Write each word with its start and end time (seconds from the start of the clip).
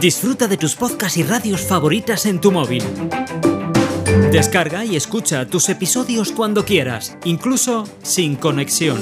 Disfruta 0.00 0.48
de 0.48 0.56
tus 0.56 0.76
podcasts 0.76 1.18
y 1.18 1.22
radios 1.22 1.60
favoritas 1.60 2.24
en 2.24 2.40
tu 2.40 2.50
móvil. 2.50 2.82
Descarga 4.32 4.82
y 4.82 4.96
escucha 4.96 5.44
tus 5.46 5.68
episodios 5.68 6.32
cuando 6.32 6.64
quieras, 6.64 7.18
incluso 7.24 7.86
sin 8.02 8.36
conexión. 8.36 8.98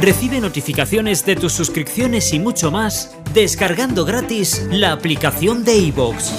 Recibe 0.00 0.40
notificaciones 0.40 1.26
de 1.26 1.36
tus 1.36 1.52
suscripciones 1.52 2.32
y 2.32 2.38
mucho 2.38 2.70
más 2.70 3.14
descargando 3.34 4.06
gratis 4.06 4.66
la 4.70 4.92
aplicación 4.92 5.64
de 5.64 5.76
iVoox. 5.76 6.30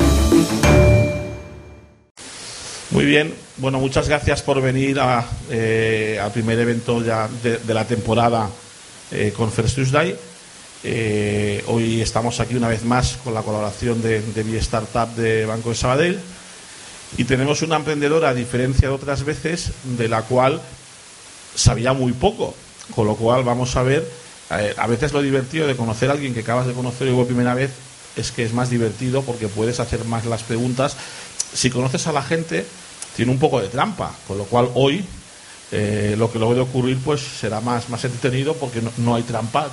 Muy 2.90 3.06
bien, 3.06 3.32
bueno, 3.58 3.80
muchas 3.80 4.10
gracias 4.10 4.42
por 4.42 4.60
venir 4.60 4.98
eh, 5.52 6.20
al 6.20 6.32
primer 6.32 6.58
evento 6.58 7.04
ya 7.04 7.30
de, 7.44 7.60
de 7.60 7.73
la 7.76 7.86
temporada 7.86 8.50
eh, 9.12 9.32
con 9.38 9.52
First 9.52 9.76
Tuesday. 9.76 10.16
Eh, 10.86 11.64
hoy 11.68 12.02
estamos 12.02 12.42
aquí 12.42 12.55
una 12.55 12.68
vez 12.68 12.84
más 12.84 13.18
con 13.23 13.34
la 13.34 13.42
colaboración 13.42 14.02
de, 14.02 14.22
de 14.22 14.44
Mi 14.44 14.58
Startup 14.58 15.08
de 15.16 15.46
Banco 15.46 15.70
de 15.70 15.76
Sabadell 15.76 16.20
y 17.17 17.23
tenemos 17.23 17.62
una 17.62 17.78
emprendedora, 17.78 18.30
a 18.30 18.34
diferencia 18.34 18.89
de 18.89 18.94
otras 18.94 19.23
veces, 19.23 19.72
de 19.84 20.09
la 20.09 20.23
cual 20.23 20.61
sabía 21.56 21.94
muy 21.94 22.11
poco, 22.11 22.54
con 22.95 23.08
lo 23.08 23.16
cual 23.16 23.44
vamos 23.44 23.76
a 23.78 23.84
ver, 23.84 24.06
eh, 24.52 24.73
a 24.76 24.88
veces 24.88 25.14
lo 25.14 25.22
divertido 25.22 25.67
de 25.67 25.76
conocer 25.78 26.09
a 26.09 26.14
alguien 26.14 26.34
que 26.34 26.42
acabas 26.42 26.67
de 26.67 26.73
conocer 26.73 27.08
y 27.08 27.11
por 27.11 27.28
primera 27.28 27.54
vez 27.54 27.72
es 28.17 28.31
que 28.31 28.44
es 28.44 28.54
más 28.54 28.70
divertido 28.70 29.22
porque 29.22 29.48
puedes 29.48 29.80
hacer 29.80 30.04
más 30.06 30.26
las 30.26 30.44
preguntas. 30.44 30.98
Si 31.54 31.70
conoces 31.70 32.08
a 32.08 32.11
la 32.11 32.23
gente, 32.23 32.66
tiene 33.16 33.31
un 33.31 33.39
poco 33.39 33.61
de 33.61 33.70
trampa, 33.70 34.11
con 34.28 34.38
lo 34.38 34.44
cual 34.45 34.70
hoy 34.73 35.06
eh, 35.76 36.14
lo 36.16 36.32
que 36.32 36.38
luego 36.38 36.54
de 36.54 36.62
ocurrir 36.62 37.00
pues 37.04 37.22
será 37.22 37.60
más, 37.60 37.90
más 37.90 38.06
entretenido 38.06 38.54
porque 38.54 38.80
no, 38.80 38.92
no, 38.98 39.16
hay 39.16 39.24
trampa. 39.24 39.72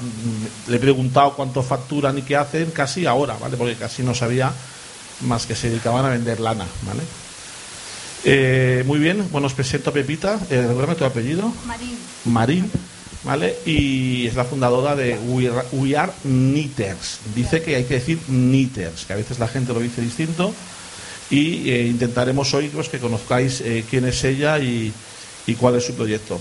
Le 0.67 0.77
he 0.77 0.81
preguntado 0.81 1.35
cuánto 1.35 1.63
facturan 1.63 2.17
y 2.17 2.23
qué 2.23 2.37
hacen 2.37 2.71
casi 2.71 3.05
ahora, 3.05 3.37
¿vale? 3.39 3.59
Porque 3.59 3.75
casi 3.75 4.03
no 4.03 4.15
sabía 4.15 4.51
más 5.27 5.45
que 5.45 5.55
se 5.55 5.69
dedicaban 5.69 6.07
a 6.07 6.09
vender 6.09 6.41
lana, 6.41 6.65
¿vale? 6.87 7.03
Eh, 8.25 8.83
muy 8.87 8.99
bien, 8.99 9.29
bueno, 9.31 9.47
os 9.47 9.53
presento 9.53 9.91
a 9.91 9.93
Pepita, 9.93 10.41
eh, 10.49 10.67
tu 10.97 11.05
apellido. 11.05 11.53
Marín. 11.67 11.99
Marín, 12.25 12.71
¿vale? 13.23 13.59
Y 13.67 14.27
es 14.27 14.35
la 14.37 14.45
fundadora 14.45 14.97
de 14.97 15.19
We 15.19 15.51
Are, 15.51 15.69
We 15.73 15.99
Are 15.99 16.13
Knitters. 16.23 17.19
Dice 17.35 17.61
que 17.61 17.77
hay 17.77 17.85
que 17.85 17.95
decir 17.95 18.19
knitters, 18.27 19.05
que 19.05 19.13
a 19.13 19.17
veces 19.17 19.39
la 19.39 19.49
gente 19.49 19.75
lo 19.75 19.81
dice 19.81 20.01
distinto. 20.01 20.55
Y 21.29 21.71
eh, 21.71 21.87
intentaremos 21.89 22.55
hoy 22.55 22.69
pues, 22.69 22.89
que 22.89 22.99
conozcáis 22.99 23.63
quién 23.91 24.07
es 24.07 24.25
ella 24.25 24.59
y, 24.59 24.93
y 25.51 25.57
cuál 25.57 25.75
es 25.75 25.85
su 25.85 25.95
proyecto. 25.95 26.39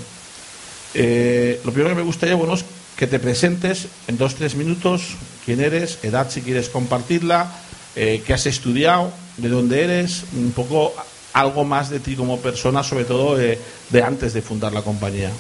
Eh, 0.93 1.59
lo 1.65 1.71
primero 1.71 1.95
que 1.95 2.01
me 2.01 2.05
gustaría, 2.05 2.35
bueno, 2.35 2.53
es 2.53 2.63
que 2.95 3.07
te 3.07 3.19
presentes 3.19 3.87
en 4.07 4.17
dos, 4.17 4.35
tres 4.35 4.55
minutos, 4.55 5.15
quién 5.45 5.61
eres, 5.61 5.97
edad 6.03 6.29
si 6.29 6.41
quieres 6.41 6.69
compartirla, 6.69 7.51
eh, 7.95 8.21
qué 8.25 8.33
has 8.33 8.45
estudiado, 8.45 9.11
de 9.37 9.49
dónde 9.49 9.83
eres, 9.83 10.25
un 10.33 10.51
poco 10.51 10.93
algo 11.33 11.63
más 11.63 11.89
de 11.89 11.99
ti 11.99 12.15
como 12.15 12.39
persona, 12.39 12.83
sobre 12.83 13.05
todo 13.05 13.35
de, 13.35 13.59
de 13.89 14.03
antes 14.03 14.33
de 14.33 14.43
fundar 14.43 14.73
la 14.73 14.83
compañía. 14.83 15.31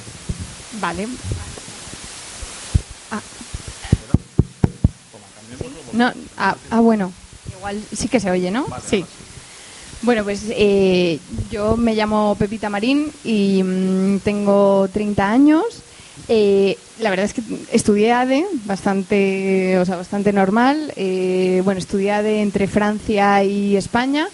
Vale. 0.79 1.07
Ah. 3.11 3.21
No, 5.93 6.13
ah, 6.37 6.55
ah, 6.71 6.79
bueno, 6.79 7.13
igual 7.55 7.83
sí 7.95 8.07
que 8.07 8.19
se 8.19 8.31
oye, 8.31 8.49
¿no? 8.49 8.65
sí. 8.87 9.05
Bueno, 10.01 10.23
pues 10.23 10.45
eh, 10.49 11.19
yo 11.51 11.75
me 11.75 11.93
llamo 11.93 12.35
Pepita 12.39 12.69
Marín 12.69 13.11
y 13.23 13.61
mm, 13.63 14.19
tengo 14.19 14.87
30 14.91 15.29
años. 15.29 15.63
Eh, 16.29 16.77
la 16.99 17.09
verdad 17.09 17.25
es 17.25 17.33
que 17.33 17.41
estudié 17.71 18.13
ADE, 18.13 18.45
bastante, 18.65 19.77
o 19.77 19.85
sea, 19.85 19.97
bastante 19.97 20.31
normal. 20.31 20.93
Eh, 20.95 21.61
bueno, 21.65 21.79
estudié 21.79 22.11
ADE 22.11 22.41
entre 22.41 22.67
Francia 22.67 23.43
y 23.43 23.75
España. 23.75 24.27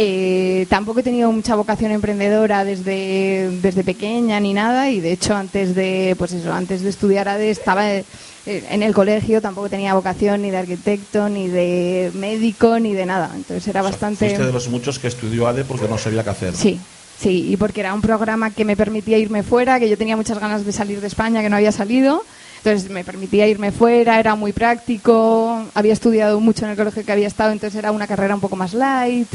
Eh, 0.00 0.66
tampoco 0.68 1.00
he 1.00 1.02
tenido 1.02 1.32
mucha 1.32 1.56
vocación 1.56 1.90
emprendedora 1.90 2.64
desde, 2.64 3.50
desde 3.60 3.82
pequeña 3.82 4.38
ni 4.38 4.54
nada 4.54 4.92
y 4.92 5.00
de 5.00 5.10
hecho 5.10 5.34
antes 5.34 5.74
de 5.74 6.14
pues 6.16 6.30
eso 6.30 6.52
antes 6.52 6.82
de 6.82 6.90
estudiar 6.90 7.28
ADE 7.28 7.50
estaba 7.50 7.92
eh, 7.92 8.04
en 8.46 8.84
el 8.84 8.94
colegio 8.94 9.42
tampoco 9.42 9.68
tenía 9.68 9.94
vocación 9.94 10.42
ni 10.42 10.52
de 10.52 10.58
arquitecto 10.58 11.28
ni 11.28 11.48
de 11.48 12.12
médico 12.14 12.78
ni 12.78 12.94
de 12.94 13.06
nada 13.06 13.32
entonces 13.34 13.66
era 13.66 13.80
O 13.80 13.82
sea, 13.82 13.90
bastante 13.90 14.26
Fuiste 14.26 14.46
de 14.46 14.52
los 14.52 14.68
muchos 14.68 15.00
que 15.00 15.08
estudió 15.08 15.48
ADE 15.48 15.64
porque 15.64 15.88
no 15.88 15.98
sabía 15.98 16.22
qué 16.22 16.30
hacer. 16.30 16.54
Sí, 16.54 16.78
sí, 17.20 17.50
y 17.50 17.56
porque 17.56 17.80
era 17.80 17.92
un 17.92 18.00
programa 18.00 18.52
que 18.52 18.64
me 18.64 18.76
permitía 18.76 19.18
irme 19.18 19.42
fuera, 19.42 19.80
que 19.80 19.88
yo 19.88 19.98
tenía 19.98 20.16
muchas 20.16 20.38
ganas 20.38 20.64
de 20.64 20.70
salir 20.70 21.00
de 21.00 21.08
España, 21.08 21.42
que 21.42 21.50
no 21.50 21.56
había 21.56 21.72
salido. 21.72 22.22
Entonces 22.58 22.88
me 22.88 23.02
permitía 23.02 23.48
irme 23.48 23.72
fuera, 23.72 24.20
era 24.20 24.36
muy 24.36 24.52
práctico, 24.52 25.64
había 25.74 25.92
estudiado 25.92 26.38
mucho 26.38 26.66
en 26.66 26.70
el 26.70 26.76
colegio 26.76 27.04
que 27.04 27.10
había 27.10 27.26
estado, 27.26 27.50
entonces 27.50 27.76
era 27.76 27.90
una 27.90 28.06
carrera 28.06 28.36
un 28.36 28.40
poco 28.40 28.54
más 28.54 28.74
light. 28.74 29.28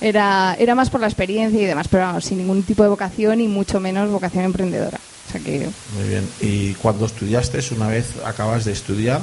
Era, 0.00 0.56
era 0.58 0.74
más 0.74 0.90
por 0.90 1.00
la 1.00 1.08
experiencia 1.08 1.60
y 1.60 1.64
demás, 1.64 1.88
pero 1.88 2.04
vamos, 2.04 2.24
sin 2.24 2.38
ningún 2.38 2.62
tipo 2.62 2.82
de 2.82 2.88
vocación 2.88 3.40
y 3.40 3.48
mucho 3.48 3.80
menos 3.80 4.10
vocación 4.10 4.44
emprendedora. 4.44 4.98
O 5.28 5.32
sea 5.32 5.40
que 5.40 5.68
Muy 5.96 6.08
bien. 6.08 6.28
Y 6.40 6.74
cuando 6.74 7.06
estudiaste, 7.06 7.58
una 7.74 7.88
vez 7.88 8.06
acabas 8.24 8.64
de 8.64 8.72
estudiar, 8.72 9.20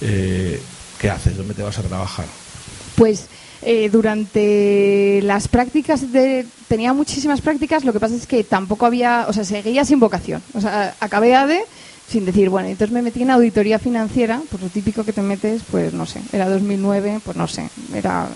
eh, 0.00 0.60
¿qué 1.00 1.10
haces? 1.10 1.36
¿Dónde 1.36 1.54
te 1.54 1.62
vas 1.62 1.78
a 1.78 1.82
trabajar? 1.82 2.26
Pues 2.94 3.26
eh, 3.62 3.88
durante 3.90 5.20
las 5.22 5.48
prácticas 5.48 6.12
de, 6.12 6.46
tenía 6.68 6.92
muchísimas 6.92 7.40
prácticas, 7.40 7.84
lo 7.84 7.92
que 7.92 8.00
pasa 8.00 8.14
es 8.14 8.26
que 8.26 8.44
tampoco 8.44 8.86
había, 8.86 9.26
o 9.28 9.32
sea, 9.32 9.44
seguía 9.44 9.84
sin 9.84 9.98
vocación. 9.98 10.42
O 10.54 10.60
sea, 10.60 10.94
acabé 11.00 11.34
ADE 11.34 11.64
sin 12.08 12.24
decir, 12.24 12.48
bueno, 12.48 12.68
entonces 12.68 12.92
me 12.92 13.02
metí 13.02 13.22
en 13.22 13.30
auditoría 13.30 13.78
financiera, 13.78 14.40
pues 14.50 14.62
lo 14.62 14.68
típico 14.68 15.04
que 15.04 15.12
te 15.12 15.22
metes, 15.22 15.62
pues 15.70 15.92
no 15.92 16.06
sé, 16.06 16.20
era 16.32 16.48
2009, 16.48 17.20
pues 17.22 17.36
no 17.36 17.46
sé, 17.46 17.68
era 17.94 18.28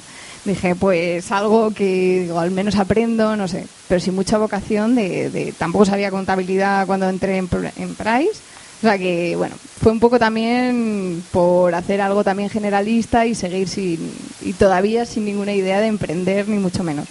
dije, 0.45 0.75
pues 0.75 1.31
algo 1.31 1.73
que 1.73 2.21
digo, 2.23 2.39
al 2.39 2.51
menos 2.51 2.77
aprendo, 2.77 3.37
no 3.37 3.49
sé, 3.49 3.67
pero 3.89 4.01
sin 4.01 4.15
mucha 4.15 4.39
vocación 4.39 4.95
de, 4.95 5.31
de 5.31 5.53
tampoco 5.53 5.85
sabía 5.85 6.11
contabilidad 6.11 6.87
cuando 6.87 7.09
entré 7.09 7.37
en, 7.37 7.49
en 7.77 7.95
Price. 7.95 8.41
O 8.79 8.81
sea 8.83 8.99
que, 8.99 9.37
bueno, 9.37 9.55
fue 9.81 9.93
un 9.93 10.01
poco 10.01 10.19
también 10.19 11.23
por 11.31 11.73
hacer 11.73 12.01
algo 12.01 12.25
también 12.25 12.51
generalista 12.51 13.27
y 13.27 13.37
seguir 13.37 13.69
sin, 13.69 14.13
y 14.41 14.55
todavía 14.55 15.07
sin 15.07 15.25
ninguna 15.25 15.53
idea 15.53 15.81
de 15.81 15.87
emprender, 15.87 16.49
ni 16.49 16.59
mucho 16.59 16.83
menos. 16.83 17.07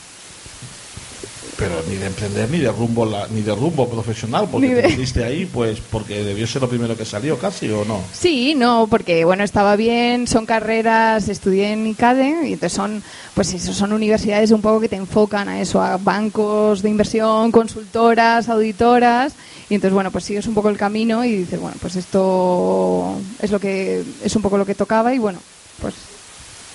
Pero 1.61 1.75
ni 1.87 1.95
de 1.97 2.07
emprender 2.07 2.49
ni 2.49 2.57
de 2.57 2.71
rumbo 2.71 3.05
la- 3.05 3.27
ni 3.27 3.41
de 3.41 3.53
rumbo 3.53 3.87
profesional, 3.87 4.47
porque 4.51 4.73
de- 4.73 4.81
te 4.81 4.87
metiste 4.89 5.23
ahí, 5.23 5.45
pues 5.45 5.77
porque 5.91 6.23
debió 6.23 6.47
ser 6.47 6.63
lo 6.63 6.67
primero 6.67 6.97
que 6.97 7.05
salió 7.05 7.37
casi 7.37 7.69
o 7.69 7.85
no. 7.85 7.99
Sí, 8.11 8.55
no, 8.55 8.87
porque 8.89 9.25
bueno, 9.25 9.43
estaba 9.43 9.75
bien, 9.75 10.25
son 10.27 10.47
carreras, 10.47 11.29
estudié 11.29 11.73
en 11.73 11.85
ICADE 11.85 12.47
y 12.49 12.53
entonces 12.53 12.73
son, 12.73 13.03
pues 13.35 13.53
eso, 13.53 13.73
son 13.73 13.93
universidades 13.93 14.49
un 14.49 14.61
poco 14.63 14.79
que 14.79 14.89
te 14.89 14.95
enfocan 14.95 15.49
a 15.49 15.61
eso, 15.61 15.79
a 15.83 15.97
bancos 15.97 16.81
de 16.81 16.89
inversión, 16.89 17.51
consultoras, 17.51 18.49
auditoras, 18.49 19.33
y 19.69 19.75
entonces 19.75 19.93
bueno, 19.93 20.09
pues 20.09 20.23
sigues 20.25 20.47
un 20.47 20.55
poco 20.55 20.69
el 20.69 20.77
camino 20.77 21.23
y 21.23 21.31
dices, 21.35 21.59
bueno, 21.59 21.77
pues 21.79 21.95
esto 21.95 23.13
es 23.39 23.51
lo 23.51 23.59
que, 23.59 24.03
es 24.23 24.35
un 24.35 24.41
poco 24.41 24.57
lo 24.57 24.65
que 24.65 24.73
tocaba 24.73 25.13
y 25.13 25.19
bueno, 25.19 25.37
pues 25.79 25.93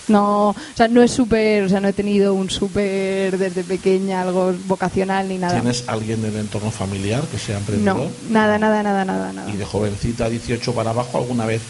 no, 0.09 0.51
o 0.51 0.57
sea, 0.75 0.89
no 0.89 1.03
es 1.03 1.11
súper, 1.11 1.65
o 1.65 1.69
sea, 1.69 1.81
no 1.81 1.89
he 1.89 1.93
tenido 1.93 2.35
un 2.35 2.51
súper 2.51 3.39
desde 3.39 3.65
pequeña 3.65 4.23
algo 4.23 4.55
vocacional 4.67 5.29
ni 5.29 5.39
nada. 5.39 5.55
¿Tienes 5.61 5.85
alguien 5.87 6.23
del 6.23 6.37
entorno 6.37 6.71
familiar 6.71 7.23
que 7.25 7.39
sea 7.39 7.59
emprendedor? 7.59 7.97
No, 7.97 8.11
nada, 8.31 8.59
nada, 8.59 8.83
nada, 8.83 9.05
nada, 9.05 9.33
nada. 9.33 9.51
Y 9.51 9.57
de 9.57 9.65
jovencita, 9.65 10.29
18 10.29 10.73
para 10.75 10.91
abajo, 10.91 11.19
¿alguna 11.19 11.47
vez 11.47 11.63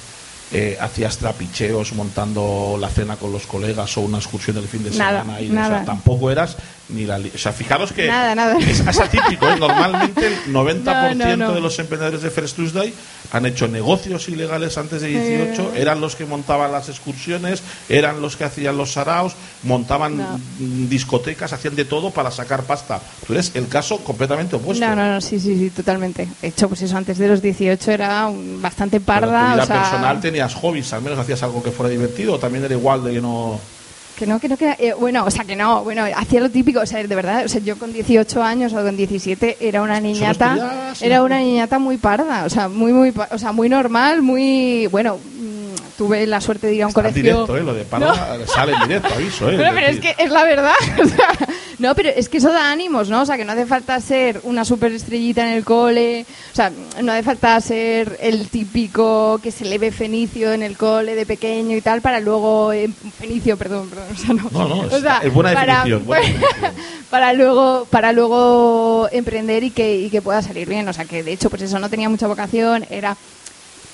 eh, 0.52 0.76
hacías 0.80 1.18
trapicheos 1.18 1.92
montando 1.94 2.76
la 2.80 2.88
cena 2.88 3.16
con 3.16 3.32
los 3.32 3.46
colegas 3.46 3.96
o 3.96 4.02
una 4.02 4.18
excursión 4.18 4.56
el 4.58 4.68
fin 4.68 4.84
de 4.84 4.90
Nada, 4.90 5.22
semana? 5.22 5.40
y, 5.40 5.48
nada. 5.48 5.66
O 5.66 5.70
sea, 5.70 5.84
tampoco 5.84 6.30
eras 6.30 6.56
ni 6.88 7.04
la... 7.04 7.16
O 7.18 7.38
sea, 7.38 7.52
fijaros 7.52 7.92
que 7.92 8.06
Nada, 8.06 8.34
nada. 8.34 8.56
es, 8.60 8.80
es 8.80 9.00
atípico. 9.00 9.48
¿eh? 9.48 9.56
Normalmente 9.58 10.26
el 10.26 10.52
90% 10.52 10.84
No, 11.14 11.14
no, 11.14 11.36
no. 11.48 11.52
de 11.52 11.60
los 11.60 11.78
emprendedores 11.78 12.22
de 12.22 12.30
First 12.30 12.56
Tuesday 12.56 12.92
han 13.32 13.44
hecho 13.46 13.66
negocios 13.68 14.28
ilegales 14.28 14.78
antes 14.78 15.02
de 15.02 15.08
18, 15.08 15.72
Eh. 15.74 15.80
eran 15.82 16.00
los 16.00 16.14
que 16.14 16.24
montaban 16.26 16.70
las 16.70 16.88
excursiones, 16.88 17.62
eran 17.88 18.22
los 18.22 18.36
que 18.36 18.44
hacían 18.44 18.76
los 18.76 18.92
saraos, 18.92 19.34
montaban 19.64 20.24
discotecas, 20.88 21.52
hacían 21.52 21.74
de 21.76 21.84
todo 21.84 22.10
para 22.10 22.30
sacar 22.30 22.62
pasta. 22.62 23.00
Tú 23.26 23.32
eres 23.32 23.52
el 23.54 23.68
caso 23.68 23.98
completamente 24.04 24.56
opuesto. 24.56 24.84
No, 24.86 24.94
no, 24.94 25.12
no, 25.14 25.20
sí, 25.20 25.40
sí, 25.40 25.56
sí, 25.58 25.70
totalmente. 25.70 26.28
De 26.40 26.48
hecho, 26.48 26.68
pues 26.68 26.82
eso, 26.82 26.96
antes 26.96 27.18
de 27.18 27.28
los 27.28 27.42
18 27.42 27.90
era 27.90 28.26
un- 28.28 28.60
bastante 28.62 29.00
Pero 29.00 29.20
tu 29.26 29.26
parda. 29.26 29.54
vida 29.54 29.62
o 29.62 29.66
sea, 29.66 29.82
personal 29.82 30.20
tenía 30.20 30.36
tenías 30.36 30.54
hobbies, 30.54 30.92
al 30.92 31.00
menos 31.02 31.18
hacías 31.18 31.42
algo 31.42 31.62
que 31.62 31.70
fuera 31.70 31.88
divertido, 31.90 32.34
o 32.34 32.38
también 32.38 32.64
era 32.64 32.74
igual 32.74 33.02
de 33.04 33.12
que 33.14 33.20
no... 33.22 33.58
Que 34.16 34.26
no, 34.26 34.40
que 34.40 34.48
no, 34.48 34.56
que 34.56 34.74
eh, 34.78 34.94
bueno, 34.98 35.24
o 35.26 35.30
sea, 35.30 35.44
que 35.44 35.54
no, 35.54 35.84
bueno, 35.84 36.02
hacía 36.16 36.40
lo 36.40 36.50
típico, 36.50 36.80
o 36.80 36.86
sea, 36.86 37.02
de 37.02 37.14
verdad, 37.14 37.44
o 37.44 37.48
sea, 37.48 37.60
yo 37.60 37.78
con 37.78 37.92
18 37.92 38.42
años 38.42 38.72
o 38.72 38.82
con 38.82 38.96
17 38.96 39.58
era 39.60 39.82
una 39.82 40.00
niñata, 40.00 40.94
era 41.02 41.22
una 41.22 41.38
niñata 41.38 41.78
muy 41.78 41.98
parda, 41.98 42.44
o 42.46 42.48
sea, 42.48 42.68
muy, 42.68 42.94
muy, 42.94 43.12
o 43.30 43.38
sea, 43.38 43.52
muy 43.52 43.68
normal, 43.68 44.22
muy, 44.22 44.86
bueno, 44.86 45.18
mm, 45.18 45.75
tuve 45.96 46.26
la 46.26 46.40
suerte 46.40 46.66
de 46.66 46.74
ir 46.74 46.82
a 46.82 46.86
un 46.86 46.90
Está 46.90 47.02
colegio. 47.02 47.22
directo, 47.22 47.56
¿eh? 47.56 47.62
Lo 47.62 47.74
de 47.74 47.84
parda 47.84 48.38
sale 48.46 48.72
en 48.74 48.80
directo, 48.82 49.14
aviso, 49.14 49.50
¿eh? 49.50 49.56
Pero 49.56 49.86
es 49.86 50.00
que 50.00 50.14
es 50.18 50.30
la 50.30 50.44
verdad. 50.44 50.74
o 51.02 51.06
sea, 51.08 51.28
no, 51.78 51.94
pero 51.94 52.08
es 52.10 52.28
que 52.28 52.38
eso 52.38 52.52
da 52.52 52.70
ánimos, 52.70 53.08
¿no? 53.10 53.22
O 53.22 53.26
sea, 53.26 53.36
que 53.36 53.44
no 53.44 53.52
hace 53.52 53.66
falta 53.66 54.00
ser 54.00 54.40
una 54.44 54.64
superestrellita 54.64 55.42
en 55.46 55.54
el 55.56 55.64
cole. 55.64 56.24
O 56.52 56.56
sea, 56.56 56.70
no 57.02 57.12
hace 57.12 57.22
falta 57.22 57.60
ser 57.60 58.16
el 58.20 58.48
típico 58.48 59.38
que 59.42 59.50
se 59.50 59.64
le 59.64 59.78
ve 59.78 59.92
fenicio 59.92 60.52
en 60.52 60.62
el 60.62 60.76
cole 60.76 61.14
de 61.14 61.26
pequeño 61.26 61.76
y 61.76 61.80
tal 61.80 62.00
para 62.00 62.20
luego... 62.20 62.72
eh, 62.72 62.88
fenicio, 63.18 63.56
perdón, 63.56 63.88
perdón. 63.90 64.06
O 64.12 64.16
sea, 64.16 64.34
no. 64.34 64.50
No, 64.52 64.68
no, 64.68 64.80
O 64.82 64.86
es- 64.96 65.02
sea, 65.02 65.20
es 65.22 65.32
buena 65.32 65.52
para- 65.52 65.74
definición, 65.84 66.06
buena 66.06 66.26
definición. 66.26 66.72
para 67.10 67.32
luego 67.32 67.86
para 67.90 68.12
luego 68.12 69.08
emprender 69.12 69.62
y 69.64 69.70
que, 69.70 69.96
y 69.96 70.10
que 70.10 70.22
pueda 70.22 70.42
salir 70.42 70.68
bien. 70.68 70.88
O 70.88 70.92
sea, 70.92 71.04
que 71.04 71.22
de 71.22 71.32
hecho, 71.32 71.50
pues 71.50 71.62
eso, 71.62 71.78
no 71.78 71.88
tenía 71.90 72.08
mucha 72.08 72.26
vocación, 72.26 72.86
era 72.90 73.16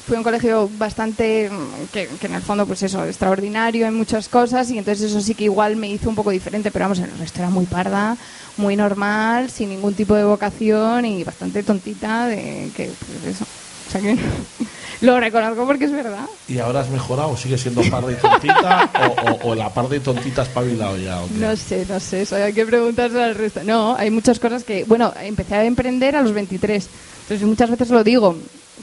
fue 0.06 0.16
un 0.16 0.22
colegio 0.22 0.68
bastante 0.78 1.50
que, 1.92 2.08
que 2.20 2.26
en 2.26 2.34
el 2.34 2.42
fondo 2.42 2.66
pues 2.66 2.82
eso 2.82 3.04
extraordinario 3.04 3.86
en 3.86 3.94
muchas 3.94 4.28
cosas 4.28 4.70
y 4.70 4.78
entonces 4.78 5.10
eso 5.10 5.20
sí 5.20 5.34
que 5.34 5.44
igual 5.44 5.76
me 5.76 5.88
hizo 5.88 6.08
un 6.08 6.14
poco 6.16 6.30
diferente 6.30 6.70
pero 6.70 6.84
vamos 6.86 6.98
en 6.98 7.04
el 7.04 7.18
resto 7.18 7.38
era 7.40 7.50
muy 7.50 7.66
parda 7.66 8.16
muy 8.56 8.76
normal 8.76 9.48
sin 9.50 9.68
ningún 9.70 9.94
tipo 9.94 10.14
de 10.14 10.24
vocación 10.24 11.04
y 11.04 11.22
bastante 11.24 11.62
tontita 11.62 12.26
de 12.26 12.70
que 12.76 12.90
pues 13.22 13.34
eso 13.36 13.44
o 13.44 13.90
sea 13.92 14.00
que 14.00 14.16
lo 15.02 15.18
reconozco 15.20 15.66
porque 15.66 15.84
es 15.84 15.92
verdad 15.92 16.26
¿Y 16.48 16.58
ahora 16.58 16.80
has 16.80 16.90
mejorado? 16.90 17.36
¿Sigue 17.36 17.56
siendo 17.56 17.82
parda 17.90 18.12
y 18.12 18.16
tontita? 18.16 18.90
o, 19.00 19.30
o- 19.30 19.50
o 19.50 19.54
la 19.54 19.72
parda 19.72 19.96
y 19.96 20.00
tontita 20.00 20.42
espabilado 20.42 20.98
ya? 20.98 21.20
¿o? 21.22 21.28
No 21.38 21.56
sé, 21.56 21.86
no 21.88 21.98
sé, 22.00 22.22
eso 22.22 22.36
hay 22.36 22.52
que 22.52 22.66
preguntarse 22.66 23.22
al 23.22 23.34
resto. 23.34 23.62
No, 23.64 23.96
hay 23.96 24.10
muchas 24.10 24.38
cosas 24.38 24.62
que, 24.64 24.84
bueno, 24.84 25.14
empecé 25.22 25.54
a 25.54 25.64
emprender 25.64 26.14
a 26.16 26.20
los 26.22 26.32
23. 26.32 26.88
Entonces 27.22 27.46
muchas 27.46 27.70
veces 27.70 27.88
lo 27.90 28.04
digo, 28.04 28.36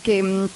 que 0.04 0.24
mm, 0.24 0.48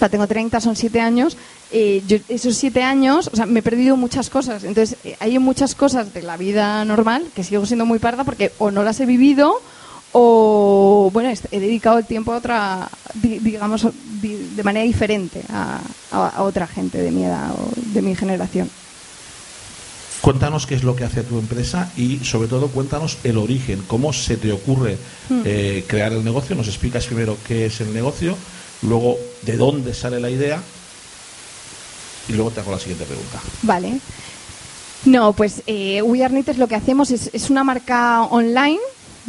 sea, 0.00 0.08
tengo 0.08 0.26
30, 0.26 0.60
son 0.60 0.74
7 0.74 1.00
años. 1.00 1.36
eh, 1.72 2.02
yo 2.08 2.16
esos 2.28 2.56
7 2.56 2.82
años, 2.82 3.30
o 3.32 3.36
sea, 3.36 3.46
me 3.46 3.60
he 3.60 3.62
perdido 3.62 3.96
muchas 3.96 4.28
cosas. 4.30 4.64
Entonces 4.64 4.96
eh, 5.04 5.16
hay 5.20 5.38
muchas 5.38 5.74
cosas 5.76 6.12
de 6.12 6.22
la 6.22 6.36
vida 6.36 6.84
normal 6.84 7.24
que 7.34 7.44
sigo 7.44 7.64
siendo 7.66 7.86
muy 7.86 7.98
parda 8.00 8.24
porque 8.24 8.50
o 8.58 8.70
no 8.72 8.82
las 8.82 8.98
he 9.00 9.06
vivido 9.06 9.60
o, 10.12 11.10
bueno, 11.12 11.30
he 11.52 11.60
dedicado 11.60 11.98
el 11.98 12.04
tiempo 12.06 12.32
a 12.32 12.38
otra, 12.38 12.88
di- 13.14 13.38
digamos, 13.38 13.86
di- 14.20 14.50
de 14.56 14.62
manera 14.64 14.84
diferente 14.84 15.42
a, 15.52 15.80
a- 16.10 16.28
a 16.30 16.42
otra 16.42 16.66
gente 16.66 16.98
de 16.98 17.12
mi 17.12 17.22
edad 17.24 17.52
o 17.52 17.70
de 17.94 18.02
mi 18.02 18.16
generación. 18.16 18.68
Cuéntanos 20.20 20.66
qué 20.66 20.74
es 20.74 20.82
lo 20.84 20.96
que 20.96 21.04
hace 21.04 21.22
tu 21.22 21.38
empresa 21.38 21.90
y 21.96 22.18
sobre 22.24 22.48
todo 22.48 22.68
cuéntanos 22.68 23.16
el 23.24 23.38
origen, 23.38 23.82
cómo 23.86 24.12
se 24.12 24.36
te 24.36 24.52
ocurre 24.52 24.98
Hmm. 25.30 25.42
eh, 25.44 25.84
crear 25.86 26.12
el 26.12 26.24
negocio. 26.24 26.56
Nos 26.56 26.66
explicas 26.68 27.06
primero 27.06 27.36
qué 27.46 27.66
es 27.66 27.80
el 27.80 27.94
negocio, 27.94 28.36
luego 28.82 29.18
de 29.42 29.56
dónde 29.56 29.94
sale 29.94 30.20
la 30.20 30.30
idea 30.30 30.62
y 32.28 32.32
luego 32.32 32.50
te 32.50 32.60
hago 32.60 32.70
la 32.70 32.78
siguiente 32.78 33.04
pregunta. 33.04 33.40
Vale. 33.62 34.00
No, 35.04 35.32
pues 35.32 35.62
eh, 35.66 36.02
We 36.02 36.22
Are 36.22 36.32
Knitters 36.32 36.58
lo 36.58 36.68
que 36.68 36.74
hacemos 36.74 37.10
es, 37.10 37.30
es 37.32 37.50
una 37.50 37.64
marca 37.64 38.22
online, 38.24 38.80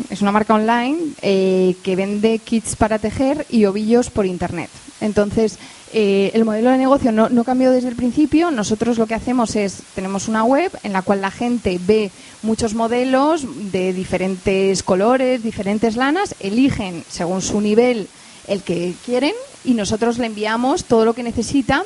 es 0.10 0.22
una 0.22 0.32
marca 0.32 0.54
online 0.54 0.98
eh, 1.22 1.76
que 1.84 1.96
vende 1.96 2.40
kits 2.40 2.76
para 2.76 3.00
tejer 3.00 3.46
y 3.50 3.66
ovillos 3.66 4.10
por 4.10 4.26
internet. 4.26 4.70
Entonces, 5.00 5.58
eh, 5.94 6.32
el 6.34 6.46
modelo 6.46 6.70
de 6.72 6.78
negocio 6.78 7.12
no, 7.12 7.30
no 7.30 7.44
cambió 7.44 7.72
desde 7.72 7.90
el 7.90 7.96
principio. 7.96 8.52
Nosotros 8.52 8.98
lo 8.98 9.08
que 9.08 9.16
hacemos 9.16 9.56
es, 9.56 9.80
tenemos 9.96 10.28
una 10.28 10.44
web 10.44 10.72
en 10.84 10.94
la 10.94 11.02
cual 11.02 11.22
la 11.22 11.32
gente 11.32 11.80
ve 11.86 12.12
muchos 12.44 12.74
modelos 12.74 13.46
de 13.72 13.94
diferentes 13.94 14.84
colores, 14.84 15.42
diferentes 15.42 15.96
lanas, 15.96 16.36
eligen 16.40 17.04
según 17.10 17.42
su 17.42 17.62
nivel 17.62 18.08
el 18.48 18.62
que 18.62 18.94
quieren 19.06 19.34
y 19.64 19.74
nosotros 19.74 20.18
le 20.18 20.28
enviamos 20.28 20.86
todo 20.86 21.06
lo 21.06 21.14
que 21.14 21.24
necesita 21.24 21.84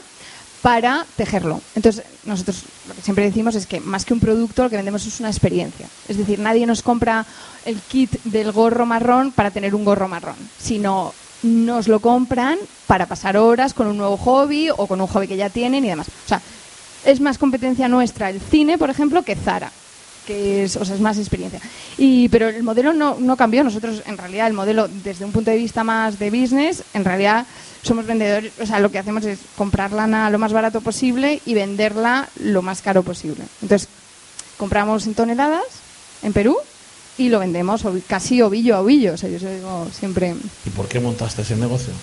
para 0.62 1.06
tejerlo. 1.16 1.62
Entonces, 1.76 2.04
nosotros 2.24 2.64
lo 2.88 2.96
que 2.96 3.02
siempre 3.02 3.26
decimos 3.26 3.54
es 3.54 3.68
que 3.68 3.80
más 3.80 4.04
que 4.04 4.14
un 4.14 4.20
producto, 4.20 4.64
lo 4.64 4.70
que 4.70 4.78
vendemos 4.78 5.06
es 5.06 5.20
una 5.20 5.30
experiencia. 5.30 5.88
Es 6.08 6.18
decir, 6.18 6.40
nadie 6.40 6.66
nos 6.66 6.82
compra 6.82 7.26
el 7.66 7.80
kit 7.82 8.12
del 8.24 8.52
gorro 8.52 8.86
marrón 8.86 9.32
para 9.32 9.52
tener 9.52 9.76
un 9.76 9.86
gorro 9.86 10.08
marrón, 10.08 10.36
sino 10.60 11.14
nos 11.44 11.88
lo 11.88 12.00
compran 12.00 12.58
para 12.88 13.06
pasar 13.06 13.38
horas 13.38 13.76
con 13.76 13.86
un 13.88 13.98
nuevo 13.98 14.18
hobby 14.18 14.70
o 14.76 14.88
con 14.88 15.02
un 15.02 15.08
hobby 15.08 15.28
que 15.28 15.38
ya 15.38 15.50
tienen 15.50 15.86
y 15.86 15.90
demás. 15.90 16.08
O 16.08 16.28
sea, 16.28 16.42
es 17.06 17.20
más 17.20 17.38
competencia 17.38 17.88
nuestra 17.88 18.32
el 18.32 18.42
cine, 18.42 18.80
por 18.80 18.90
ejemplo, 18.90 19.22
que 19.22 19.36
Zara 19.36 19.72
que 20.26 20.64
es, 20.64 20.76
o 20.76 20.86
sea, 20.86 20.96
es 20.96 21.02
más 21.02 21.18
experiencia. 21.18 21.60
Y, 21.98 22.30
pero 22.30 22.50
el 22.50 22.64
modelo 22.64 22.94
no, 22.94 23.18
no 23.20 23.38
cambió. 23.38 23.64
Nosotros, 23.64 24.04
en 24.06 24.18
realidad, 24.18 24.48
el 24.48 24.54
modelo, 24.54 24.88
desde 24.88 25.26
un 25.26 25.32
punto 25.32 25.52
de 25.52 25.58
vista 25.58 25.84
más 25.84 26.20
de 26.20 26.30
business, 26.30 26.84
en 26.94 27.06
realidad 27.06 27.46
somos 27.82 28.06
vendedores. 28.06 28.52
O 28.60 28.66
sea, 28.66 28.80
lo 28.80 28.92
que 28.92 29.00
hacemos 29.00 29.24
es 29.26 29.40
comprar 29.56 29.92
lana 29.92 30.30
lo 30.30 30.40
más 30.40 30.54
barato 30.54 30.82
posible 30.82 31.42
y 31.46 31.54
venderla 31.54 32.30
lo 32.40 32.62
más 32.62 32.82
caro 32.82 33.04
posible. 33.04 33.44
Entonces, 33.62 33.88
compramos 34.58 35.06
en 35.08 35.14
toneladas 35.14 35.64
en 36.24 36.34
Perú 36.34 36.58
y 37.18 37.30
lo 37.30 37.40
vendemos 37.40 37.84
casi 38.08 38.42
ovillo 38.42 38.76
a 38.76 38.82
ovillo. 38.82 39.14
O 39.14 39.18
sea, 39.18 39.30
yo 39.30 39.38
digo 39.50 39.88
siempre. 39.98 40.36
¿Y 40.66 40.70
por 40.72 40.88
qué 40.88 41.00
montaste 41.00 41.44
ese 41.44 41.56
negocio? 41.56 41.94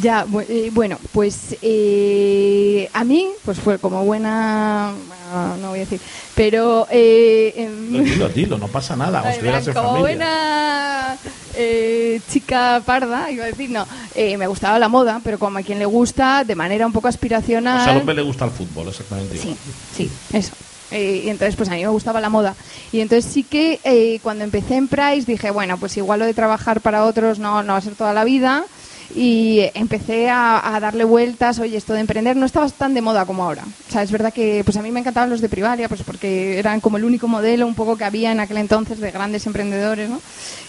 Ya, 0.00 0.26
eh, 0.48 0.70
bueno, 0.72 0.98
pues 1.12 1.56
eh, 1.60 2.88
a 2.94 3.04
mí, 3.04 3.28
pues 3.44 3.58
fue 3.58 3.78
como 3.78 4.04
buena, 4.04 4.94
bueno, 5.06 5.56
no 5.58 5.68
voy 5.70 5.80
a 5.80 5.82
decir, 5.82 6.00
pero 6.34 6.86
eh, 6.90 7.52
em, 7.56 8.02
Dilo, 8.04 8.28
dilo, 8.30 8.58
no 8.58 8.68
pasa 8.68 8.96
nada. 8.96 9.20
Como 9.42 9.72
familia. 9.74 10.00
buena 10.00 11.16
eh, 11.54 12.20
chica 12.30 12.82
parda, 12.86 13.30
iba 13.30 13.44
a 13.44 13.48
decir, 13.48 13.68
no, 13.70 13.86
eh, 14.14 14.38
me 14.38 14.46
gustaba 14.46 14.78
la 14.78 14.88
moda, 14.88 15.20
pero 15.22 15.38
como 15.38 15.58
a 15.58 15.62
quien 15.62 15.78
le 15.78 15.84
gusta, 15.84 16.44
de 16.44 16.54
manera 16.54 16.86
un 16.86 16.92
poco 16.92 17.08
aspiracional. 17.08 17.80
O 17.80 17.84
sea, 17.84 17.92
al 17.92 17.98
hombre 18.00 18.14
le 18.14 18.22
gusta 18.22 18.46
el 18.46 18.50
fútbol, 18.50 18.88
exactamente 18.88 19.36
Sí, 19.36 19.48
igual. 19.48 19.58
sí, 19.94 20.10
eso. 20.32 20.52
Eh, 20.90 21.22
y 21.24 21.28
entonces, 21.30 21.56
pues 21.56 21.68
a 21.70 21.72
mí 21.72 21.82
me 21.82 21.88
gustaba 21.88 22.20
la 22.20 22.28
moda. 22.28 22.54
Y 22.92 23.00
entonces 23.00 23.30
sí 23.32 23.44
que 23.44 23.80
eh, 23.84 24.20
cuando 24.22 24.44
empecé 24.44 24.76
en 24.76 24.88
Price 24.88 25.24
dije, 25.26 25.50
bueno, 25.50 25.78
pues 25.78 25.96
igual 25.96 26.20
lo 26.20 26.26
de 26.26 26.34
trabajar 26.34 26.80
para 26.82 27.04
otros 27.04 27.38
no, 27.38 27.62
no 27.62 27.72
va 27.72 27.78
a 27.78 27.82
ser 27.82 27.94
toda 27.94 28.12
la 28.12 28.24
vida. 28.24 28.64
Y 29.14 29.60
empecé 29.74 30.30
a, 30.30 30.78
darle 30.80 31.04
vueltas, 31.04 31.58
oye, 31.58 31.76
esto 31.76 31.92
de 31.92 32.00
emprender 32.00 32.36
no 32.36 32.46
estaba 32.46 32.68
tan 32.70 32.94
de 32.94 33.02
moda 33.02 33.26
como 33.26 33.44
ahora. 33.44 33.64
O 33.88 33.92
sea, 33.92 34.02
es 34.02 34.10
verdad 34.10 34.32
que 34.32 34.62
pues 34.64 34.76
a 34.76 34.82
mí 34.82 34.90
me 34.90 35.00
encantaban 35.00 35.28
los 35.28 35.40
de 35.40 35.48
Privalia, 35.48 35.88
pues 35.88 36.02
porque 36.02 36.58
eran 36.58 36.80
como 36.80 36.96
el 36.96 37.04
único 37.04 37.28
modelo 37.28 37.66
un 37.66 37.74
poco 37.74 37.96
que 37.96 38.04
había 38.04 38.32
en 38.32 38.40
aquel 38.40 38.56
entonces 38.56 39.00
de 39.00 39.10
grandes 39.10 39.46
emprendedores, 39.46 40.08
¿no? 40.08 40.20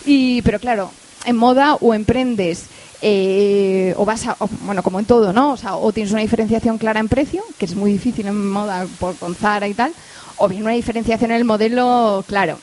Y, 0.06 0.42
pero 0.42 0.60
claro, 0.60 0.92
en 1.26 1.38
moda 1.38 1.76
o 1.76 1.94
emprendes 1.94 2.66
eh, 3.06 3.94
o 3.98 4.06
vas 4.06 4.26
a, 4.28 4.38
bueno, 4.62 4.82
como 4.82 4.98
en 4.98 5.06
todo, 5.06 5.34
¿no? 5.34 5.52
O 5.52 5.58
sea, 5.58 5.76
o 5.76 5.92
tienes 5.92 6.14
una 6.14 6.22
diferenciación 6.22 6.78
clara 6.78 7.02
en 7.02 7.10
precio, 7.10 7.44
que 7.58 7.66
es 7.66 7.76
muy 7.76 7.92
difícil 7.92 8.28
en 8.28 8.50
moda 8.50 8.88
por, 8.98 9.16
con 9.18 9.36
Zara 9.36 9.68
y 9.68 9.74
tal, 9.74 9.94
o 10.38 10.48
bien 10.48 10.64
una 10.64 10.72
diferenciación 10.72 11.32
en 11.32 11.38
el 11.38 11.44
modelo, 11.44 12.24
claro, 12.28 12.58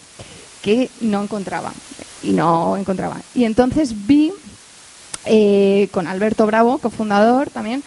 que 0.63 0.89
no 1.03 1.23
encontraba. 1.23 1.73
Y 2.23 2.33
no 2.33 2.77
encontraba. 2.79 3.19
Y 3.35 3.45
entonces 3.45 4.07
vi, 4.07 4.33
eh, 5.27 5.89
con 5.93 6.07
Alberto 6.07 6.47
Bravo, 6.47 6.79
cofundador 6.79 7.51
también, 7.51 7.83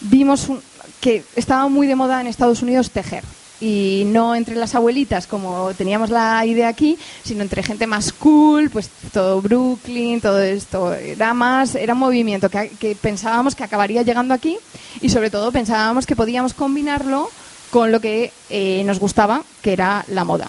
vimos 0.00 0.48
un- 0.48 0.60
que 1.00 1.24
estaba 1.36 1.68
muy 1.68 1.86
de 1.86 1.94
moda 1.94 2.20
en 2.20 2.26
Estados 2.26 2.62
Unidos 2.62 2.90
tejer. 2.90 3.22
Y 3.58 4.02
no 4.06 4.34
entre 4.34 4.54
las 4.54 4.74
abuelitas 4.74 5.26
como 5.26 5.72
teníamos 5.72 6.10
la 6.10 6.44
idea 6.44 6.68
aquí, 6.68 6.98
sino 7.24 7.40
entre 7.42 7.62
gente 7.62 7.86
más 7.86 8.12
cool, 8.12 8.68
pues 8.68 8.90
todo 9.14 9.40
Brooklyn, 9.40 10.20
todo 10.20 10.42
esto. 10.42 10.92
Era 10.92 11.32
más, 11.32 11.74
era 11.74 11.94
un 11.94 12.00
movimiento 12.00 12.50
que, 12.50 12.96
pensábamos 13.00 13.54
que 13.54 13.64
acabaría 13.64 14.02
llegando 14.02 14.34
aquí 14.34 14.58
y 15.00 15.08
sobre 15.08 15.30
todo 15.30 15.52
pensábamos 15.52 16.04
que 16.04 16.14
podíamos 16.16 16.52
combinarlo 16.52 17.30
con 17.70 17.92
lo 17.92 18.00
que 18.00 18.30
eh, 18.50 18.82
nos 18.84 18.98
gustaba, 18.98 19.42
que 19.62 19.72
era 19.72 20.04
la 20.08 20.24
moda. 20.24 20.48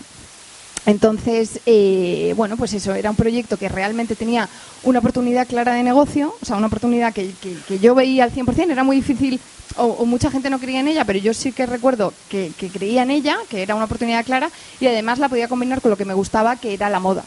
Entonces, 0.88 1.60
eh, 1.66 2.34
bueno, 2.38 2.56
pues 2.56 2.74
eso, 2.74 2.96
era 2.96 3.10
un 3.10 3.18
proyecto 3.18 3.58
que 3.58 3.68
realmente 3.68 4.16
tenía 4.16 4.48
una 4.84 5.00
oportunidad 5.00 5.46
clara 5.46 5.74
de 5.74 5.84
negocio, 5.84 6.34
o 6.42 6.46
sea, 6.46 6.56
una 6.56 6.68
oportunidad 6.68 7.14
que, 7.14 7.32
que- 7.42 7.58
que 7.68 7.80
yo 7.80 7.94
veía 7.94 8.24
al 8.24 8.32
100%, 8.32 8.72
era 8.72 8.86
muy 8.86 8.96
difícil, 8.96 9.40
o, 9.76 9.84
o 9.84 10.06
mucha 10.06 10.32
gente 10.32 10.50
no 10.50 10.60
creía 10.60 10.80
en 10.80 10.88
ella, 10.88 11.04
pero 11.04 11.20
yo 11.20 11.34
sí 11.34 11.52
que 11.52 11.66
recuerdo 11.66 12.14
que, 12.30 12.54
que 12.58 12.70
creía 12.70 13.04
en 13.04 13.12
ella, 13.12 13.38
que 13.50 13.62
era 13.62 13.76
una 13.76 13.84
oportunidad 13.84 14.24
clara, 14.26 14.50
y 14.80 14.88
además 14.88 15.20
la 15.20 15.28
podía 15.28 15.50
combinar 15.50 15.82
con 15.82 15.92
lo 15.92 15.98
que 15.98 16.06
me 16.06 16.14
gustaba, 16.14 16.56
que 16.56 16.74
era 16.74 16.90
la 16.90 17.02
moda. 17.02 17.26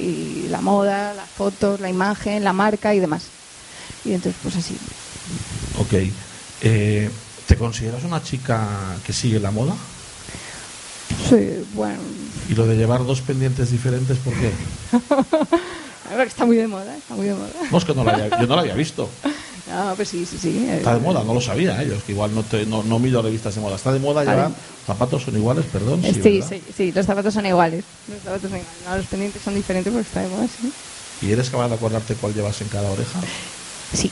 Y 0.00 0.46
la 0.48 0.62
moda, 0.62 1.12
las 1.12 1.28
fotos, 1.28 1.80
la 1.80 1.90
imagen, 1.90 2.42
la 2.42 2.54
marca 2.54 2.94
y 2.94 3.00
demás. 3.00 3.24
Y 4.06 4.14
entonces, 4.14 4.40
pues 4.42 4.56
así. 4.56 4.76
Ok. 5.78 6.10
Eh, 6.62 7.10
¿Te 7.46 7.56
consideras 7.56 8.02
una 8.02 8.22
chica 8.22 8.66
que 9.06 9.12
sigue 9.12 9.38
la 9.40 9.50
moda? 9.50 9.74
Sí, 11.28 11.62
bueno, 11.74 11.98
¿Y 12.48 12.54
lo 12.54 12.66
de 12.66 12.76
llevar 12.76 13.04
dos 13.06 13.20
pendientes 13.20 13.70
diferentes, 13.70 14.18
por 14.18 14.34
qué? 14.34 14.50
ver, 16.16 16.28
está 16.28 16.46
muy 16.46 16.56
de 16.56 16.66
moda, 16.68 16.96
está 16.96 17.14
muy 17.14 17.26
de 17.26 17.34
moda. 17.34 17.50
No, 17.70 17.78
es 17.78 17.84
que 17.84 17.94
no 17.94 18.04
la 18.04 18.12
había- 18.12 18.40
yo 18.40 18.46
no 18.46 18.56
la 18.56 18.62
había 18.62 18.74
visto. 18.74 19.08
Ah, 19.72 19.94
pues 19.96 20.10
sí, 20.10 20.26
sí, 20.26 20.36
sí. 20.38 20.68
Está 20.70 20.92
de 20.94 21.00
moda, 21.00 21.24
no 21.24 21.32
lo 21.32 21.40
sabía, 21.40 21.82
¿eh? 21.82 21.86
Yo 21.88 21.94
es 21.94 22.02
que 22.02 22.12
igual 22.12 22.34
no, 22.34 22.42
te, 22.42 22.66
no, 22.66 22.82
no 22.82 22.98
miro 22.98 23.22
revistas 23.22 23.54
de 23.54 23.62
moda. 23.62 23.76
Está 23.76 23.94
de 23.94 23.98
moda 23.98 24.22
llevar 24.22 24.50
zapatos 24.86 25.22
son 25.22 25.34
iguales, 25.36 25.64
perdón. 25.72 26.02
Sí, 26.02 26.12
Sí, 26.22 26.42
sí, 26.46 26.62
sí, 26.76 26.92
los 26.92 27.06
zapatos 27.06 27.32
son 27.32 27.46
iguales. 27.46 27.82
Los 28.06 28.18
zapatos 28.22 28.50
son 28.50 28.58
iguales. 28.60 28.82
No, 28.86 28.96
los 28.98 29.06
pendientes 29.06 29.40
son 29.42 29.54
diferentes 29.54 29.90
porque 29.90 30.06
está 30.06 30.20
de 30.20 30.28
moda, 30.28 30.46
sí. 30.46 30.70
¿Y 31.26 31.32
eres 31.32 31.48
capaz 31.48 31.68
de 31.68 31.74
acordarte 31.76 32.14
cuál 32.14 32.34
llevas 32.34 32.60
en 32.60 32.68
cada 32.68 32.90
oreja? 32.90 33.20
Sí. 33.94 34.10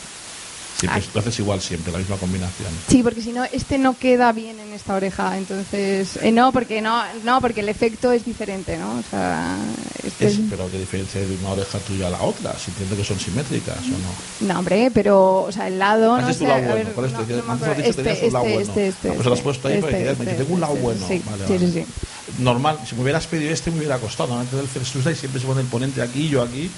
Pues 0.88 1.08
lo 1.14 1.20
haces 1.20 1.38
igual 1.38 1.60
siempre, 1.60 1.92
la 1.92 1.98
misma 1.98 2.16
combinación. 2.16 2.68
Sí, 2.88 3.02
porque 3.02 3.20
si 3.20 3.32
no, 3.32 3.44
este 3.44 3.78
no 3.78 3.98
queda 3.98 4.32
bien 4.32 4.58
en 4.60 4.72
esta 4.72 4.94
oreja, 4.94 5.36
entonces... 5.38 6.16
eh, 6.22 6.32
no, 6.32 6.52
porque 6.52 6.80
no, 6.80 7.02
no, 7.24 7.40
porque 7.40 7.60
el 7.60 7.68
efecto 7.68 8.12
es 8.12 8.24
diferente, 8.24 8.76
¿no? 8.78 8.98
O 8.98 9.02
sea, 9.10 9.56
este 10.04 10.26
Es, 10.26 10.32
es- 10.34 10.40
pero 10.50 10.70
qué 10.70 10.78
diferencia 10.78 11.20
de 11.20 11.34
una 11.36 11.50
oreja 11.50 11.78
tuya 11.80 12.06
a 12.06 12.10
la 12.10 12.22
otra, 12.22 12.54
si 12.58 12.70
entiendo 12.70 12.96
que 12.96 13.04
son 13.04 13.18
simétricas 13.18 13.78
o 13.78 14.44
no. 14.46 14.52
No, 14.52 14.58
hombre, 14.60 14.90
pero, 14.92 15.42
o 15.42 15.52
sea, 15.52 15.68
el 15.68 15.78
lado... 15.78 16.08
no 16.16 16.22
Antes 16.26 16.38
tu 16.38 16.44
sé, 16.44 16.48
lado 16.50 16.62
bueno, 16.72 16.90
por 16.90 17.04
esto, 17.06 17.18
no- 17.28 17.36
no 17.42 17.56
bueno. 17.56 17.72
Este, 17.84 18.18
este, 18.18 18.28
Ah, 18.36 19.12
pues 19.14 19.26
lo 19.26 19.32
has 19.32 19.38
este, 19.38 19.42
puesto 19.42 19.68
ahí 19.68 19.80
para 19.80 19.92
que 19.92 19.98
este, 19.98 19.98
digas, 19.98 20.18
dice, 20.18 20.30
este, 20.32 20.42
tengo 20.42 20.54
un 20.54 20.60
lado 20.60 20.72
este, 20.74 20.82
bueno. 20.84 21.06
Sí, 21.08 21.22
Vale, 21.26 21.46
sí, 21.46 21.52
vale. 21.52 21.66
sí, 21.66 21.72
sí. 21.72 21.84
Normal, 22.42 22.78
si 22.88 22.94
me 22.94 23.02
hubieras 23.02 23.26
pedido 23.26 23.52
este 23.52 23.70
me 23.70 23.78
hubiera 23.78 23.98
costado. 23.98 24.28
Normalmente 24.28 24.56
del 24.56 24.68
First 24.68 24.92
siempre 25.18 25.40
se 25.40 25.46
pone 25.46 25.60
el 25.60 25.66
ponente 25.66 26.00
aquí, 26.02 26.28
yo 26.28 26.42
aquí. 26.42 26.70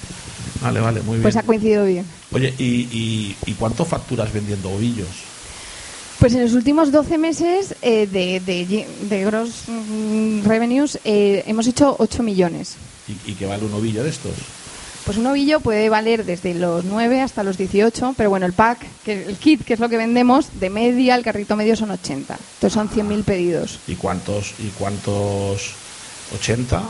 Vale, 0.61 0.79
vale, 0.79 1.01
muy 1.01 1.13
bien. 1.17 1.21
Pues 1.23 1.35
ha 1.35 1.43
coincidido 1.43 1.85
bien. 1.85 2.05
Oye, 2.31 2.53
¿y, 2.57 2.63
y, 2.65 3.35
y 3.45 3.53
cuánto 3.53 3.85
facturas 3.95 4.33
vendiendo 4.33 4.69
ovillos? 4.69 5.07
Pues 6.19 6.33
en 6.33 6.41
los 6.41 6.53
últimos 6.53 6.91
12 6.91 7.17
meses 7.17 7.75
eh, 7.81 8.07
de, 8.07 8.39
de, 8.39 8.87
de 9.09 9.25
gross 9.25 9.63
mm, 9.67 10.43
revenues 10.43 10.99
eh, 11.05 11.43
hemos 11.47 11.67
hecho 11.67 11.95
8 11.99 12.23
millones. 12.23 12.75
¿Y, 13.07 13.31
y 13.31 13.35
qué 13.35 13.45
vale 13.45 13.65
un 13.65 13.73
ovillo 13.73 14.03
de 14.03 14.09
estos? 14.09 14.33
Pues 15.05 15.17
un 15.17 15.27
ovillo 15.27 15.59
puede 15.59 15.87
valer 15.87 16.25
desde 16.25 16.55
los 16.55 16.83
9 16.83 17.21
hasta 17.21 17.43
los 17.43 17.57
18, 17.57 18.15
pero 18.17 18.29
bueno, 18.31 18.45
el 18.47 18.53
pack, 18.53 18.79
que 19.05 19.23
el 19.23 19.37
kit, 19.37 19.63
que 19.63 19.75
es 19.75 19.79
lo 19.79 19.87
que 19.87 19.97
vendemos, 19.97 20.47
de 20.59 20.69
media, 20.69 21.15
el 21.15 21.23
carrito 21.23 21.55
medio 21.55 21.75
son 21.75 21.91
80. 21.91 22.33
Entonces 22.55 22.73
son 22.73 22.89
100.000 22.89 23.23
pedidos. 23.23 23.79
¿Y 23.87 23.95
cuántos, 23.95 24.55
y 24.59 24.69
cuántos 24.69 25.73
80? 26.41 26.81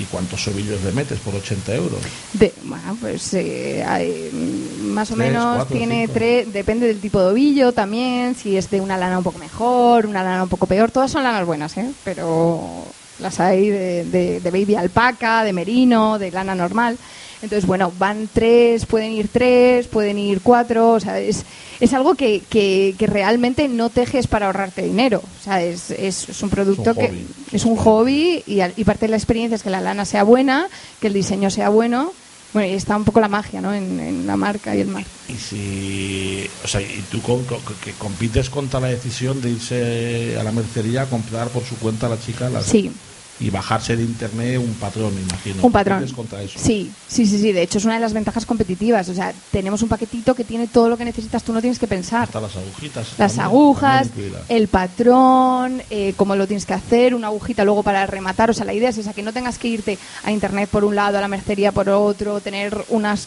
¿Y 0.00 0.04
cuántos 0.04 0.48
ovillos 0.48 0.82
le 0.82 0.92
metes 0.92 1.20
por 1.20 1.34
80 1.34 1.74
euros? 1.74 2.00
De, 2.32 2.52
bueno, 2.64 2.96
pues 3.00 3.34
eh, 3.34 3.84
hay, 3.86 4.30
mm, 4.32 4.86
más 4.86 5.10
o 5.10 5.14
Tres, 5.14 5.28
menos 5.28 5.56
cuatro, 5.56 5.76
tiene 5.76 6.00
cinco. 6.06 6.12
tres, 6.14 6.52
depende 6.52 6.86
del 6.86 7.00
tipo 7.00 7.20
de 7.20 7.26
ovillo 7.32 7.72
también, 7.72 8.34
si 8.34 8.56
es 8.56 8.70
de 8.70 8.80
una 8.80 8.96
lana 8.96 9.18
un 9.18 9.24
poco 9.24 9.38
mejor, 9.38 10.06
una 10.06 10.22
lana 10.22 10.44
un 10.44 10.48
poco 10.48 10.66
peor, 10.66 10.90
todas 10.90 11.10
son 11.10 11.22
lanas 11.22 11.44
buenas, 11.44 11.76
¿eh? 11.76 11.90
pero 12.02 12.84
las 13.20 13.40
hay 13.40 13.68
de, 13.70 14.04
de, 14.04 14.40
de 14.40 14.50
baby 14.50 14.74
alpaca, 14.74 15.44
de 15.44 15.52
merino, 15.52 16.18
de 16.18 16.30
lana 16.30 16.54
normal. 16.54 16.96
Entonces, 17.42 17.66
bueno, 17.66 17.90
van 17.98 18.28
tres, 18.30 18.84
pueden 18.84 19.12
ir 19.12 19.28
tres, 19.32 19.86
pueden 19.86 20.18
ir 20.18 20.42
cuatro, 20.42 20.90
o 20.92 21.00
sea, 21.00 21.18
es, 21.20 21.44
es 21.80 21.94
algo 21.94 22.14
que, 22.14 22.42
que, 22.50 22.94
que 22.98 23.06
realmente 23.06 23.66
no 23.66 23.88
tejes 23.88 24.26
para 24.26 24.44
ahorrarte 24.46 24.82
dinero. 24.82 25.22
O 25.40 25.44
sea, 25.44 25.62
es, 25.62 25.90
es, 25.90 26.28
es 26.28 26.42
un 26.42 26.50
producto 26.50 26.94
que 26.94 27.08
hobby. 27.08 27.26
es 27.52 27.64
un 27.64 27.76
hobby 27.76 28.42
y, 28.46 28.60
y 28.76 28.84
parte 28.84 29.06
de 29.06 29.10
la 29.12 29.16
experiencia 29.16 29.56
es 29.56 29.62
que 29.62 29.70
la 29.70 29.80
lana 29.80 30.04
sea 30.04 30.22
buena, 30.22 30.68
que 31.00 31.06
el 31.06 31.14
diseño 31.14 31.48
sea 31.50 31.70
bueno. 31.70 32.12
Bueno, 32.52 32.68
y 32.68 32.74
está 32.74 32.96
un 32.96 33.04
poco 33.04 33.20
la 33.20 33.28
magia, 33.28 33.60
¿no? 33.60 33.72
En, 33.72 34.00
en 34.00 34.26
la 34.26 34.36
marca 34.36 34.74
y 34.74 34.80
el 34.80 34.88
mar. 34.88 35.04
Y 35.28 35.34
si, 35.36 36.46
o 36.64 36.68
sea, 36.68 36.80
y 36.82 37.02
tú 37.10 37.22
con- 37.22 37.44
con- 37.44 37.60
que 37.82 37.92
compites 37.92 38.50
contra 38.50 38.80
la 38.80 38.88
decisión 38.88 39.40
de 39.40 39.50
irse 39.50 40.36
a 40.38 40.42
la 40.42 40.50
mercería 40.50 41.02
a 41.02 41.06
comprar 41.06 41.48
por 41.48 41.64
su 41.64 41.76
cuenta 41.76 42.06
a 42.06 42.10
la 42.10 42.20
chica 42.20 42.50
Sí, 42.62 42.90
y 43.40 43.50
bajarse 43.50 43.96
de 43.96 44.02
internet 44.02 44.58
un 44.58 44.74
patrón, 44.74 45.14
me 45.14 45.22
imagino. 45.22 45.62
un 45.62 45.72
patrón. 45.72 46.06
Contra 46.10 46.42
eso. 46.42 46.58
Sí, 46.58 46.90
sí, 47.08 47.26
sí, 47.26 47.38
sí. 47.40 47.52
De 47.52 47.62
hecho, 47.62 47.78
es 47.78 47.84
una 47.86 47.94
de 47.94 48.00
las 48.00 48.12
ventajas 48.12 48.44
competitivas. 48.46 49.08
O 49.08 49.14
sea, 49.14 49.32
tenemos 49.50 49.82
un 49.82 49.88
paquetito 49.88 50.34
que 50.34 50.44
tiene 50.44 50.66
todo 50.66 50.88
lo 50.88 50.96
que 50.96 51.04
necesitas, 51.04 51.42
tú 51.42 51.52
no 51.52 51.60
tienes 51.60 51.78
que 51.78 51.86
pensar. 51.86 52.24
Hasta 52.24 52.40
las 52.40 52.56
agujitas. 52.56 53.06
Las 53.18 53.32
también- 53.36 53.40
agujas, 53.46 54.08
también 54.08 54.32
el 54.48 54.68
patrón, 54.68 55.82
eh, 55.90 56.12
cómo 56.16 56.36
lo 56.36 56.46
tienes 56.46 56.66
que 56.66 56.74
hacer, 56.74 57.14
una 57.14 57.28
agujita 57.28 57.64
luego 57.64 57.82
para 57.82 58.06
rematar. 58.06 58.50
O 58.50 58.54
sea, 58.54 58.64
la 58.64 58.74
idea 58.74 58.90
es 58.90 58.98
esa, 58.98 59.12
que 59.14 59.22
no 59.22 59.32
tengas 59.32 59.58
que 59.58 59.68
irte 59.68 59.98
a 60.24 60.30
internet 60.32 60.68
por 60.70 60.84
un 60.84 60.94
lado, 60.94 61.18
a 61.18 61.20
la 61.20 61.28
mercería 61.28 61.72
por 61.72 61.88
otro, 61.88 62.40
tener 62.40 62.76
unas 62.90 63.26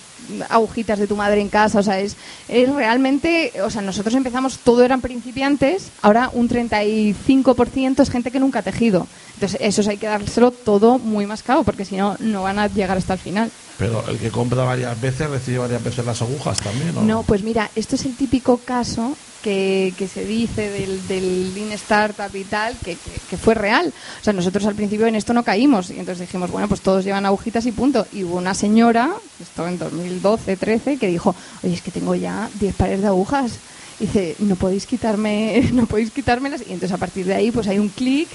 agujitas 0.49 0.99
de 0.99 1.07
tu 1.07 1.15
madre 1.15 1.41
en 1.41 1.49
casa. 1.49 1.79
O 1.79 1.83
sea, 1.83 1.99
es, 1.99 2.15
es 2.47 2.69
realmente, 2.73 3.51
o 3.63 3.69
sea, 3.69 3.81
nosotros 3.81 4.13
empezamos, 4.15 4.59
todo 4.59 4.83
eran 4.83 5.01
principiantes, 5.01 5.87
ahora 6.01 6.29
un 6.33 6.47
35% 6.47 8.01
es 8.01 8.09
gente 8.09 8.31
que 8.31 8.39
nunca 8.39 8.59
ha 8.59 8.63
tejido. 8.63 9.07
Entonces, 9.35 9.59
eso 9.61 9.89
hay 9.89 9.97
que 9.97 10.07
dárselo 10.07 10.51
todo 10.51 10.99
muy 10.99 11.25
mascado, 11.25 11.63
porque 11.63 11.85
si 11.85 11.95
no, 11.97 12.15
no 12.19 12.43
van 12.43 12.59
a 12.59 12.67
llegar 12.67 12.97
hasta 12.97 13.13
el 13.13 13.19
final. 13.19 13.51
Pero 13.77 14.07
el 14.07 14.17
que 14.19 14.29
compra 14.29 14.63
varias 14.63 14.99
veces 15.01 15.29
recibe 15.29 15.57
varias 15.57 15.83
veces 15.83 16.05
las 16.05 16.21
agujas 16.21 16.59
también, 16.59 16.93
¿no? 16.93 17.01
No, 17.01 17.23
pues 17.23 17.41
mira, 17.43 17.71
esto 17.75 17.95
es 17.95 18.05
el 18.05 18.15
típico 18.15 18.57
caso 18.59 19.17
que, 19.41 19.93
que 19.97 20.07
se 20.07 20.23
dice 20.23 20.69
del, 20.69 21.05
del 21.07 21.53
Lean 21.55 21.71
Startup 21.73 22.33
y 22.33 22.43
tal, 22.45 22.77
que, 22.85 22.93
que- 22.95 23.19
que 23.31 23.37
fue 23.37 23.55
real. 23.55 23.91
O 24.21 24.23
sea, 24.23 24.31
nosotros 24.31 24.65
al 24.67 24.75
principio 24.75 25.07
en 25.07 25.15
esto 25.15 25.33
no 25.33 25.43
caímos 25.43 25.89
y 25.89 25.93
entonces 25.99 26.19
dijimos, 26.27 26.51
bueno, 26.51 26.67
pues 26.69 26.81
todos 26.81 27.03
llevan 27.03 27.25
agujitas 27.25 27.65
y 27.65 27.71
punto. 27.71 28.05
Y 28.13 28.23
hubo 28.23 28.35
una 28.37 28.53
señora, 28.53 29.11
esto 29.41 29.67
en 29.67 29.79
2012, 29.79 30.55
13, 30.55 30.97
que 30.97 31.07
dijo, 31.07 31.35
oye, 31.63 31.73
es 31.73 31.81
que 31.81 31.91
tengo 31.91 32.13
ya 32.15 32.49
10 32.59 32.75
pares 32.75 33.01
de 33.01 33.07
agujas. 33.07 33.53
Dice, 33.99 34.35
no 34.39 34.55
podéis 34.55 34.85
quitarme, 34.85 35.69
no 35.73 35.85
podéis 35.85 36.11
quitármelas. 36.11 36.61
Y 36.61 36.73
entonces 36.73 36.91
a 36.91 36.97
partir 36.97 37.25
de 37.25 37.35
ahí, 37.35 37.51
pues 37.51 37.67
hay 37.67 37.79
un 37.79 37.89
clic 37.89 38.27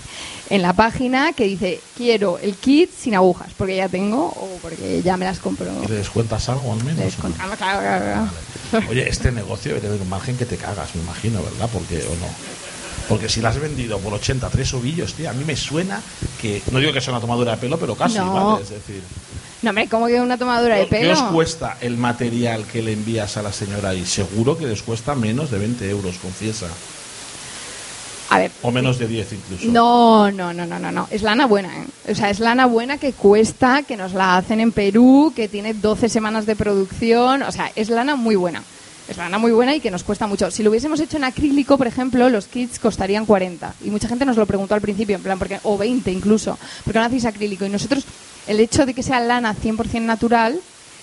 en 0.51 0.63
la 0.63 0.73
página 0.73 1.33
que 1.33 1.45
dice, 1.45 1.81
quiero 1.97 2.39
el 2.39 2.55
kit 2.55 2.91
sin 2.91 3.15
agujas, 3.15 3.53
porque 3.57 3.77
ya 3.77 3.89
tengo 3.89 4.27
o 4.27 4.59
porque 4.63 5.03
ya 5.03 5.17
me 5.17 5.25
las 5.25 5.39
compro. 5.39 5.67
¿Y 5.85 5.89
le 5.89 5.97
descuentas 5.97 6.49
algo 6.49 6.73
al 6.73 6.83
menos? 6.85 7.17
Contamos, 7.17 7.57
claro, 7.57 7.81
claro, 7.81 8.31
claro. 8.71 8.89
Oye, 8.91 9.09
este 9.09 9.33
negocio 9.33 9.73
debe 9.73 9.87
tener 9.87 10.01
un 10.01 10.09
margen 10.09 10.37
que 10.37 10.47
te 10.47 10.57
cagas, 10.57 10.95
me 10.95 11.03
imagino, 11.03 11.43
¿verdad? 11.43 11.69
Porque, 11.73 11.99
¿o 11.99 12.17
no? 12.17 12.58
Porque 13.09 13.29
si 13.29 13.41
la 13.41 13.49
has 13.49 13.59
vendido 13.59 13.99
por 13.99 14.13
83 14.15 14.75
ovillos, 14.75 15.15
tío, 15.15 15.31
a 15.31 15.33
mí 15.33 15.45
me 15.45 15.57
suena 15.57 16.01
que, 16.41 16.63
no 16.71 16.79
digo 16.79 16.93
que 16.93 17.01
sea 17.01 17.13
una 17.13 17.21
tomadura 17.21 17.53
de 17.53 17.57
pelo, 17.59 17.79
pero 17.79 17.95
casi, 17.95 18.19
No. 18.19 18.33
¿vale? 18.53 18.63
Es 18.63 18.71
decir, 18.71 19.03
No, 19.63 19.71
hombre, 19.71 19.89
¿cómo 19.89 20.07
que 20.07 20.21
una 20.21 20.37
tomadura 20.37 20.77
de 20.77 20.83
¿qué 20.85 20.99
pelo? 20.99 21.13
os 21.15 21.23
cuesta 21.33 21.79
el 21.81 21.97
material 21.97 22.65
que 22.67 22.83
le 22.83 22.93
envías 22.93 23.37
a 23.37 23.43
la 23.43 23.53
señora 23.53 23.95
y 23.95 24.05
seguro 24.05 24.59
que 24.59 24.67
les 24.67 24.83
cuesta 24.83 25.15
menos 25.15 25.51
de 25.51 25.59
20 25.59 25.89
euros, 25.89 26.17
confiesa. 26.19 26.67
A 28.31 28.39
ver. 28.39 28.51
O 28.61 28.71
menos 28.71 28.99
de 28.99 29.09
10 29.09 29.33
incluso. 29.33 29.65
No, 29.73 30.31
no, 30.31 30.53
no, 30.53 30.67
no, 30.67 30.79
no, 30.79 30.93
no. 30.93 31.09
Es 31.11 31.23
lana 31.23 31.47
buena, 31.47 31.71
¿eh? 31.79 31.87
O 32.13 32.15
sea, 32.15 32.29
es 32.29 32.41
lana 32.41 32.67
buena 32.67 32.99
que 32.99 33.15
cuesta, 33.15 33.85
que 33.85 33.97
nos 33.97 34.13
la 34.13 34.37
hacen 34.37 34.61
en 34.61 34.71
Perú, 34.71 35.33
que 35.35 35.49
tiene 35.49 35.73
12 35.73 36.11
semanas 36.11 36.45
de 36.45 36.55
producción. 36.55 37.43
O 37.43 37.53
sea, 37.53 37.73
es 37.75 37.89
lana 37.89 38.17
muy 38.17 38.37
buena. 38.37 38.63
Es 39.09 39.17
lana 39.17 39.39
muy 39.39 39.53
buena 39.53 39.75
y 39.75 39.81
que 39.81 39.91
nos 39.91 40.05
cuesta 40.05 40.27
mucho. 40.27 40.51
Si 40.51 40.63
lo 40.63 40.71
hubiésemos 40.71 41.01
hecho 41.01 41.17
en 41.17 41.25
acrílico, 41.25 41.79
por 41.79 41.87
ejemplo, 41.87 42.29
los 42.29 42.47
kits 42.47 42.79
costarían 42.79 43.25
40. 43.25 43.75
Y 43.85 43.91
mucha 43.91 44.07
gente 44.09 44.25
nos 44.27 44.37
lo 44.37 44.45
preguntó 44.47 44.75
al 44.75 44.81
principio, 44.83 45.17
en 45.17 45.23
plan, 45.23 45.39
porque, 45.39 45.59
o 45.63 45.79
20 45.79 46.11
incluso. 46.13 46.59
¿Por 46.85 46.93
qué 46.93 46.99
no 46.99 47.05
hacéis 47.07 47.25
acrílico? 47.25 47.65
Y 47.65 47.71
nosotros, 47.71 48.05
el 48.47 48.61
hecho 48.61 48.85
de 48.85 48.93
que 48.93 49.03
sea 49.03 49.21
lana 49.21 49.55
100% 49.55 50.03
natural, 50.03 50.61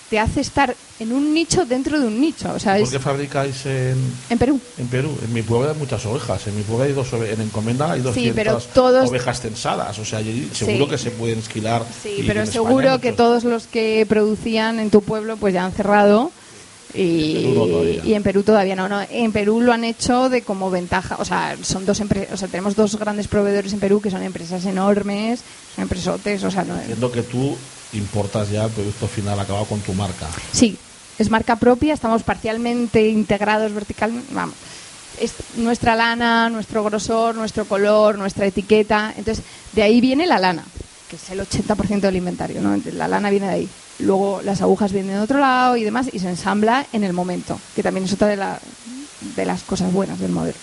te 0.09 0.19
hace 0.19 0.41
estar 0.41 0.75
en 0.99 1.11
un 1.13 1.33
nicho 1.33 1.65
dentro 1.65 1.99
de 1.99 2.05
un 2.05 2.21
nicho. 2.21 2.53
O 2.53 2.59
sea, 2.59 2.73
¿Por 2.73 2.83
es 2.83 2.91
qué 2.91 2.99
fabricáis 2.99 3.65
en, 3.65 3.95
en 4.29 4.37
Perú. 4.37 4.59
en 4.77 4.85
Perú? 4.87 5.17
En 5.25 5.33
mi 5.33 5.41
pueblo 5.41 5.67
hay 5.71 5.75
muchas 5.75 6.05
ovejas. 6.05 6.45
En 6.45 6.55
mi 6.55 6.61
pueblo 6.61 6.83
hay 6.85 6.93
dos 6.93 7.11
en 7.11 7.41
encomenda 7.41 7.91
hay 7.91 8.01
200 8.01 8.13
Sí, 8.13 8.31
pero 8.35 8.59
todos- 8.75 9.09
ovejas 9.09 9.41
tensadas. 9.41 9.97
O 9.97 10.05
sea, 10.05 10.19
seguro 10.53 10.85
Sí. 10.85 10.91
que 10.91 10.97
se 10.99 11.09
pueden 11.09 11.39
esquilar. 11.39 11.83
Sí, 12.03 12.23
pero 12.27 12.45
seguro 12.45 12.81
España 12.81 13.01
que 13.01 13.07
muchos. 13.13 13.17
todos 13.17 13.43
los 13.45 13.65
que 13.65 14.05
producían 14.07 14.77
en 14.79 14.91
tu 14.91 15.01
pueblo 15.01 15.37
pues 15.37 15.55
ya 15.55 15.65
han 15.65 15.71
cerrado. 15.71 16.31
Y, 16.95 17.43
Perú 17.43 18.01
en 18.05 18.23
Perú 18.23 18.43
todavía 18.43 18.75
no, 18.75 18.87
no. 18.87 19.01
En 19.09 19.31
Perú 19.31 19.61
lo 19.61 19.73
han 19.73 19.83
hecho 19.83 20.29
de 20.29 20.41
como 20.41 20.69
ventaja, 20.69 21.17
o 21.19 21.25
sea, 21.25 21.57
son 21.61 21.85
dos 21.85 21.99
empresas, 21.99 22.33
o 22.33 22.37
sea, 22.37 22.47
tenemos 22.47 22.75
dos 22.75 22.97
grandes 22.97 23.27
proveedores 23.27 23.73
en 23.73 23.79
Perú 23.79 24.01
que 24.01 24.11
son 24.11 24.23
empresas 24.23 24.65
enormes, 24.65 25.41
son 25.75 25.83
empresotes, 25.83 26.43
o 26.43 26.51
sea, 26.51 26.63
no, 26.63 26.75
Entiendo 26.79 27.11
que 27.11 27.23
tú 27.23 27.55
importas 27.93 28.49
ya 28.49 28.65
el 28.65 28.71
producto 28.71 29.07
final 29.07 29.39
acabado 29.39 29.65
con 29.65 29.79
tu 29.79 29.93
marca. 29.93 30.27
Sí, 30.51 30.77
es 31.17 31.29
marca 31.29 31.55
propia, 31.55 31.93
estamos 31.93 32.23
parcialmente 32.23 33.07
integrados 33.07 33.73
verticalmente. 33.73 34.33
Vamos. 34.33 34.55
Es 35.19 35.33
nuestra 35.55 35.95
lana, 35.95 36.49
nuestro 36.49 36.83
grosor, 36.83 37.35
nuestro 37.35 37.65
color, 37.65 38.17
nuestra 38.17 38.45
etiqueta. 38.45 39.13
Entonces, 39.17 39.45
de 39.71 39.83
ahí 39.83 40.01
viene 40.01 40.27
la 40.27 40.39
lana, 40.39 40.65
que 41.09 41.15
es 41.17 41.29
el 41.29 41.39
80% 41.39 41.99
del 42.01 42.15
inventario. 42.15 42.61
¿no? 42.61 42.75
La 42.93 43.07
lana 43.07 43.29
viene 43.29 43.47
de 43.47 43.53
ahí. 43.53 43.69
Luego 43.99 44.41
las 44.43 44.61
agujas 44.61 44.91
vienen 44.91 45.15
de 45.15 45.21
otro 45.21 45.39
lado 45.39 45.77
y 45.77 45.83
demás, 45.83 46.07
y 46.11 46.19
se 46.19 46.29
ensambla 46.29 46.85
en 46.91 47.03
el 47.03 47.13
momento, 47.13 47.59
que 47.75 47.83
también 47.83 48.05
es 48.05 48.13
otra 48.13 48.27
de, 48.27 48.35
la- 48.37 48.59
de 49.35 49.45
las 49.45 49.63
cosas 49.63 49.91
buenas 49.93 50.19
del 50.19 50.31
modelo. 50.31 50.57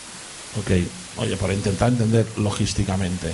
Ok. 0.58 0.70
Oye, 1.18 1.36
para 1.36 1.54
intentar 1.54 1.88
entender 1.88 2.26
logísticamente. 2.36 3.32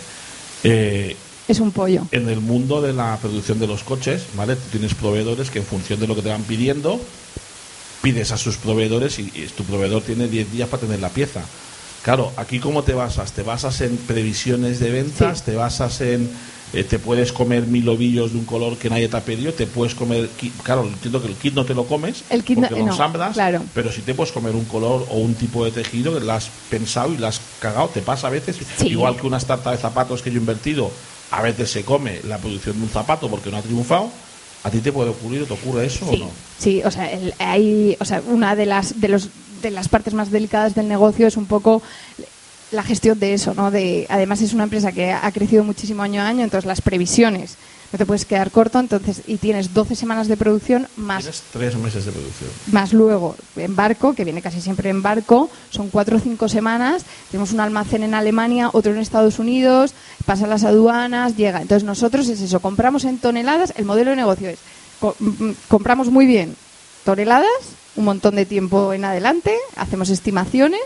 eh, 0.64 1.16
Es 1.48 1.60
un 1.60 1.72
pollo. 1.72 2.06
en 2.12 2.28
el 2.28 2.40
mundo 2.40 2.80
de 2.82 2.92
la 2.92 3.16
producción 3.20 3.58
de 3.58 3.66
los 3.66 3.82
coches, 3.82 4.22
¿vale? 4.36 4.54
Tú 4.56 4.62
tienes 4.72 4.94
proveedores 4.94 5.50
que 5.50 5.58
en 5.60 5.64
función 5.64 5.98
de 6.00 6.06
lo 6.06 6.14
que 6.14 6.22
te 6.22 6.28
van 6.28 6.42
pidiendo, 6.42 7.00
pides 8.02 8.30
a 8.32 8.36
sus 8.38 8.56
proveedores 8.56 9.18
y, 9.18 9.22
y 9.34 9.46
tu 9.56 9.64
proveedor 9.64 10.02
tiene 10.02 10.28
10 10.28 10.50
días 10.52 10.68
para 10.68 10.82
tener 10.82 11.00
la 11.00 11.08
pieza. 11.08 11.42
Claro, 12.04 12.32
aquí 12.36 12.60
cómo 12.60 12.84
te 12.84 12.94
basas? 12.94 13.32
¿Te 13.32 13.42
basas 13.42 13.80
en 13.80 13.96
previsiones 13.96 14.78
de 14.78 14.90
ventas? 14.90 15.38
Sí. 15.38 15.44
¿Te 15.46 15.56
basas 15.56 16.00
en 16.00 16.30
eh, 16.74 16.84
te 16.84 16.98
puedes 16.98 17.32
comer 17.32 17.66
mil 17.66 17.88
ovillos 17.88 18.32
de 18.32 18.38
un 18.38 18.44
color 18.44 18.76
que 18.76 18.90
nadie 18.90 19.08
te 19.08 19.16
ha 19.16 19.24
pedido, 19.24 19.52
te 19.54 19.66
puedes 19.66 19.94
comer, 19.94 20.28
claro, 20.62 20.84
entiendo 20.86 21.20
que 21.22 21.28
el 21.28 21.34
kit 21.34 21.54
no 21.54 21.64
te 21.64 21.74
lo 21.74 21.86
comes, 21.86 22.24
El 22.30 22.44
kit 22.44 22.56
porque 22.58 22.74
no- 22.74 22.80
lo 22.80 22.86
no, 22.86 22.92
ensamblas, 22.92 23.34
claro. 23.34 23.62
pero 23.74 23.90
si 23.92 24.02
te 24.02 24.14
puedes 24.14 24.32
comer 24.32 24.54
un 24.54 24.64
color 24.66 25.06
o 25.10 25.18
un 25.18 25.34
tipo 25.34 25.64
de 25.64 25.70
tejido 25.72 26.12
que 26.18 26.24
lo 26.24 26.32
has 26.32 26.50
pensado 26.70 27.12
y 27.12 27.16
lo 27.18 27.26
has 27.26 27.40
cagado, 27.60 27.88
te 27.88 28.02
pasa 28.02 28.26
a 28.26 28.30
veces, 28.30 28.56
Sí. 28.78 28.88
igual 28.88 29.16
que 29.16 29.26
una 29.26 29.38
startup 29.38 29.72
de 29.72 29.78
zapatos 29.78 30.22
que 30.22 30.30
yo 30.30 30.36
he 30.36 30.40
invertido, 30.40 30.90
a 31.30 31.42
veces 31.42 31.70
se 31.70 31.84
come 31.84 32.20
la 32.24 32.38
producción 32.38 32.76
de 32.76 32.82
un 32.84 32.88
zapato 32.90 33.28
porque 33.28 33.50
no 33.50 33.56
ha 33.58 33.62
triunfado, 33.62 34.10
¿a 34.64 34.70
ti 34.70 34.80
te 34.80 34.92
puede 34.92 35.10
ocurrir 35.10 35.42
o 35.42 35.46
te 35.46 35.54
ocurre 35.54 35.86
eso 35.86 36.06
Sí, 36.10 36.16
o 36.22 36.24
no? 36.24 36.30
sí, 36.58 36.82
o 36.84 36.90
sea, 36.90 37.10
el- 37.12 37.34
hay, 37.38 37.96
o 38.00 38.04
sea, 38.04 38.22
una 38.26 38.56
de 38.56 38.66
las 38.66 39.00
de 39.00 39.08
los 39.08 39.30
de 39.62 39.70
las 39.72 39.88
partes 39.88 40.14
más 40.14 40.30
delicadas 40.30 40.74
del 40.76 40.86
negocio 40.88 41.26
es 41.26 41.36
un 41.36 41.46
poco 41.46 41.82
la 42.70 42.82
gestión 42.82 43.18
de 43.18 43.34
eso, 43.34 43.54
¿no? 43.54 43.70
De, 43.70 44.06
además 44.10 44.40
es 44.42 44.52
una 44.52 44.64
empresa 44.64 44.92
que 44.92 45.10
ha 45.12 45.30
crecido 45.32 45.64
muchísimo 45.64 46.02
año 46.02 46.20
a 46.20 46.26
año, 46.28 46.44
entonces 46.44 46.66
las 46.66 46.80
previsiones 46.82 47.56
no 47.90 47.96
te 47.98 48.04
puedes 48.04 48.26
quedar 48.26 48.50
corto, 48.50 48.78
entonces 48.78 49.22
y 49.26 49.38
tienes 49.38 49.72
12 49.72 49.94
semanas 49.96 50.28
de 50.28 50.36
producción 50.36 50.86
más 50.96 51.22
Tienes 51.22 51.42
tres 51.50 51.74
meses 51.76 52.04
de 52.04 52.12
producción. 52.12 52.50
más 52.70 52.92
luego 52.92 53.34
en 53.56 53.74
barco, 53.74 54.12
que 54.12 54.24
viene 54.24 54.42
casi 54.42 54.60
siempre 54.60 54.90
en 54.90 55.00
barco, 55.00 55.48
son 55.70 55.88
cuatro 55.88 56.18
o 56.18 56.20
cinco 56.20 56.50
semanas, 56.50 57.04
tenemos 57.30 57.52
un 57.52 57.60
almacén 57.60 58.02
en 58.02 58.12
Alemania, 58.12 58.68
otro 58.74 58.92
en 58.92 58.98
Estados 58.98 59.38
Unidos, 59.38 59.94
pasan 60.26 60.50
las 60.50 60.64
aduanas, 60.64 61.36
llega. 61.38 61.62
Entonces 61.62 61.84
nosotros 61.84 62.28
es 62.28 62.42
eso, 62.42 62.60
compramos 62.60 63.04
en 63.06 63.16
toneladas, 63.18 63.72
el 63.76 63.86
modelo 63.86 64.10
de 64.10 64.16
negocio 64.16 64.50
es, 64.50 64.58
co- 65.00 65.16
mm, 65.18 65.52
compramos 65.68 66.10
muy 66.10 66.26
bien 66.26 66.54
toneladas, 67.04 67.48
un 67.96 68.04
montón 68.04 68.36
de 68.36 68.44
tiempo 68.44 68.92
en 68.92 69.06
adelante, 69.06 69.56
hacemos 69.76 70.10
estimaciones 70.10 70.82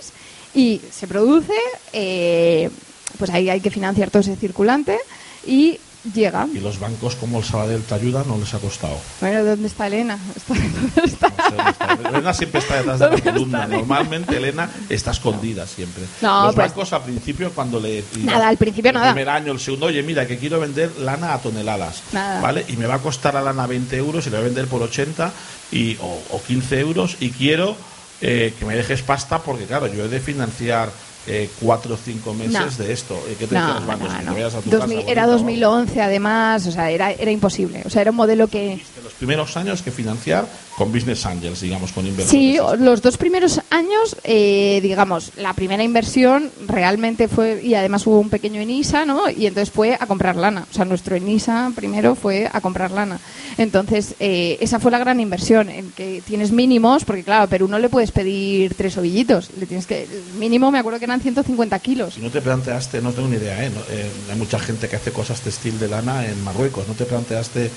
y 0.55 0.81
se 0.91 1.07
produce, 1.07 1.53
eh, 1.93 2.71
pues 3.19 3.31
ahí 3.31 3.49
hay 3.51 3.61
que 3.61 3.71
financiar 3.71 4.11
todo 4.11 4.21
ese 4.21 4.37
circulante 4.37 4.99
y 5.47 5.79
llega. 6.15 6.49
Y 6.53 6.59
los 6.59 6.81
bancos 6.81 7.15
como 7.15 7.39
el 7.39 7.45
Sabadell 7.45 7.83
te 7.83 7.95
ayuda, 7.95 8.25
no 8.27 8.37
les 8.37 8.53
ha 8.55 8.59
costado. 8.59 8.97
Bueno, 9.21 9.45
¿dónde 9.45 9.69
está 9.69 9.87
Elena? 9.87 10.19
Está- 10.37 10.55
¿dónde 10.55 11.05
está? 11.05 11.29
No 11.29 11.37
sé 11.37 11.57
dónde 11.57 11.71
está. 11.71 12.09
Elena 12.09 12.35
siempre 12.35 12.59
está 12.61 12.77
detrás 12.79 12.99
de 12.99 13.05
la 13.05 13.11
¿Dónde 13.13 13.33
columna. 13.33 13.65
Elena? 13.65 13.79
Normalmente 13.79 14.37
Elena 14.37 14.71
está 14.89 15.13
escondida 15.13 15.65
siempre. 15.67 16.03
No, 16.21 16.47
Los 16.47 16.55
pues- 16.57 16.69
bancos 16.69 16.93
al 16.93 17.03
principio 17.05 17.53
cuando 17.53 17.79
le 17.79 18.03
Nada, 18.19 18.49
al 18.49 18.57
principio 18.57 18.91
el 18.91 18.95
nada. 18.97 19.13
primer 19.13 19.29
año, 19.29 19.53
el 19.53 19.61
segundo, 19.61 19.87
oye, 19.87 20.03
mira, 20.03 20.27
que 20.27 20.39
quiero 20.39 20.59
vender 20.59 20.91
lana 20.99 21.35
a 21.35 21.39
toneladas, 21.39 22.03
Nada. 22.13 22.41
¿vale? 22.41 22.65
Y 22.69 22.77
me 22.77 22.87
va 22.87 22.97
a 22.97 22.99
costar 22.99 23.35
la 23.35 23.43
lana 23.43 23.67
20 23.69 23.97
euros 23.97 24.27
y 24.27 24.31
la 24.31 24.39
voy 24.39 24.47
a 24.47 24.49
vender 24.49 24.67
por 24.67 24.83
80 24.83 25.31
y, 25.71 25.97
o, 26.01 26.21
o 26.31 26.43
15 26.43 26.81
euros 26.81 27.17
y 27.21 27.31
quiero 27.31 27.77
eh, 28.23 28.55
que 28.57 28.65
me 28.65 28.77
dejes 28.77 29.03
pasta 29.03 29.41
porque, 29.41 29.65
claro, 29.65 29.89
yo 29.89 30.05
he 30.05 30.09
de 30.09 30.21
financiar 30.21 30.91
eh, 31.27 31.49
cuatro 31.61 31.95
o 31.95 31.97
cinco 31.97 32.35
meses 32.35 32.79
No. 32.79 32.85
de 32.85 32.93
esto. 32.93 33.15
Eh, 33.29 33.37
¿Qué 33.39 33.47
te 33.47 33.55
dicen 33.55 33.69
No, 33.69 33.75
los 33.75 33.87
bancos? 33.87 34.09
no, 34.09 34.15
Que 34.15 34.19
te 34.21 34.25
no. 34.27 34.33
vayas 34.35 34.55
a 34.55 34.61
tu 34.61 34.71
2000 34.71 34.99
casa 34.99 35.11
era 35.11 35.23
bonita, 35.27 35.43
2011 35.43 36.01
además, 36.03 36.67
o 36.67 36.73
sea, 36.73 36.91
era, 36.91 37.13
era 37.13 37.31
imposible. 37.31 37.83
O 37.85 37.91
sea, 37.91 38.03
era 38.03 38.11
un 38.11 38.17
modelo 38.17 38.49
que... 38.49 38.81
Los 39.03 39.13
primeros 39.15 39.57
años 39.57 39.83
que 39.83 39.91
financiar 39.91 40.47
con 40.77 40.91
Business 40.91 41.25
Angels, 41.27 41.61
digamos, 41.61 41.93
con 41.93 42.07
inversores. 42.07 42.31
Sí, 42.31 42.59
los 42.79 43.03
dos 43.03 43.17
primeros 43.19 43.61
años, 43.71 44.17
eh, 44.25 44.81
digamos, 44.83 45.33
la 45.37 45.53
primera 45.53 45.83
inversión 45.85 46.51
realmente 46.67 47.29
fue, 47.29 47.61
y 47.63 47.75
además 47.75 48.07
hubo 48.07 48.19
un 48.19 48.31
pequeño 48.31 48.61
ENISA, 48.61 49.05
¿no? 49.05 49.29
Y 49.31 49.47
entonces 49.47 49.71
fue 49.71 49.97
a 49.99 50.07
comprar 50.07 50.37
lana. 50.37 50.67
O 50.71 50.75
sea, 50.75 50.85
nuestro 50.85 51.15
ENISA 51.15 51.71
primero 51.77 52.15
fue 52.15 52.49
a 52.53 52.61
comprar 52.61 52.91
lana. 52.91 53.21
Entonces, 53.59 54.15
eh, 54.19 54.57
esa 54.61 54.81
fue 54.81 54.91
la 54.91 54.99
gran 54.99 55.21
inversión, 55.21 55.69
en 55.69 55.93
que 55.93 56.23
tienes 56.27 56.53
mínimos, 56.53 57.05
porque 57.05 57.23
claro, 57.23 57.45
a 57.45 57.47
Perú 57.47 57.69
no 57.69 57.79
le 57.79 57.89
puedes 57.89 58.11
pedir 58.13 58.75
tres 58.75 58.97
ovillitos. 58.97 59.51
Le 59.59 59.67
tienes 59.67 59.87
que, 59.87 60.05
el 60.05 60.39
mínimo 60.39 60.71
me 60.71 60.79
acuerdo 60.79 60.99
que 60.99 61.07
eran 61.13 61.21
150 61.21 61.79
kilos. 61.81 62.15
Si 62.15 62.21
no 62.21 62.31
te 62.31 62.41
planteaste, 62.41 63.01
no 63.03 63.13
tengo 63.13 63.29
ni 63.29 63.37
idea, 63.37 63.65
¿eh? 63.65 63.71
No, 63.71 63.81
eh, 63.91 64.11
hay 64.31 64.37
mucha 64.37 64.59
gente 64.59 64.89
que 64.89 64.97
hace 64.97 65.13
cosas 65.13 65.41
textil 65.41 65.79
de 65.79 65.89
lana 65.89 66.27
en 66.27 66.43
Marruecos. 66.43 66.89
¿No 66.89 66.95
te 66.95 67.05
planteaste 67.05 67.71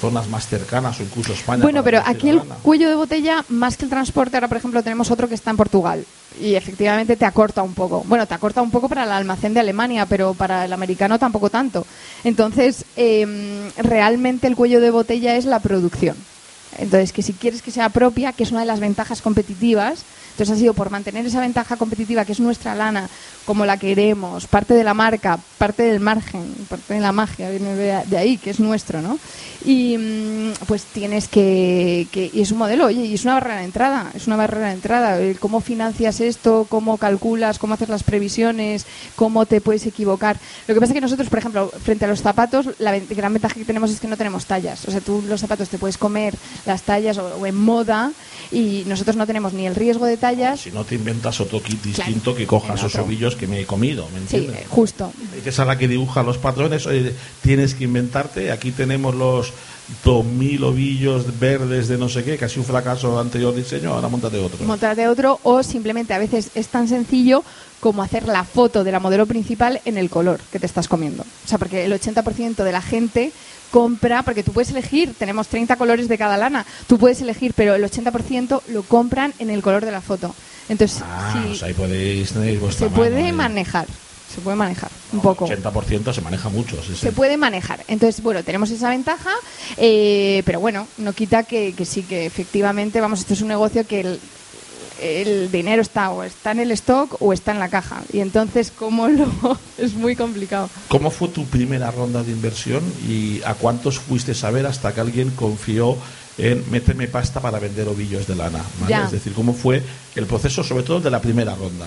zonas 0.00 0.28
más 0.28 0.46
cercanas 0.46 1.00
o 1.00 1.02
incluso 1.02 1.32
España? 1.32 1.62
Bueno, 1.62 1.82
pero 1.82 2.02
aquí 2.04 2.28
el 2.28 2.36
lana? 2.36 2.56
cuello 2.62 2.88
de 2.88 2.94
botella, 2.94 3.44
más 3.48 3.76
que 3.76 3.84
el 3.84 3.90
transporte, 3.90 4.36
ahora 4.36 4.48
por 4.48 4.58
ejemplo 4.58 4.82
tenemos 4.82 5.10
otro 5.10 5.28
que 5.28 5.34
está 5.34 5.50
en 5.50 5.56
Portugal 5.56 6.04
y 6.40 6.54
efectivamente 6.54 7.16
te 7.16 7.24
acorta 7.24 7.62
un 7.62 7.74
poco. 7.74 8.04
Bueno, 8.06 8.26
te 8.26 8.34
acorta 8.34 8.62
un 8.62 8.70
poco 8.70 8.88
para 8.88 9.04
el 9.04 9.12
almacén 9.12 9.54
de 9.54 9.60
Alemania, 9.60 10.06
pero 10.06 10.34
para 10.34 10.64
el 10.64 10.72
americano 10.72 11.18
tampoco 11.18 11.50
tanto. 11.50 11.86
Entonces, 12.24 12.84
em, 12.96 13.70
realmente 13.76 14.46
el 14.46 14.56
cuello 14.56 14.80
de 14.80 14.90
botella 14.90 15.36
es 15.36 15.44
la 15.44 15.60
producción. 15.60 16.16
Entonces, 16.78 17.12
que 17.12 17.22
si 17.22 17.32
quieres 17.32 17.62
que 17.62 17.70
sea 17.70 17.88
propia, 17.90 18.32
que 18.32 18.42
es 18.44 18.50
una 18.50 18.60
de 18.60 18.66
las 18.66 18.80
ventajas 18.80 19.22
competitivas, 19.22 20.04
entonces 20.32 20.56
ha 20.56 20.58
sido 20.58 20.72
por 20.74 20.90
mantener 20.90 21.26
esa 21.26 21.40
ventaja 21.40 21.76
competitiva 21.76 22.24
que 22.24 22.32
es 22.32 22.40
nuestra 22.40 22.74
lana, 22.74 23.08
como 23.44 23.66
la 23.66 23.76
queremos, 23.76 24.46
parte 24.46 24.72
de 24.72 24.82
la 24.84 24.94
marca, 24.94 25.38
parte 25.58 25.82
del 25.82 26.00
margen, 26.00 26.54
parte 26.68 26.94
de 26.94 27.00
la 27.00 27.12
magia, 27.12 27.50
viene 27.50 27.74
de 27.74 28.16
ahí, 28.16 28.38
que 28.38 28.50
es 28.50 28.58
nuestro, 28.60 29.02
¿no? 29.02 29.18
Y 29.64 29.98
mm, 29.98 30.52
pues 30.66 30.84
tienes 30.84 31.28
que, 31.28 32.08
que- 32.10 32.30
y 32.32 32.40
es 32.40 32.50
un 32.50 32.58
modelo, 32.58 32.86
oye, 32.86 33.04
y 33.04 33.14
es 33.14 33.24
una 33.24 33.34
barrera 33.34 33.58
de 33.58 33.64
entrada, 33.64 34.10
es 34.14 34.26
una 34.26 34.36
barrera 34.36 34.68
de 34.68 34.72
entrada, 34.74 35.18
cómo 35.38 35.60
financias 35.60 36.20
esto, 36.20 36.66
cómo 36.68 36.96
calculas, 36.96 37.58
cómo 37.58 37.74
haces 37.74 37.88
las 37.90 38.02
previsiones, 38.02 38.86
cómo 39.16 39.44
te 39.46 39.60
puedes 39.60 39.84
equivocar. 39.86 40.38
Lo 40.66 40.74
que 40.74 40.80
pasa 40.80 40.92
es 40.92 40.94
que 40.94 41.00
nosotros, 41.02 41.28
por 41.28 41.38
ejemplo, 41.40 41.70
frente 41.84 42.06
a 42.06 42.08
los 42.08 42.22
zapatos, 42.22 42.70
la 42.78 42.98
gran 42.98 43.32
ventaja 43.34 43.54
que 43.54 43.64
tenemos 43.64 43.90
es 43.90 44.00
que 44.00 44.08
no 44.08 44.16
tenemos 44.16 44.46
tallas. 44.46 44.86
O 44.88 44.90
sea, 44.90 45.00
tú 45.00 45.22
los 45.28 45.40
zapatos 45.40 45.68
te 45.68 45.78
puedes 45.78 45.98
comer 45.98 46.34
las 46.66 46.82
tallas 46.82 47.18
o, 47.18 47.26
o 47.40 47.46
en 47.46 47.54
moda 47.56 48.12
y 48.50 48.84
nosotros 48.86 49.16
no 49.16 49.26
tenemos 49.26 49.52
ni 49.52 49.66
el 49.66 49.74
riesgo 49.74 50.06
de 50.06 50.16
tallas. 50.16 50.60
Si 50.60 50.70
no 50.70 50.84
te 50.84 50.94
inventas 50.94 51.40
otro 51.40 51.62
kit 51.62 51.80
Claro, 51.80 51.96
distinto 51.96 52.34
que 52.34 52.46
coja 52.46 52.74
esos 52.74 52.94
ovillos 52.96 53.34
que 53.36 53.46
me 53.46 53.60
he 53.60 53.66
comido, 53.66 54.06
¿me 54.12 54.18
Sí, 54.28 54.36
entiendes? 54.36 54.62
eh, 54.62 54.66
justo. 54.68 55.12
que 55.42 55.48
es 55.48 55.58
a 55.58 55.64
la 55.64 55.78
que 55.78 55.88
dibuja 55.88 56.22
los 56.22 56.38
patrones, 56.38 56.86
oye, 56.86 57.14
tienes 57.42 57.74
que 57.74 57.84
inventarte. 57.84 58.52
Aquí 58.52 58.70
tenemos 58.72 59.14
los 59.14 59.52
2000 60.04 60.64
ovillos 60.64 61.38
verdes 61.38 61.88
de 61.88 61.98
no 61.98 62.08
sé 62.08 62.24
qué, 62.24 62.38
casi 62.38 62.58
un 62.58 62.64
fracaso 62.64 63.18
anterior 63.18 63.54
diseño, 63.54 63.92
ahora 63.94 64.08
montate 64.08 64.38
otro. 64.38 64.64
Montarte 64.64 65.08
otro 65.08 65.40
o 65.42 65.62
simplemente 65.62 66.14
a 66.14 66.18
veces 66.18 66.50
es 66.54 66.68
tan 66.68 66.88
sencillo 66.88 67.42
como 67.80 68.02
hacer 68.02 68.28
la 68.28 68.44
foto 68.44 68.84
de 68.84 68.92
la 68.92 69.00
modelo 69.00 69.26
principal 69.26 69.80
en 69.84 69.98
el 69.98 70.08
color 70.08 70.38
que 70.52 70.60
te 70.60 70.66
estás 70.66 70.86
comiendo. 70.88 71.22
O 71.24 71.48
sea, 71.48 71.58
porque 71.58 71.84
el 71.84 71.92
80% 71.92 72.62
de 72.62 72.72
la 72.72 72.80
gente 72.80 73.32
compra, 73.72 74.22
porque 74.22 74.44
tú 74.44 74.52
puedes 74.52 74.70
elegir, 74.70 75.14
tenemos 75.18 75.48
30 75.48 75.74
colores 75.76 76.06
de 76.06 76.18
cada 76.18 76.36
lana, 76.36 76.64
tú 76.86 76.98
puedes 76.98 77.20
elegir, 77.22 77.54
pero 77.56 77.74
el 77.74 77.82
80% 77.82 78.62
lo 78.68 78.82
compran 78.84 79.32
en 79.40 79.50
el 79.50 79.62
color 79.62 79.84
de 79.84 79.90
la 79.90 80.00
foto. 80.00 80.32
Entonces, 80.68 81.02
ah, 81.04 81.44
o 81.50 81.54
sea, 81.54 81.68
ahí 81.68 81.74
podéis 81.74 82.32
tener 82.32 82.58
vuestra 82.58 82.88
se 82.88 82.94
puede 82.94 83.24
ahí. 83.24 83.32
manejar, 83.32 83.86
se 84.32 84.40
puede 84.42 84.56
manejar 84.56 84.90
un 85.12 85.20
poco. 85.20 85.48
80% 85.48 86.12
se 86.12 86.20
maneja 86.20 86.48
mucho. 86.50 86.76
sí, 86.82 86.92
sí. 86.92 86.96
Se 86.96 87.12
puede 87.12 87.36
manejar. 87.36 87.82
Entonces, 87.88 88.22
bueno, 88.22 88.44
tenemos 88.44 88.70
esa 88.70 88.90
ventaja, 88.90 89.32
eh, 89.78 90.42
pero 90.44 90.60
bueno, 90.60 90.86
no 90.98 91.14
quita 91.14 91.42
que, 91.42 91.72
que 91.72 91.84
sí, 91.84 92.02
que 92.02 92.26
efectivamente, 92.26 93.00
vamos, 93.00 93.20
esto 93.20 93.32
es 93.32 93.40
un 93.40 93.48
negocio 93.48 93.86
que 93.86 94.00
el, 94.00 94.20
el 95.02 95.50
dinero 95.50 95.82
está 95.82 96.10
o 96.10 96.22
está 96.22 96.52
en 96.52 96.60
el 96.60 96.70
stock 96.72 97.16
o 97.20 97.32
está 97.32 97.52
en 97.52 97.58
la 97.58 97.68
caja. 97.68 98.02
Y 98.12 98.20
entonces, 98.20 98.70
¿cómo 98.76 99.08
lo...? 99.08 99.26
es 99.78 99.94
muy 99.94 100.14
complicado. 100.16 100.68
¿Cómo 100.88 101.10
fue 101.10 101.28
tu 101.28 101.44
primera 101.46 101.90
ronda 101.90 102.22
de 102.22 102.32
inversión 102.32 102.82
y 103.08 103.40
a 103.44 103.54
cuántos 103.54 103.98
fuiste 103.98 104.32
a 104.46 104.50
ver 104.50 104.66
hasta 104.66 104.94
que 104.94 105.00
alguien 105.00 105.30
confió 105.30 105.96
en 106.38 106.64
méteme 106.70 107.08
pasta 107.08 107.40
para 107.40 107.58
vender 107.58 107.88
ovillos 107.88 108.26
de 108.26 108.36
lana? 108.36 108.60
Es 109.04 109.10
decir, 109.12 109.32
¿cómo 109.34 109.52
fue 109.52 109.82
el 110.14 110.26
proceso, 110.26 110.62
sobre 110.64 110.84
todo 110.84 111.00
de 111.00 111.10
la 111.10 111.20
primera 111.20 111.54
ronda? 111.54 111.86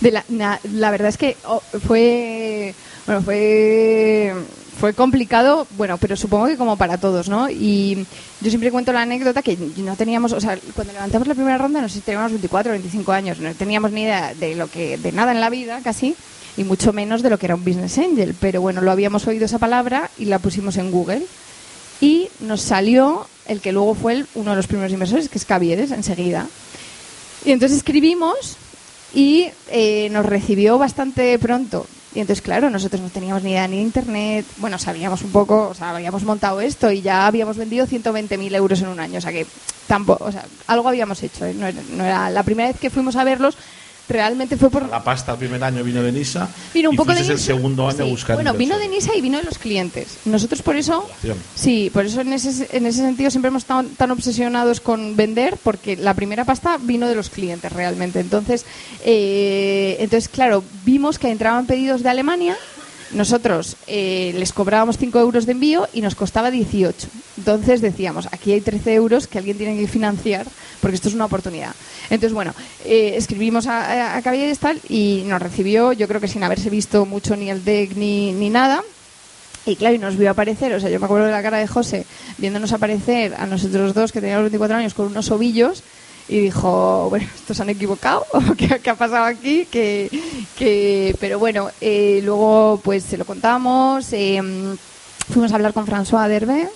De 0.00 0.10
la, 0.10 0.24
na- 0.28 0.60
la 0.74 0.90
verdad 0.90 1.08
es 1.08 1.16
que 1.16 1.36
oh, 1.46 1.62
fue 1.86 2.74
bueno 3.06 3.22
fue 3.22 4.34
fue 4.80 4.94
complicado 4.94 5.66
bueno 5.76 5.98
pero 5.98 6.16
supongo 6.16 6.46
que 6.46 6.56
como 6.56 6.76
para 6.76 6.98
todos 6.98 7.28
no 7.28 7.50
y 7.50 8.06
yo 8.40 8.48
siempre 8.50 8.70
cuento 8.70 8.92
la 8.92 9.02
anécdota 9.02 9.42
que 9.42 9.56
no 9.78 9.96
teníamos 9.96 10.32
o 10.32 10.40
sea 10.40 10.58
cuando 10.74 10.92
levantamos 10.92 11.26
la 11.26 11.34
primera 11.34 11.58
ronda 11.58 11.80
no 11.80 11.88
sé 11.88 11.94
si 11.96 12.00
teníamos 12.00 12.30
24 12.32 12.70
o 12.70 12.74
25 12.74 13.12
años 13.12 13.38
no 13.40 13.52
teníamos 13.54 13.90
ni 13.92 14.02
idea 14.02 14.34
de 14.34 14.54
lo 14.54 14.68
que 14.70 14.96
de 14.98 15.12
nada 15.12 15.32
en 15.32 15.40
la 15.40 15.50
vida 15.50 15.80
casi 15.82 16.14
y 16.56 16.64
mucho 16.64 16.92
menos 16.92 17.22
de 17.22 17.30
lo 17.30 17.38
que 17.38 17.46
era 17.46 17.54
un 17.54 17.64
business 17.64 17.98
angel. 17.98 18.34
Pero 18.40 18.60
bueno 18.60 18.80
lo 18.80 18.90
habíamos 18.90 19.24
oído 19.28 19.44
esa 19.44 19.60
palabra 19.60 20.10
y 20.18 20.24
la 20.24 20.40
pusimos 20.40 20.76
en 20.76 20.90
Google. 20.90 21.22
Y 22.00 22.30
nos 22.40 22.62
salió 22.62 23.28
el 23.46 23.60
que 23.60 23.70
luego 23.70 23.94
fue 23.94 24.14
el- 24.14 24.26
uno 24.34 24.50
de 24.50 24.56
los 24.56 24.66
primeros 24.66 24.92
inversores 24.92 25.28
que 25.28 25.38
es 25.38 25.44
Caviedes 25.44 25.92
enseguida. 25.92 26.48
Y 27.44 27.52
entonces 27.52 27.78
escribimos 27.78 28.56
y 29.14 29.46
eh, 29.70 30.08
nos 30.10 30.26
recibió 30.26 30.78
bastante 30.78 31.38
pronto. 31.38 31.86
Y 32.14 32.20
entonces, 32.20 32.42
claro, 32.42 32.70
nosotros 32.70 33.02
no 33.02 33.10
teníamos 33.10 33.42
ni 33.42 33.50
idea 33.50 33.68
ni 33.68 33.76
de 33.76 33.82
internet, 33.82 34.46
bueno, 34.56 34.78
sabíamos 34.78 35.22
un 35.22 35.30
poco, 35.30 35.68
o 35.68 35.74
sea, 35.74 35.90
habíamos 35.90 36.24
montado 36.24 36.60
esto 36.60 36.90
y 36.90 37.02
ya 37.02 37.26
habíamos 37.26 37.56
vendido 37.56 37.86
120.000 37.86 38.54
euros 38.54 38.80
en 38.80 38.88
un 38.88 38.98
año, 38.98 39.18
o 39.18 39.20
sea 39.20 39.30
que 39.32 39.46
tampoco, 39.86 40.24
o 40.24 40.32
sea, 40.32 40.44
algo 40.66 40.88
habíamos 40.88 41.22
hecho, 41.22 41.44
¿eh? 41.44 41.54
no, 41.54 41.66
era, 41.66 41.80
no 41.92 42.04
era- 42.04 42.30
la 42.30 42.42
primera 42.42 42.68
vez 42.70 42.80
que 42.80 42.90
fuimos 42.90 43.16
a 43.16 43.24
verlos 43.24 43.56
realmente 44.08 44.56
fue 44.56 44.70
por 44.70 44.88
La 44.88 45.02
pasta 45.02 45.32
el 45.32 45.38
primer 45.38 45.62
año 45.62 45.84
vino 45.84 46.02
de 46.02 46.12
Nisa 46.12 46.48
vino 46.72 46.90
un 46.90 46.96
poco 46.96 47.14
de 47.14 47.20
el 47.20 47.38
segundo 47.38 47.88
año 47.88 48.04
Sí, 48.04 48.10
buscar 48.10 48.36
Bueno, 48.36 48.54
vino 48.54 48.78
de. 48.78 48.88
Nisa 48.88 49.14
y 49.14 49.20
vino 49.20 49.38
de 49.38 49.44
los 49.44 49.58
clientes. 49.58 50.18
Nosotros 50.24 50.62
por 50.62 50.76
eso, 50.76 51.08
sí, 51.54 51.90
por 51.92 52.06
eso 52.06 52.22
en 52.22 52.32
ese, 52.32 52.68
en 52.76 52.86
ese 52.86 53.00
sentido 53.00 53.30
siempre 53.30 53.48
hemos 53.48 53.62
estado 53.62 53.84
tan 53.96 54.10
obsesionados 54.10 54.80
con 54.80 55.14
vender, 55.14 55.56
porque 55.62 55.96
la 55.96 56.14
primera 56.14 56.44
pasta 56.44 56.78
vino 56.80 57.06
de 57.06 57.14
los 57.14 57.28
clientes 57.28 57.70
realmente. 57.72 58.20
Entonces, 58.20 58.64
eh, 59.04 59.96
entonces 60.00 60.28
claro, 60.28 60.64
vimos 60.84 61.18
que 61.18 61.30
entraban 61.30 61.66
pedidos 61.66 62.02
de 62.02 62.08
Alemania 62.08 62.56
nosotros 63.12 63.76
eh, 63.86 64.32
les 64.36 64.52
cobrábamos 64.52 64.98
5 64.98 65.18
euros 65.18 65.46
de 65.46 65.52
envío 65.52 65.88
y 65.92 66.00
nos 66.00 66.14
costaba 66.14 66.50
18. 66.50 67.08
Entonces 67.38 67.80
decíamos, 67.80 68.28
aquí 68.32 68.52
hay 68.52 68.60
13 68.60 68.94
euros 68.94 69.26
que 69.26 69.38
alguien 69.38 69.56
tiene 69.56 69.78
que 69.78 69.88
financiar 69.88 70.46
porque 70.80 70.96
esto 70.96 71.08
es 71.08 71.14
una 71.14 71.24
oportunidad. 71.24 71.74
Entonces, 72.10 72.32
bueno, 72.32 72.54
eh, 72.84 73.14
escribimos 73.16 73.66
a, 73.66 74.16
a, 74.16 74.34
y 74.88 75.24
nos 75.26 75.42
recibió, 75.42 75.92
yo 75.92 76.06
creo 76.08 76.20
que 76.20 76.28
sin 76.28 76.42
haberse 76.42 76.70
visto 76.70 77.06
mucho 77.06 77.36
ni 77.36 77.50
el 77.50 77.64
deck 77.64 77.96
ni, 77.96 78.32
ni 78.32 78.50
nada. 78.50 78.82
Y 79.66 79.76
claro, 79.76 79.94
y 79.94 79.98
nos 79.98 80.16
vio 80.16 80.30
aparecer, 80.30 80.72
o 80.74 80.80
sea, 80.80 80.88
yo 80.88 80.98
me 80.98 81.04
acuerdo 81.04 81.26
de 81.26 81.32
la 81.32 81.42
cara 81.42 81.58
de 81.58 81.66
José 81.66 82.06
viéndonos 82.38 82.72
aparecer 82.72 83.34
a 83.34 83.46
nosotros 83.46 83.92
dos 83.92 84.12
que 84.12 84.20
teníamos 84.20 84.44
24 84.44 84.76
años 84.76 84.94
con 84.94 85.06
unos 85.06 85.30
ovillos 85.30 85.82
y 86.28 86.40
dijo, 86.40 87.08
bueno, 87.08 87.26
estos 87.34 87.58
han 87.60 87.70
equivocado, 87.70 88.26
¿qué, 88.56 88.80
qué 88.80 88.90
ha 88.90 88.94
pasado 88.94 89.24
aquí? 89.24 89.66
Que, 89.66 90.10
que, 90.56 91.16
pero 91.20 91.38
bueno, 91.38 91.70
eh, 91.80 92.20
luego 92.22 92.80
pues 92.84 93.04
se 93.04 93.16
lo 93.16 93.24
contamos, 93.24 94.12
eh, 94.12 94.40
fuimos 95.32 95.52
a 95.52 95.54
hablar 95.54 95.72
con 95.72 95.86
François 95.86 96.28
Derbe 96.28 96.68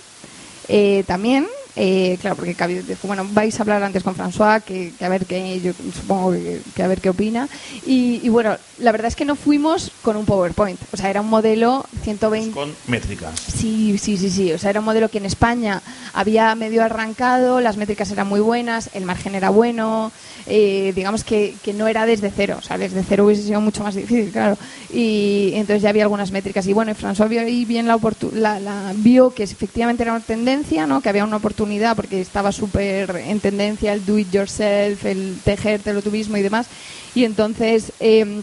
eh, 0.69 1.05
también, 1.07 1.47
eh, 1.75 2.19
claro, 2.21 2.37
porque 2.37 2.55
bueno, 3.03 3.27
vais 3.33 3.59
a 3.59 3.63
hablar 3.63 3.83
antes 3.83 4.03
con 4.03 4.15
François, 4.15 4.63
que, 4.63 4.93
que 4.99 5.05
a 5.05 5.09
ver 5.09 5.25
qué, 5.25 5.61
yo 5.61 5.73
supongo 5.95 6.33
que, 6.33 6.61
que, 6.75 6.83
a 6.83 6.89
ver 6.89 7.01
qué 7.01 7.09
opina. 7.09 7.49
Y, 7.87 8.21
y, 8.23 8.29
bueno, 8.29 8.57
la 8.79 8.93
verdad 8.93 9.09
es 9.09 9.17
que 9.17 9.25
no 9.25 9.37
fuimos 9.37 9.91
con 10.03 10.17
un 10.17 10.27
PowerPoint, 10.27 10.79
o 10.93 10.97
sea, 10.97 11.09
era 11.09 11.23
un 11.23 11.31
modelo 11.31 11.87
120. 12.03 12.53
Con 12.53 12.75
métricas. 12.89 13.41
Sí, 13.41 13.97
sí, 13.99 14.19
sí, 14.19 14.31
sí, 14.31 14.53
o 14.53 14.59
sea, 14.59 14.71
era 14.71 14.81
un 14.81 14.87
modelo 14.87 15.09
que 15.09 15.19
en 15.19 15.25
España 15.25 15.83
había 16.13 16.55
medio 16.55 16.85
arrancado, 16.85 17.61
las 17.61 17.79
métricas 17.79 18.11
eran 18.11 18.27
muy 18.27 18.41
buenas, 18.41 18.91
el 18.93 19.07
margen 19.07 19.35
era 19.35 19.49
bueno, 19.49 20.13
eh, 20.47 20.93
digamos 20.95 21.25
que, 21.25 21.55
que, 21.63 21.73
no 21.73 21.89
era 21.89 22.05
desde 22.05 22.31
cero, 22.31 22.57
o 22.59 22.63
sea, 22.63 22.77
desde 22.77 23.03
cero 23.03 23.25
hubiese 23.25 23.45
sido 23.45 23.61
mucho 23.63 23.83
más 23.83 23.95
difícil, 23.95 24.31
claro. 24.31 24.59
Y 24.93 25.53
entonces 25.55 25.83
ya 25.83 25.89
había 25.89 26.03
algunas 26.03 26.33
métricas. 26.33 26.67
Y 26.67 26.75
bueno, 26.75 26.93
y 26.93 26.95
François 26.95 27.29
vio 27.29 27.41
ahí 27.41 27.65
bien 27.65 27.87
la, 27.87 27.99
la, 28.35 28.61
la 28.61 28.93
vio 28.95 29.31
que 29.31 29.43
efectivamente 29.43 30.03
era 30.03 30.13
una 30.13 30.21
tendencia, 30.21 30.87
¿no? 30.87 31.01
que 31.01 31.09
había 31.09 31.25
una 31.25 31.37
oportunidad 31.37 31.62
porque 31.95 32.21
estaba 32.21 32.53
súper 32.53 33.17
en 33.17 33.41
tendencia 33.41 33.93
el 33.93 34.05
do 34.05 34.19
it 34.19 34.31
yourself, 34.31 35.05
el 35.05 35.39
tejer, 35.45 35.81
teloturismo 35.81 36.37
y 36.37 36.43
demás. 36.43 36.67
Y 37.15 37.25
entonces 37.25 37.93
eh, 38.01 38.43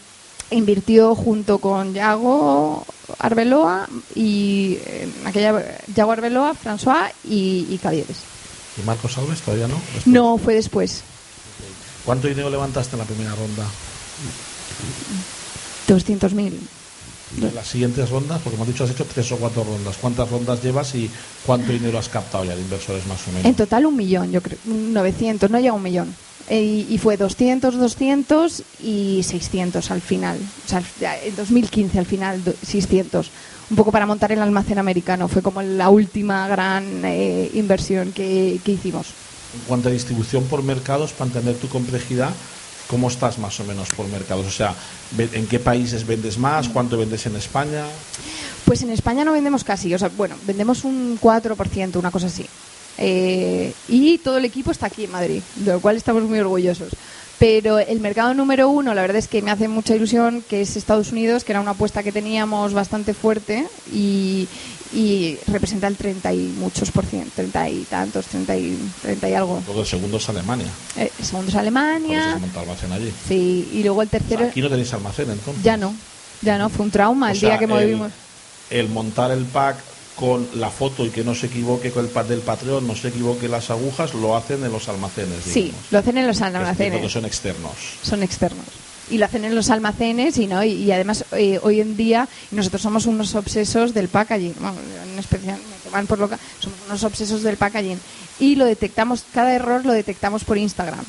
invirtió 0.51 1.15
junto 1.15 1.59
con 1.59 1.93
Yago 1.93 2.85
Arbeloa 3.19 3.87
y 4.15 4.77
eh, 4.85 5.07
aquella 5.25 5.77
Yago 5.95 6.11
Arbeloa, 6.11 6.53
François 6.53 7.11
y, 7.23 7.67
y 7.69 7.77
Cavieres. 7.77 8.17
¿Y 8.81 8.85
Marcos 8.85 9.17
Alves 9.17 9.41
todavía 9.41 9.67
no? 9.67 9.75
Después. 9.93 10.07
No, 10.07 10.37
fue 10.37 10.53
después. 10.55 11.03
¿Cuánto 12.05 12.27
dinero 12.27 12.49
levantaste 12.49 12.95
en 12.95 12.99
la 12.99 13.05
primera 13.05 13.35
ronda? 13.35 13.65
200.000. 15.87 16.53
En 17.37 17.53
las 17.53 17.67
siguientes 17.67 18.09
rondas, 18.09 18.41
porque 18.41 18.55
hemos 18.55 18.67
dicho 18.67 18.83
has 18.83 18.89
hecho 18.89 19.05
tres 19.05 19.31
o 19.31 19.37
cuatro 19.37 19.63
rondas. 19.63 19.97
¿Cuántas 20.01 20.29
rondas 20.29 20.63
llevas 20.63 20.95
y 20.95 21.09
cuánto 21.45 21.71
dinero 21.71 21.99
has 21.99 22.09
captado 22.09 22.43
ya 22.43 22.55
de 22.55 22.61
inversores 22.61 23.05
más 23.05 23.19
o 23.27 23.31
menos? 23.31 23.45
En 23.45 23.55
total 23.55 23.85
un 23.85 23.95
millón, 23.95 24.31
yo 24.31 24.41
creo, 24.41 24.57
900, 24.65 25.49
no 25.49 25.59
llega 25.59 25.73
un 25.73 25.83
millón. 25.83 26.13
E, 26.49 26.87
y 26.89 26.97
fue 26.97 27.15
200, 27.15 27.77
200 27.77 28.63
y 28.83 29.21
600 29.23 29.91
al 29.91 30.01
final. 30.01 30.39
O 30.65 30.69
sea, 30.69 30.83
en 31.23 31.35
2015 31.35 31.99
al 31.99 32.05
final 32.07 32.41
600. 32.63 33.29
Un 33.69 33.77
poco 33.77 33.91
para 33.91 34.07
montar 34.07 34.31
el 34.31 34.41
almacén 34.41 34.79
americano. 34.79 35.27
Fue 35.27 35.43
como 35.43 35.61
la 35.61 35.89
última 35.89 36.47
gran 36.47 37.05
eh, 37.05 37.51
inversión 37.53 38.11
que, 38.11 38.59
que 38.63 38.71
hicimos. 38.71 39.09
En 39.53 39.61
cuanto 39.67 39.89
a 39.89 39.91
distribución 39.91 40.43
por 40.45 40.63
mercados, 40.63 41.11
para 41.13 41.27
entender 41.27 41.55
tu 41.57 41.69
complejidad, 41.69 42.33
¿Cómo 42.89 43.07
estás 43.07 43.37
más 43.37 43.59
o 43.59 43.63
menos 43.65 43.89
por 43.89 44.07
mercados? 44.07 44.47
O 44.47 44.51
sea, 44.51 44.73
¿en 45.15 45.45
qué 45.45 45.59
países 45.59 46.07
vendes 46.07 46.39
más? 46.39 46.67
¿Cuánto 46.69 46.97
vendes 46.97 47.23
en 47.27 47.35
España? 47.35 47.85
Pues 48.65 48.81
en 48.81 48.89
España 48.89 49.23
no 49.23 49.33
vendemos 49.33 49.63
casi, 49.63 49.93
o 49.93 49.99
sea, 49.99 50.09
bueno, 50.09 50.35
vendemos 50.47 50.83
un 50.83 51.19
4%, 51.21 51.97
una 51.97 52.09
cosa 52.09 52.27
así. 52.27 52.47
Eh, 52.97 53.71
y 53.87 54.17
todo 54.17 54.39
el 54.39 54.45
equipo 54.45 54.71
está 54.71 54.87
aquí 54.87 55.03
en 55.03 55.11
Madrid, 55.11 55.41
de 55.57 55.73
lo 55.73 55.79
cual 55.79 55.97
estamos 55.97 56.23
muy 56.23 56.39
orgullosos. 56.39 56.89
Pero 57.37 57.79
el 57.79 58.01
mercado 58.01 58.33
número 58.33 58.69
uno, 58.69 58.93
la 58.93 59.01
verdad 59.01 59.17
es 59.17 59.29
que 59.29 59.41
me 59.41 59.51
hace 59.51 59.67
mucha 59.67 59.95
ilusión, 59.95 60.43
que 60.49 60.61
es 60.61 60.75
Estados 60.75 61.11
Unidos, 61.13 61.43
que 61.43 61.53
era 61.53 61.61
una 61.61 61.71
apuesta 61.71 62.03
que 62.03 62.11
teníamos 62.11 62.73
bastante 62.73 63.13
fuerte 63.13 63.65
y, 63.93 64.47
y 64.93 65.37
representa 65.47 65.87
el 65.87 65.95
30 65.95 66.33
y 66.33 66.37
muchos 66.57 66.91
por 66.91 67.05
ciento, 67.05 67.31
30 67.35 67.69
y 67.69 67.83
tantos, 67.83 68.25
30 68.27 68.57
y, 68.57 68.91
30 69.01 69.29
y 69.29 69.33
algo. 69.33 69.61
Luego 69.65 69.81
el 69.81 69.87
segundo 69.87 70.17
es 70.17 70.29
Alemania. 70.29 70.67
Eh, 70.97 71.11
el 71.17 71.25
segundo 71.25 71.49
es 71.49 71.55
Alemania. 71.55 72.33
Se 72.33 72.39
monta 72.39 72.59
almacén 72.61 72.91
allí. 72.91 73.13
Sí, 73.27 73.69
y 73.73 73.83
luego 73.83 74.01
el 74.01 74.09
tercero. 74.09 74.41
O 74.41 74.43
sea, 74.43 74.49
aquí 74.49 74.61
no 74.61 74.69
tenéis 74.69 74.93
almacén 74.93 75.29
entonces. 75.29 75.63
Ya 75.63 75.77
no, 75.77 75.93
ya 76.41 76.57
no, 76.57 76.69
fue 76.69 76.85
un 76.85 76.91
trauma 76.91 77.27
o 77.27 77.29
el 77.31 77.39
sea, 77.39 77.49
día 77.49 77.59
que 77.59 77.67
movimos. 77.67 78.11
El 78.69 78.89
montar 78.89 79.31
el 79.31 79.45
pack 79.45 79.77
con 80.15 80.47
la 80.55 80.69
foto 80.69 81.05
y 81.05 81.09
que 81.09 81.23
no 81.23 81.33
se 81.33 81.47
equivoque 81.47 81.91
con 81.91 82.03
el 82.03 82.11
pack 82.11 82.27
del 82.27 82.41
Patreon, 82.41 82.85
no 82.85 82.95
se 82.95 83.07
equivoque 83.07 83.47
las 83.47 83.69
agujas, 83.69 84.13
lo 84.13 84.35
hacen 84.35 84.63
en 84.63 84.71
los 84.71 84.89
almacenes. 84.89 85.43
Sí, 85.43 85.63
digamos. 85.63 85.91
lo 85.91 85.99
hacen 85.99 86.17
en 86.17 86.27
los 86.27 86.41
almacenes. 86.41 87.01
Que 87.01 87.09
son 87.09 87.25
externos. 87.25 87.71
Son 88.01 88.21
externos 88.21 88.65
y 89.09 89.17
lo 89.17 89.25
hacen 89.25 89.45
en 89.45 89.55
los 89.55 89.69
almacenes 89.69 90.37
y 90.37 90.47
no 90.47 90.63
y, 90.63 90.91
además 90.91 91.25
eh, 91.31 91.59
hoy 91.63 91.81
en 91.81 91.97
día 91.97 92.27
nosotros 92.51 92.81
somos 92.81 93.05
unos 93.05 93.35
obsesos 93.35 93.93
del 93.93 94.07
packaging. 94.07 94.53
En 95.13 95.19
especial 95.19 95.57
me 95.57 95.83
toman 95.83 96.07
por 96.07 96.19
loca. 96.19 96.39
Somos 96.59 96.77
unos 96.87 97.03
obsesos 97.03 97.43
del 97.43 97.57
packaging. 97.57 97.99
Y 98.39 98.55
lo 98.55 98.65
detectamos 98.65 99.23
cada 99.33 99.53
error 99.53 99.85
lo 99.85 99.93
detectamos 99.93 100.43
por 100.43 100.57
Instagram. 100.57 101.03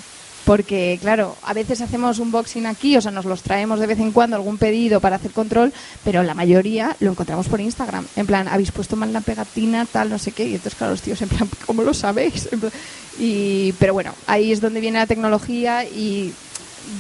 Porque 0.45 0.99
claro 1.01 1.37
a 1.43 1.53
veces 1.53 1.81
hacemos 1.83 2.19
un 2.19 2.33
boxing 2.33 2.67
aquí 2.67 2.97
o 2.97 3.01
sea 3.01 3.11
nos 3.11 3.27
los 3.27 3.43
traemos 3.43 3.79
de 3.79 3.87
vez 3.87 4.01
en 4.01 4.11
cuando 4.11 4.37
algún 4.37 4.57
pedido 4.57 5.01
para 5.01 5.17
hacer 5.17 5.33
control 5.33 5.73
pero 6.03 6.23
la 6.23 6.35
mayoría 6.35 6.97
lo 7.01 7.11
encontramos 7.11 7.49
por 7.49 7.61
Instagram. 7.61 8.07
En 8.17 8.27
plan 8.27 8.49
habéis 8.49 8.73
puesto 8.73 8.97
mal 8.97 9.13
la 9.13 9.21
pegatina 9.21 9.85
tal 9.85 10.09
no 10.09 10.19
sé 10.19 10.33
qué 10.33 10.47
y 10.47 10.55
entonces 10.55 10.77
claro 10.77 10.93
los 10.93 11.03
tíos 11.03 11.21
en 11.21 11.29
plan 11.29 11.49
cómo 11.67 11.83
lo 11.83 11.93
sabéis 11.93 12.49
y 13.19 13.73
pero 13.73 13.93
bueno 13.93 14.15
ahí 14.27 14.51
es 14.51 14.63
donde 14.63 14.81
viene 14.81 14.99
la 14.99 15.07
tecnología 15.07 15.85
y 15.85 16.33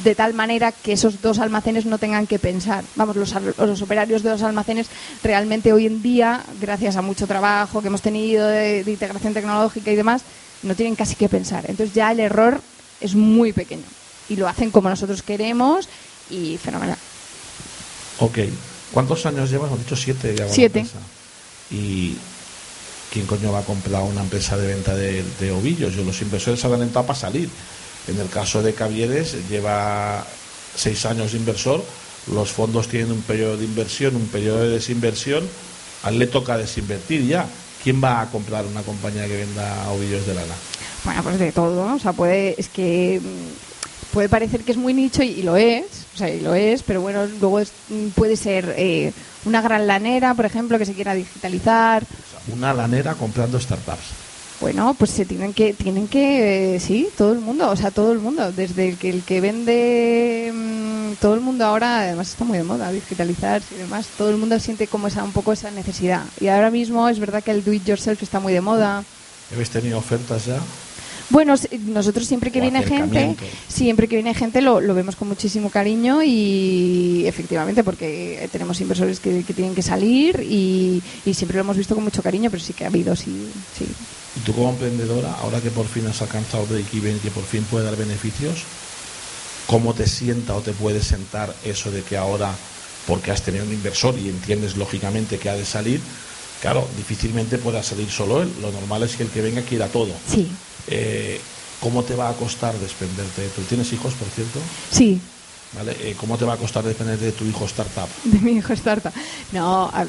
de 0.04 0.14
tal 0.14 0.34
manera 0.34 0.72
que 0.72 0.92
esos 0.92 1.20
dos 1.22 1.38
almacenes 1.38 1.86
no 1.86 1.98
tengan 1.98 2.26
que 2.26 2.38
pensar. 2.38 2.84
Vamos, 2.96 3.16
los, 3.16 3.34
los, 3.58 3.82
operarios 3.82 4.22
de 4.22 4.30
los 4.30 4.42
almacenes 4.42 4.88
realmente 5.22 5.72
hoy 5.72 5.86
en 5.86 6.02
día, 6.02 6.44
gracias 6.60 6.96
a 6.96 7.02
mucho 7.02 7.26
trabajo 7.26 7.80
que 7.80 7.88
hemos 7.88 8.02
tenido 8.02 8.46
de, 8.46 8.84
de, 8.84 8.90
integración 8.90 9.34
tecnológica 9.34 9.90
y 9.90 9.96
demás, 9.96 10.22
no 10.62 10.74
tienen 10.74 10.96
casi 10.96 11.14
que 11.14 11.28
pensar. 11.28 11.64
Entonces 11.68 11.94
ya 11.94 12.10
el 12.12 12.20
error 12.20 12.60
es 13.00 13.14
muy 13.14 13.52
pequeño 13.52 13.84
y 14.28 14.36
lo 14.36 14.48
hacen 14.48 14.70
como 14.70 14.88
nosotros 14.88 15.22
queremos 15.22 15.88
y 16.30 16.56
fenomenal. 16.56 16.98
Ok. 18.20 18.38
¿Cuántos 18.92 19.24
años 19.26 19.50
llevas? 19.50 19.68
Hemos 19.68 19.80
dicho 19.80 19.96
siete. 19.96 20.34
Ya 20.36 20.48
siete. 20.48 20.86
Y 21.70 22.16
¿quién 23.12 23.26
coño 23.26 23.52
va 23.52 23.60
a 23.60 23.64
comprar 23.64 24.02
una 24.02 24.22
empresa 24.22 24.56
de 24.56 24.66
venta 24.66 24.94
de, 24.94 25.24
de 25.38 25.50
ovillos? 25.52 25.94
Yo, 25.94 26.04
los 26.04 26.20
inversores 26.22 26.64
habrán 26.64 26.82
entrado 26.82 27.06
para 27.06 27.18
salir. 27.18 27.48
En 28.10 28.18
el 28.18 28.28
caso 28.28 28.60
de 28.60 28.74
Cavieres, 28.74 29.36
lleva 29.48 30.26
seis 30.74 31.06
años 31.06 31.30
de 31.30 31.38
inversor, 31.38 31.84
los 32.34 32.50
fondos 32.50 32.88
tienen 32.88 33.12
un 33.12 33.22
periodo 33.22 33.56
de 33.56 33.64
inversión, 33.64 34.16
un 34.16 34.26
periodo 34.26 34.62
de 34.64 34.70
desinversión, 34.70 35.48
a 36.02 36.08
él 36.08 36.18
le 36.18 36.26
toca 36.26 36.58
desinvertir 36.58 37.26
ya. 37.26 37.46
¿Quién 37.84 38.02
va 38.02 38.20
a 38.20 38.26
comprar 38.26 38.66
una 38.66 38.82
compañía 38.82 39.26
que 39.26 39.36
venda 39.38 39.90
ovillos 39.90 40.26
de 40.26 40.34
lana? 40.34 40.54
Bueno, 41.04 41.22
pues 41.22 41.38
de 41.38 41.52
todo, 41.52 41.86
¿no? 41.86 41.94
o 41.94 41.98
sea, 41.98 42.12
puede, 42.12 42.54
es 42.58 42.68
que 42.68 43.20
puede 44.12 44.28
parecer 44.28 44.62
que 44.64 44.72
es 44.72 44.76
muy 44.76 44.92
nicho 44.92 45.22
y, 45.22 45.28
y 45.28 45.42
lo 45.42 45.56
es, 45.56 45.86
o 46.14 46.18
sea, 46.18 46.28
y 46.28 46.40
lo 46.40 46.54
es, 46.54 46.82
pero 46.82 47.00
bueno, 47.00 47.26
luego 47.40 47.60
es, 47.60 47.72
puede 48.16 48.36
ser 48.36 48.74
eh, 48.76 49.12
una 49.44 49.62
gran 49.62 49.86
lanera, 49.86 50.34
por 50.34 50.44
ejemplo, 50.44 50.78
que 50.78 50.84
se 50.84 50.94
quiera 50.94 51.14
digitalizar. 51.14 52.02
O 52.02 52.46
sea, 52.46 52.54
una 52.54 52.74
lanera 52.74 53.14
comprando 53.14 53.58
startups 53.58 54.29
bueno, 54.60 54.94
pues 54.98 55.10
se 55.10 55.24
tienen 55.24 55.54
que, 55.54 55.72
tienen 55.72 56.06
que, 56.06 56.76
eh, 56.76 56.80
sí, 56.80 57.08
todo 57.16 57.32
el 57.32 57.40
mundo, 57.40 57.70
o 57.70 57.76
sea, 57.76 57.90
todo 57.90 58.12
el 58.12 58.18
mundo, 58.18 58.52
desde 58.52 58.90
el 58.90 58.96
que 58.98 59.08
el 59.08 59.22
que 59.22 59.40
vende, 59.40 60.52
mmm, 60.54 61.12
todo 61.14 61.34
el 61.34 61.40
mundo 61.40 61.64
ahora, 61.64 62.00
además 62.00 62.28
está 62.28 62.44
muy 62.44 62.58
de 62.58 62.64
moda, 62.64 62.92
digitalizar 62.92 63.62
y 63.74 63.78
demás, 63.78 64.06
todo 64.18 64.28
el 64.28 64.36
mundo 64.36 64.60
siente 64.60 64.86
como 64.86 65.08
esa, 65.08 65.24
un 65.24 65.32
poco 65.32 65.52
esa 65.52 65.70
necesidad. 65.70 66.24
Y 66.40 66.48
ahora 66.48 66.70
mismo 66.70 67.08
es 67.08 67.18
verdad 67.18 67.42
que 67.42 67.52
el 67.52 67.64
do 67.64 67.72
it 67.72 67.84
yourself 67.86 68.22
está 68.22 68.38
muy 68.38 68.52
de 68.52 68.60
moda. 68.60 69.02
¿Habéis 69.50 69.70
tenido 69.70 69.98
ofertas 69.98 70.44
ya? 70.44 70.60
Bueno, 71.30 71.54
nosotros 71.86 72.26
siempre 72.26 72.50
que 72.50 72.60
viene 72.60 72.82
gente, 72.82 73.36
siempre 73.68 74.08
que 74.08 74.16
viene 74.16 74.34
gente 74.34 74.60
lo, 74.60 74.80
lo, 74.80 74.94
vemos 74.94 75.14
con 75.14 75.28
muchísimo 75.28 75.70
cariño 75.70 76.22
y 76.24 77.24
efectivamente 77.24 77.84
porque 77.84 78.48
tenemos 78.50 78.80
inversores 78.80 79.20
que, 79.20 79.44
que 79.44 79.54
tienen 79.54 79.74
que 79.74 79.82
salir 79.82 80.40
y, 80.40 81.00
y, 81.24 81.34
siempre 81.34 81.56
lo 81.56 81.62
hemos 81.62 81.76
visto 81.76 81.94
con 81.94 82.02
mucho 82.02 82.20
cariño, 82.20 82.50
pero 82.50 82.60
sí 82.60 82.72
que 82.72 82.84
ha 82.84 82.88
habido, 82.88 83.14
sí, 83.14 83.48
sí. 83.78 83.86
¿Y 84.36 84.40
tú 84.40 84.54
como 84.54 84.70
emprendedora, 84.70 85.34
ahora 85.34 85.60
que 85.60 85.70
por 85.70 85.86
fin 85.86 86.06
has 86.06 86.22
alcanzado 86.22 86.66
break-even 86.66 87.16
y 87.16 87.20
que 87.20 87.30
por 87.30 87.44
fin 87.44 87.64
puede 87.64 87.84
dar 87.84 87.96
beneficios, 87.96 88.60
cómo 89.66 89.94
te 89.94 90.06
sienta 90.06 90.54
o 90.54 90.60
te 90.60 90.72
puede 90.72 91.02
sentar 91.02 91.54
eso 91.64 91.90
de 91.90 92.02
que 92.02 92.16
ahora, 92.16 92.52
porque 93.06 93.30
has 93.30 93.42
tenido 93.42 93.64
un 93.64 93.72
inversor 93.72 94.16
y 94.18 94.28
entiendes 94.28 94.76
lógicamente 94.76 95.38
que 95.38 95.50
ha 95.50 95.54
de 95.54 95.64
salir, 95.66 96.00
claro, 96.62 96.86
difícilmente 96.96 97.58
pueda 97.58 97.82
salir 97.82 98.10
solo 98.10 98.42
él. 98.42 98.52
Lo 98.60 98.70
normal 98.70 99.02
es 99.02 99.16
que 99.16 99.24
el 99.24 99.30
que 99.30 99.42
venga 99.42 99.62
quiera 99.62 99.88
todo. 99.88 100.12
Sí. 100.32 100.48
Eh, 100.86 101.40
¿Cómo 101.80 102.04
te 102.04 102.14
va 102.14 102.28
a 102.28 102.34
costar 102.34 102.74
desprenderte 102.78 103.42
de 103.42 103.48
tú? 103.48 103.62
¿Tienes 103.62 103.92
hijos, 103.92 104.12
por 104.14 104.28
cierto? 104.28 104.60
Sí. 104.92 105.20
¿vale? 105.72 105.96
Eh, 106.00 106.14
¿Cómo 106.18 106.36
te 106.36 106.44
va 106.44 106.54
a 106.54 106.56
costar 106.56 106.84
depender 106.84 107.18
de 107.18 107.32
tu 107.32 107.44
hijo 107.46 107.64
startup? 107.64 108.08
De 108.24 108.38
mi 108.40 108.52
hijo 108.52 108.72
startup. 108.74 109.12
No, 109.52 109.86
a- 109.86 110.06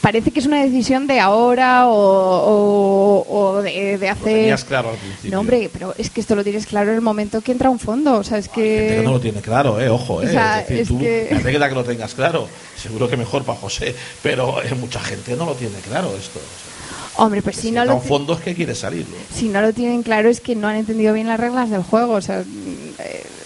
parece 0.00 0.30
que 0.30 0.40
es 0.40 0.46
una 0.46 0.62
decisión 0.62 1.06
de 1.06 1.20
ahora 1.20 1.86
o, 1.88 1.92
o- 1.94 3.26
o 3.56 3.62
de, 3.62 3.98
de 3.98 4.06
Lo 4.06 4.12
hacer... 4.12 4.24
tenías 4.34 4.64
claro 4.64 4.90
al 4.90 4.96
principio. 4.96 5.30
No, 5.30 5.40
hombre, 5.40 5.70
pero 5.72 5.94
es 5.98 6.10
que 6.10 6.20
esto 6.20 6.34
lo 6.34 6.42
tienes 6.44 6.66
claro 6.66 6.90
en 6.90 6.96
el 6.96 7.00
momento 7.02 7.40
que 7.40 7.52
entra 7.52 7.70
un 7.70 7.78
fondo. 7.78 8.16
O 8.18 8.24
sea, 8.24 8.38
es 8.38 8.46
Gente 8.46 8.96
que 8.96 9.02
no 9.04 9.12
lo 9.12 9.20
tiene 9.20 9.40
claro, 9.40 9.80
eh, 9.80 9.88
ojo, 9.88 10.22
eh. 10.22 10.26
O 10.26 10.30
sea, 10.30 10.60
es 10.60 10.68
decir, 10.68 10.82
es 10.82 10.88
tú, 10.88 10.98
que- 10.98 11.28
me 11.32 11.38
alegra 11.38 11.68
que 11.68 11.74
lo 11.74 11.84
tengas 11.84 12.14
claro. 12.14 12.48
Seguro 12.76 13.08
que 13.08 13.16
mejor 13.16 13.44
para 13.44 13.58
José, 13.58 13.94
pero 14.22 14.62
eh, 14.62 14.74
mucha 14.74 15.00
gente 15.00 15.36
no 15.36 15.44
lo 15.46 15.54
tiene 15.54 15.76
claro 15.88 16.08
esto. 16.18 16.38
O 16.38 16.42
sea, 16.42 17.24
Hombre, 17.24 17.42
pues 17.42 17.56
si 17.56 17.62
si 17.62 17.70
no, 17.72 17.84
lo, 17.84 17.96
un 17.96 18.02
fondo 18.02 18.32
es 18.34 18.40
que 18.40 18.54
quiere 18.54 18.74
salir. 18.74 19.04
¿no? 19.08 19.16
si 19.36 19.48
no 19.48 19.60
lo 19.60 19.72
tienen 19.74 20.02
claro 20.02 20.28
es 20.30 20.40
que 20.40 20.54
no 20.56 20.68
han 20.68 20.76
entendido 20.76 21.12
bien 21.12 21.26
las 21.26 21.38
reglas 21.40 21.68
del 21.68 21.82
juego. 21.82 22.14
O 22.14 22.20
sea, 22.22 22.40
eh, 22.40 22.44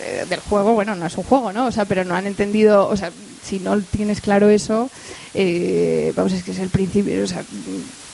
eh, 0.01 0.27
del 0.29 0.39
juego, 0.41 0.75
bueno, 0.75 0.95
no 0.95 1.07
es 1.07 1.17
un 1.17 1.25
juego, 1.25 1.53
¿no? 1.53 1.67
O 1.67 1.73
sea, 1.73 1.85
pero 1.85 2.05
no 2.05 2.15
han 2.15 2.27
entendido... 2.27 2.89
O 2.89 2.97
sea, 2.97 3.11
si 3.43 3.59
no 3.59 3.81
tienes 3.81 4.21
claro 4.21 4.49
eso, 4.49 4.89
eh, 5.35 6.13
vamos, 6.17 6.33
es 6.33 6.43
que 6.43 6.53
es 6.53 6.59
el 6.59 6.69
principio... 6.69 7.23
O 7.23 7.27
sea, 7.27 7.45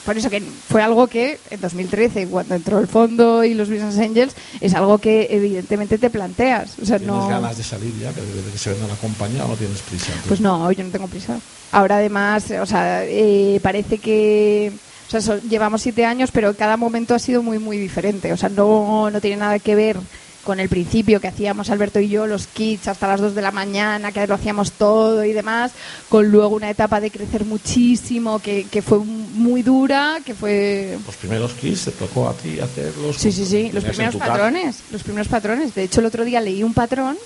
por 0.04 0.16
eso 0.16 0.30
que 0.30 0.40
fue 0.40 0.83
algo 0.83 1.06
que 1.06 1.38
en 1.50 1.61
2013, 1.61 2.26
cuando 2.26 2.54
entró 2.54 2.78
el 2.78 2.87
fondo 2.88 3.44
y 3.44 3.52
los 3.52 3.68
Business 3.68 3.98
Angels, 3.98 4.35
es 4.61 4.74
algo 4.74 4.96
que 4.98 5.28
evidentemente 5.30 5.98
te 5.98 6.09
planteas. 6.09 6.78
O 6.83 6.87
sea, 6.87 6.98
¿Tienes 6.98 7.14
no... 7.16 7.28
ganas 7.28 7.56
de 7.59 7.62
salir 7.62 7.92
ya, 8.00 8.11
que 8.12 8.22
desde 8.22 8.50
que 8.50 8.59
se 8.59 8.70
venda 8.70 8.88
la 8.88 8.94
compañía 8.96 9.44
o 9.44 9.48
no 9.48 9.54
tienes 9.56 9.78
prisa? 9.83 10.12
tú? 10.22 10.28
Pues 10.28 10.40
no, 10.40 10.72
yo 10.72 10.83
no 10.85 10.90
tengo 10.90 11.06
prisa. 11.06 11.38
Ahora 11.70 11.98
además, 11.98 12.50
o 12.50 12.66
sea, 12.66 13.04
eh, 13.04 13.61
parece 13.62 13.98
que... 13.98 14.72
O 15.06 15.11
sea, 15.11 15.20
so- 15.20 15.40
llevamos 15.42 15.83
siete 15.83 16.04
años, 16.06 16.30
pero 16.33 16.54
cada 16.54 16.76
momento 16.78 17.14
ha 17.14 17.18
sido 17.18 17.42
muy, 17.42 17.59
muy 17.59 17.76
diferente. 17.76 18.33
O 18.33 18.37
sea, 18.38 18.48
no, 18.48 19.11
no 19.11 19.20
tiene 19.20 19.37
nada 19.37 19.59
que 19.59 19.74
ver 19.74 19.96
con 20.44 20.59
el 20.61 20.68
principio 20.68 21.20
que 21.20 21.29
hacíamos 21.29 21.70
Alberto 21.70 22.00
y 22.00 22.09
yo, 22.09 22.26
los 22.26 22.46
kits 22.46 22.88
hasta 22.88 23.09
las 23.09 23.20
2 23.20 23.35
de 23.35 23.42
la 23.42 23.50
mañana, 23.50 24.12
que 24.12 24.26
lo 24.26 24.35
hacíamos 24.35 24.72
todo 24.72 25.24
y 25.24 25.33
demás, 25.33 25.72
con 26.09 26.31
luego 26.31 26.57
una 26.57 26.70
etapa 26.70 27.00
de 27.00 27.11
crecer 27.11 27.44
muchísimo, 27.44 28.38
que, 28.38 28.64
que 28.70 28.83
fue 28.83 28.98
muy 28.98 29.62
dura, 29.62 30.18
que 30.24 30.35
fue... 30.35 30.98
Los 31.05 31.16
primeros 31.16 31.53
kits 31.53 31.87
te 31.87 31.90
tocó 31.92 32.29
a 32.29 32.33
ti 32.35 32.59
hacerlos. 32.59 33.16
Sí, 33.16 33.33
sí, 33.33 33.44
sí, 33.44 33.70
los 33.72 33.85
primeros 33.85 34.16
casa. 34.16 34.33
patrones, 34.33 34.81
los 34.90 35.03
primeros 35.03 35.29
patrones. 35.29 35.74
De 35.74 35.85
hecho, 35.85 36.00
el 36.00 36.07
otro 36.07 36.24
día 36.24 36.40
leí 36.40 36.62
un 36.62 36.74
patrón 36.74 37.16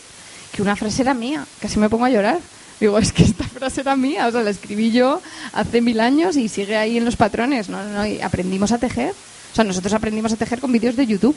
que 0.52 0.62
una 0.62 0.76
frase 0.76 1.02
era 1.02 1.14
mía, 1.14 1.46
casi 1.60 1.78
me 1.78 1.88
pongo 1.88 2.04
a 2.04 2.10
llorar. 2.10 2.38
Digo, 2.80 2.98
es 2.98 3.12
que 3.12 3.22
esta 3.22 3.44
frase 3.44 3.80
era 3.80 3.96
mía, 3.96 4.26
o 4.26 4.32
sea, 4.32 4.42
la 4.42 4.50
escribí 4.50 4.90
yo 4.90 5.20
hace 5.52 5.80
mil 5.80 6.00
años 6.00 6.36
y 6.36 6.48
sigue 6.48 6.76
ahí 6.76 6.96
en 6.96 7.04
los 7.04 7.16
patrones, 7.16 7.68
¿no? 7.68 7.82
no 7.82 8.06
y 8.06 8.20
aprendimos 8.20 8.72
a 8.72 8.78
tejer. 8.78 9.10
O 9.10 9.54
sea, 9.54 9.64
nosotros 9.64 9.92
aprendimos 9.92 10.32
a 10.32 10.36
tejer 10.36 10.60
con 10.60 10.72
vídeos 10.72 10.96
de 10.96 11.06
YouTube. 11.06 11.36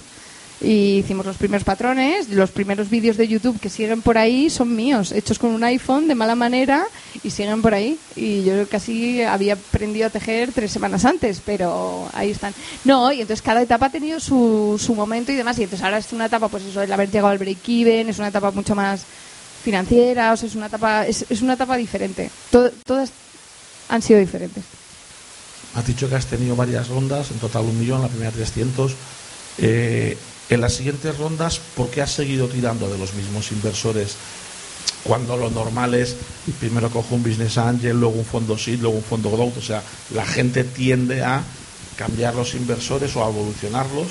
Y 0.60 0.98
hicimos 0.98 1.24
los 1.26 1.38
primeros 1.38 1.64
patrones, 1.64 2.30
los 2.30 2.50
primeros 2.50 2.90
vídeos 2.90 3.16
de 3.16 3.28
YouTube 3.28 3.60
que 3.60 3.70
siguen 3.70 4.02
por 4.02 4.18
ahí 4.18 4.50
son 4.50 4.76
míos, 4.76 5.12
hechos 5.12 5.38
con 5.38 5.52
un 5.52 5.64
iPhone 5.64 6.08
de 6.08 6.16
mala 6.16 6.34
manera 6.34 6.88
y 7.24 7.30
siguen 7.30 7.62
por 7.62 7.76
ahí. 7.76 8.00
Y 8.16 8.44
yo 8.44 8.68
casi 8.68 9.22
había 9.22 9.54
aprendido 9.54 10.08
a 10.08 10.10
tejer 10.10 10.52
tres 10.54 10.72
semanas 10.72 11.06
antes, 11.06 11.42
pero 11.46 12.10
ahí 12.14 12.32
están. 12.32 12.56
No, 12.86 13.12
y 13.12 13.22
entonces 13.22 13.44
cada 13.44 13.62
etapa 13.62 13.86
ha 13.86 13.92
tenido 13.92 14.20
su, 14.20 14.82
su 14.84 14.96
momento 14.96 15.32
y 15.32 15.36
demás. 15.36 15.60
Y 15.60 15.64
entonces 15.64 15.86
ahora 15.86 16.00
es 16.00 16.12
una 16.12 16.26
etapa, 16.26 16.48
pues 16.48 16.64
eso, 16.64 16.82
el 16.82 16.92
haber 16.92 17.12
llegado 17.12 17.28
al 17.28 17.38
break-even, 17.38 18.10
es 18.10 18.18
una 18.18 18.30
etapa 18.30 18.50
mucho 18.50 18.74
más 18.74 19.02
financiera, 19.64 20.34
o 20.34 20.38
sea, 20.38 20.48
es 20.50 20.56
una 20.56 20.68
etapa, 20.68 21.06
es, 21.06 21.24
es 21.30 21.42
una 21.44 21.54
etapa 21.54 21.78
diferente. 21.78 22.32
To- 22.50 22.72
todas 22.84 23.12
han 23.90 24.02
sido 24.02 24.20
diferentes. 24.20 24.64
Has 25.76 25.86
dicho 25.86 26.10
que 26.10 26.16
has 26.16 26.26
tenido 26.26 26.56
varias 26.56 26.88
rondas, 26.88 27.30
en 27.30 27.38
total 27.38 27.64
un 27.66 27.78
millón, 27.80 28.02
la 28.02 28.08
primera 28.08 28.32
300. 28.32 28.94
Eh, 29.60 30.18
en 30.50 30.62
las 30.62 30.74
siguientes 30.74 31.18
rondas, 31.18 31.60
¿por 31.76 31.90
qué 31.90 32.02
has 32.02 32.12
seguido 32.12 32.48
tirando 32.48 32.90
de 32.90 32.98
los 32.98 33.14
mismos 33.14 33.52
inversores? 33.52 34.16
Cuando 35.04 35.38
lo 35.38 35.50
normal 35.50 35.94
es, 35.94 36.16
primero 36.60 36.90
cojo 36.90 37.16
un 37.16 37.24
business 37.24 37.58
angel, 37.58 38.00
luego 38.00 38.16
un 38.16 38.26
fondo 38.26 38.58
seed, 38.58 38.80
luego 38.80 38.98
un 38.98 39.04
fondo 39.04 39.32
growth. 39.32 39.58
O 39.58 39.62
sea, 39.62 39.82
la 40.14 40.26
gente 40.26 40.64
tiende 40.64 41.24
a 41.24 41.44
cambiar 41.98 42.36
los 42.36 42.54
inversores 42.56 43.16
o 43.16 43.26
a 43.26 43.30
evolucionarlos 43.30 44.08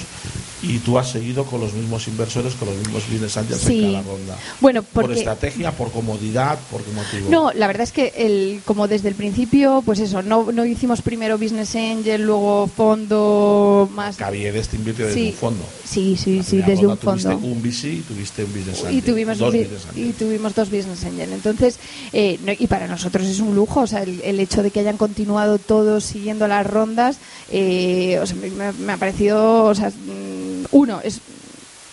y 0.62 0.78
tú 0.78 0.98
has 0.98 1.10
seguido 1.10 1.44
con 1.44 1.60
los 1.60 1.72
mismos 1.74 2.08
inversores, 2.08 2.54
con 2.54 2.68
los 2.68 2.76
mismos 2.78 3.02
business 3.10 3.36
angels 3.36 3.60
Sí. 3.60 3.84
en 3.84 3.92
cada 3.92 4.02
ronda. 4.04 4.38
Bueno, 4.60 4.82
Por 4.82 5.12
estrategia, 5.12 5.70
por 5.72 5.90
comodidad, 5.92 6.58
por 6.70 6.82
qué 6.82 6.90
motivo. 6.92 7.30
No, 7.30 7.52
la 7.52 7.66
verdad 7.66 7.82
es 7.82 7.92
que 7.92 8.12
el, 8.16 8.60
como 8.64 8.88
desde 8.88 9.08
el 9.08 9.14
principio, 9.14 9.82
pues 9.84 9.98
eso, 10.00 10.22
no, 10.22 10.50
no 10.52 10.64
hicimos 10.64 11.02
primero 11.02 11.38
Business 11.38 11.74
Angel, 11.76 12.22
luego 12.22 12.68
fondo 12.74 13.88
más... 13.94 14.16
Caviedes 14.16 14.68
te 14.68 14.76
invierte 14.76 15.04
desde 15.04 15.14
Sí. 15.20 15.26
un 15.28 15.34
fondo. 15.34 15.64
Sí, 15.84 16.16
sí, 16.16 16.42
sí, 16.42 16.58
desde 16.58 16.86
un 16.86 16.96
ronda 16.96 17.00
tuviste 17.00 17.30
fondo. 17.32 17.46
un 17.46 17.62
VC 17.62 17.84
y 17.92 18.00
tuviste 18.00 18.44
un 18.44 18.52
business 18.52 18.80
angel. 18.84 18.98
y 18.98 19.02
tuvimos 19.02 19.38
dos 19.38 19.52
business 19.54 19.86
angel. 19.88 20.06
y 20.06 20.12
tuvimos 20.12 20.54
dos 20.54 20.70
business 20.70 21.04
angel 21.04 21.32
entonces 21.32 21.78
eh, 22.12 22.38
no- 22.44 22.52
y 22.58 22.66
para 22.66 22.86
nosotros 22.88 23.26
es 23.26 23.40
un 23.40 23.54
lujo 23.54 23.80
o 23.80 23.86
sea 23.86 24.02
el, 24.02 24.20
el 24.22 24.40
hecho 24.40 24.62
de 24.62 24.70
que 24.70 24.80
hayan 24.80 24.96
continuado 24.96 25.58
todos 25.58 26.04
siguiendo 26.04 26.48
las 26.48 26.66
rondas 26.66 27.18
eh, 27.50 28.18
o 28.20 28.26
sea, 28.26 28.36
me, 28.36 28.50
me- 28.50 28.72
me 28.72 28.92
ha 28.92 28.96
parecido 28.96 29.64
o 29.64 29.74
sea 29.74 29.90
mm, 29.90 30.55
uno 30.72 31.00
es 31.02 31.20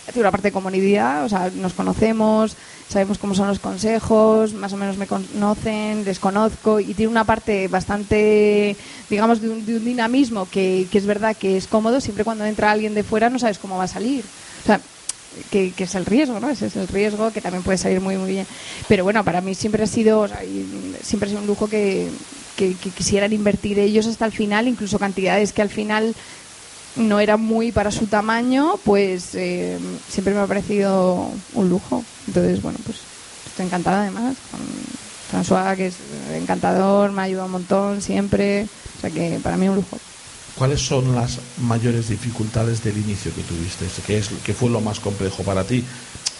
tiene 0.06 0.20
una 0.20 0.30
parte 0.30 0.48
de 0.48 0.52
comunidad 0.52 1.24
o 1.24 1.28
sea 1.28 1.50
nos 1.54 1.72
conocemos 1.72 2.56
sabemos 2.88 3.18
cómo 3.18 3.34
son 3.34 3.48
los 3.48 3.58
consejos 3.58 4.52
más 4.52 4.72
o 4.72 4.76
menos 4.76 4.98
me 4.98 5.06
conocen 5.06 6.04
les 6.04 6.18
conozco 6.18 6.78
y 6.78 6.94
tiene 6.94 7.10
una 7.10 7.24
parte 7.24 7.68
bastante 7.68 8.76
digamos 9.08 9.40
de 9.40 9.48
un, 9.48 9.64
de 9.64 9.76
un 9.76 9.84
dinamismo 9.84 10.46
que, 10.50 10.86
que 10.92 10.98
es 10.98 11.06
verdad 11.06 11.36
que 11.36 11.56
es 11.56 11.66
cómodo 11.66 12.00
siempre 12.00 12.24
cuando 12.24 12.44
entra 12.44 12.70
alguien 12.70 12.94
de 12.94 13.02
fuera 13.02 13.30
no 13.30 13.38
sabes 13.38 13.58
cómo 13.58 13.78
va 13.78 13.84
a 13.84 13.88
salir 13.88 14.24
o 14.62 14.66
sea 14.66 14.80
que, 15.50 15.72
es 15.76 15.94
el 15.94 16.06
riesgo, 16.06 16.40
¿no? 16.40 16.50
Ese 16.50 16.66
es 16.66 16.76
el 16.76 16.88
riesgo 16.88 17.32
que 17.32 17.40
también 17.40 17.62
puede 17.62 17.78
salir 17.78 18.00
muy, 18.00 18.16
muy 18.16 18.30
bien. 18.30 18.46
Pero 18.88 19.04
bueno, 19.04 19.24
para 19.24 19.40
mí 19.40 19.54
siempre 19.54 19.82
ha 19.82 19.86
sido, 19.86 20.20
o 20.20 20.28
sea, 20.28 20.40
siempre 21.02 21.26
ha 21.26 21.30
sido 21.30 21.40
un 21.40 21.46
lujo 21.46 21.68
que, 21.68 22.08
que, 22.56 22.74
que 22.74 22.90
quisieran 22.90 23.32
invertir 23.32 23.78
ellos 23.78 24.06
hasta 24.06 24.26
el 24.26 24.32
final, 24.32 24.68
incluso 24.68 24.98
cantidades 24.98 25.52
que 25.52 25.62
al 25.62 25.70
final 25.70 26.14
no 26.96 27.20
eran 27.20 27.40
muy 27.40 27.72
para 27.72 27.90
su 27.90 28.06
tamaño, 28.06 28.78
pues 28.84 29.34
eh, 29.34 29.78
siempre 30.08 30.34
me 30.34 30.40
ha 30.40 30.46
parecido 30.46 31.30
un 31.54 31.68
lujo. 31.68 32.04
Entonces, 32.26 32.62
bueno, 32.62 32.78
pues 32.84 32.98
estoy 33.46 33.66
encantada 33.66 34.02
además 34.02 34.36
con 34.50 34.60
François, 35.30 35.76
que 35.76 35.86
es 35.86 35.96
encantador, 36.34 37.12
me 37.12 37.22
ha 37.22 37.24
ayudado 37.24 37.46
un 37.46 37.52
montón 37.52 38.02
siempre. 38.02 38.66
O 38.98 39.00
sea 39.00 39.10
que 39.10 39.40
para 39.42 39.56
mí 39.56 39.68
un 39.68 39.76
lujo. 39.76 39.98
¿Cuáles 40.54 40.80
son 40.80 41.14
las 41.16 41.40
mayores 41.62 42.08
dificultades 42.08 42.82
del 42.84 42.96
inicio 42.96 43.34
que 43.34 43.42
tuviste? 43.42 43.86
¿Qué, 44.06 44.18
es, 44.18 44.30
qué 44.44 44.54
fue 44.54 44.70
lo 44.70 44.80
más 44.80 45.00
complejo 45.00 45.42
para 45.42 45.64
ti? 45.64 45.84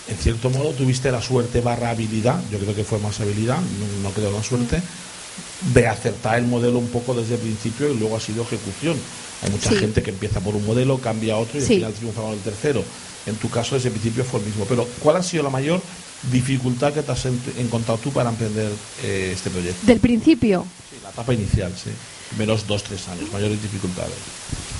En 0.06 0.16
cierto 0.16 0.50
modo 0.50 0.70
tuviste 0.70 1.10
la 1.10 1.20
suerte 1.20 1.60
barra 1.60 1.90
habilidad, 1.90 2.40
yo 2.52 2.58
creo 2.58 2.74
que 2.74 2.84
fue 2.84 2.98
más 3.00 3.18
habilidad, 3.20 3.56
no, 3.56 4.08
no 4.08 4.10
creo 4.10 4.30
la 4.30 4.42
suerte, 4.42 4.80
de 5.72 5.88
acertar 5.88 6.38
el 6.38 6.46
modelo 6.46 6.78
un 6.78 6.88
poco 6.88 7.14
desde 7.14 7.34
el 7.34 7.40
principio 7.40 7.90
y 7.90 7.98
luego 7.98 8.16
ha 8.16 8.20
sido 8.20 8.42
ejecución. 8.42 8.96
Hay 9.42 9.50
mucha 9.50 9.70
Sí. 9.70 9.76
gente 9.76 10.02
que 10.02 10.10
empieza 10.10 10.40
por 10.40 10.54
un 10.56 10.64
modelo, 10.64 10.98
cambia 10.98 11.34
a 11.34 11.38
otro 11.38 11.58
y 11.58 11.62
al 11.62 11.68
final 11.68 11.92
triunfa 11.92 12.22
con 12.22 12.32
el 12.32 12.38
tercero. 12.40 12.82
En 13.26 13.36
tu 13.36 13.48
caso 13.50 13.74
desde 13.74 13.88
el 13.88 13.92
principio 13.94 14.24
fue 14.24 14.40
el 14.40 14.46
mismo. 14.46 14.64
Pero 14.66 14.86
¿cuál 15.00 15.16
ha 15.16 15.22
sido 15.22 15.42
la 15.42 15.50
mayor 15.50 15.80
dificultad 16.30 16.92
que 16.92 17.02
te 17.02 17.12
has 17.12 17.26
encontrado 17.58 17.98
tú 17.98 18.10
para 18.12 18.30
emprender 18.30 18.70
eh, 19.02 19.30
este 19.34 19.50
proyecto? 19.50 19.86
Del 19.86 20.00
principio, 20.00 20.66
Sí, 20.90 20.96
la 21.02 21.10
etapa 21.10 21.34
inicial, 21.34 21.72
sí. 21.82 21.90
Primeros 22.30 22.66
dos, 22.66 22.82
tres 22.84 23.06
años, 23.08 23.30
mayores 23.32 23.60
dificultades. 23.62 24.12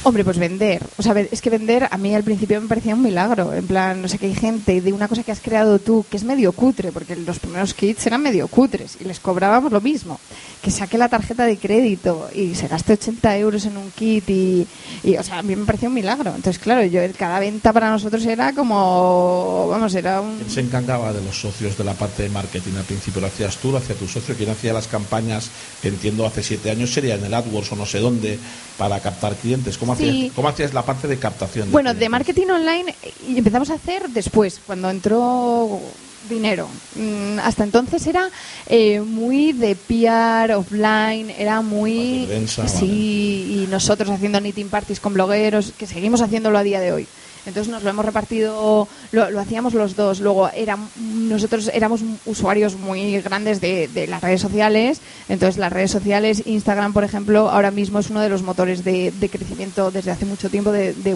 Hombre, 0.07 0.23
pues 0.23 0.38
vender. 0.38 0.83
O 0.99 1.03
sea, 1.03 1.19
es 1.19 1.40
que 1.40 1.49
vender 1.49 1.88
a 1.90 1.97
mí 1.97 2.14
al 2.14 2.23
principio 2.23 2.61
me 2.61 2.69
parecía 2.69 2.95
un 2.95 3.03
milagro. 3.03 3.55
En 3.55 3.67
plan, 3.67 4.05
o 4.05 4.09
sea, 4.09 4.19
que 4.19 4.27
hay 4.27 4.35
gente 4.35 4.83
de 4.83 4.93
una 4.93 5.09
cosa 5.09 5.23
que 5.23 5.33
has 5.33 5.40
creado 5.40 5.79
tú 5.79 6.05
que 6.11 6.19
es 6.19 6.25
medio 6.25 6.53
cutre, 6.53 6.93
porque 6.93 7.17
los 7.17 7.38
primeros 7.38 7.73
kits 7.73 8.07
eran 8.07 8.23
medio 8.23 8.47
cutres 8.49 8.99
y 9.01 9.05
les 9.05 9.19
cobrábamos 9.19 9.73
lo 9.73 9.81
mismo. 9.81 10.21
Que 10.61 10.71
saque 10.71 10.99
la 10.99 11.09
tarjeta 11.09 11.47
de 11.47 11.57
crédito 11.57 12.29
y 12.35 12.55
se 12.55 12.69
gaste 12.69 12.93
80 12.93 13.38
euros 13.38 13.64
en 13.64 13.79
un 13.79 13.90
kit 13.93 14.29
y, 14.29 14.67
y, 15.03 15.17
o 15.17 15.23
sea, 15.23 15.38
a 15.38 15.43
mí 15.43 15.57
me 15.57 15.64
parecía 15.64 15.88
un 15.88 15.95
milagro. 15.95 16.35
Entonces, 16.37 16.59
claro, 16.62 16.85
yo 16.85 17.01
cada 17.19 17.40
venta 17.40 17.73
para 17.73 17.90
nosotros 17.90 18.27
era 18.27 18.53
como, 18.53 19.69
vamos, 19.71 19.95
era 19.95 20.21
un... 20.21 20.37
¿Quién 20.37 20.51
se 20.51 20.61
encargaba 20.61 21.14
de 21.14 21.23
los 21.23 21.40
socios 21.40 21.79
de 21.79 21.85
la 21.85 21.95
parte 21.95 22.25
de 22.25 22.29
marketing 22.29 22.73
al 22.77 22.85
principio? 22.85 23.23
¿Lo 23.23 23.29
hacías 23.29 23.57
tú, 23.57 23.73
lo 23.73 23.79
hacía 23.79 23.97
tu 23.97 24.07
socio? 24.07 24.35
¿Quién 24.37 24.51
hacía 24.51 24.75
las 24.75 24.87
campañas, 24.87 25.49
que 25.81 25.88
entiendo 25.88 26.27
hace 26.27 26.43
siete 26.43 26.71
años 26.71 26.93
sería 26.93 27.14
en 27.14 27.25
el 27.25 27.33
AdWords 27.33 27.73
o 27.73 27.77
no 27.77 27.87
sé 27.87 28.01
dónde, 28.01 28.38
para 28.77 29.01
captar 29.01 29.35
clientes? 29.37 29.79
¿Cómo, 29.79 29.94
Sí. 29.97 30.09
hacías, 30.09 30.33
¿cómo 30.35 30.49
hacías 30.49 30.75
la 30.75 30.83
parte 30.83 31.09
de 31.09 31.19
captación? 31.19 31.71
Bueno, 31.73 31.95
de 31.95 32.09
marketing 32.09 32.49
online 32.49 32.95
y 33.29 33.39
empezamos 33.39 33.71
a 33.71 33.75
hacer 33.75 34.09
después, 34.11 34.61
cuando 34.67 34.91
entró 34.91 35.81
dinero. 36.29 36.69
Mm, 36.97 37.39
Hasta 37.41 37.65
entonces 37.65 38.07
era 38.07 38.31
eh, 38.67 39.01
muy 39.01 39.53
de 39.53 39.77
PR 39.77 40.55
offline, 40.55 41.31
era 41.31 41.61
muy... 41.61 42.29
Sí, 42.67 43.63
y 43.65 43.67
nosotros 43.71 44.11
haciendo 44.11 44.41
knitting 44.41 44.69
parties 44.69 45.01
con 45.01 45.15
blogueros, 45.15 45.73
que 45.77 45.87
seguimos 45.87 46.21
haciéndolo 46.23 46.59
a 46.59 46.63
día 46.63 46.81
de 46.81 46.93
hoy. 46.93 47.07
Entonces 47.47 47.71
nos 47.71 47.83
lo 47.83 47.91
hemos 47.91 48.05
repartido, 48.05 48.89
lo, 49.13 49.31
lo 49.31 49.41
hacíamos 49.41 49.75
los 49.75 49.97
dos. 49.97 50.21
Luego 50.21 50.49
eran, 50.51 50.89
nosotros 50.97 51.71
éramos 51.73 52.01
usuarios 52.27 52.77
muy 52.77 53.21
grandes 53.21 53.61
de, 53.61 54.07
las 54.09 54.23
redes 54.23 54.41
sociales. 54.41 55.01
Entonces 55.29 55.59
las 55.59 55.73
redes 55.73 55.91
sociales, 55.91 56.43
Instagram, 56.47 56.93
por 56.93 57.05
ejemplo, 57.05 57.51
ahora 57.51 57.71
mismo 57.71 57.99
es 57.99 58.11
uno 58.11 58.21
de 58.21 58.29
los 58.29 58.43
motores 58.43 58.85
de, 58.85 59.13
crecimiento 59.31 59.91
desde 59.91 60.11
hace 60.11 60.27
mucho 60.27 60.51
tiempo 60.51 60.71
de, 60.71 60.93
de 60.93 61.15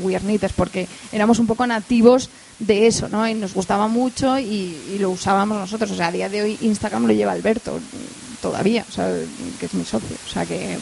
porque 0.56 0.88
éramos 1.12 1.38
un 1.38 1.46
poco 1.46 1.66
nativos 1.66 2.30
de 2.58 2.86
eso, 2.86 3.08
¿no? 3.08 3.26
Y 3.28 3.34
nos 3.34 3.54
gustaba 3.54 3.88
mucho 3.88 4.38
y, 4.38 4.98
lo 4.98 5.10
usábamos 5.10 5.58
nosotros. 5.58 5.90
O 5.90 5.96
sea, 5.96 6.08
a 6.08 6.12
día 6.12 6.28
de 6.28 6.42
hoy 6.42 6.58
Instagram 6.60 7.06
lo 7.06 7.12
lleva 7.12 7.32
Alberto 7.32 7.78
todavía, 8.42 8.84
o 8.88 8.92
sea, 8.92 9.12
que 9.58 9.66
es 9.66 9.74
mi 9.74 9.84
socio. 9.84 10.16
O 10.26 10.30
sea, 10.30 10.44
que, 10.46 10.78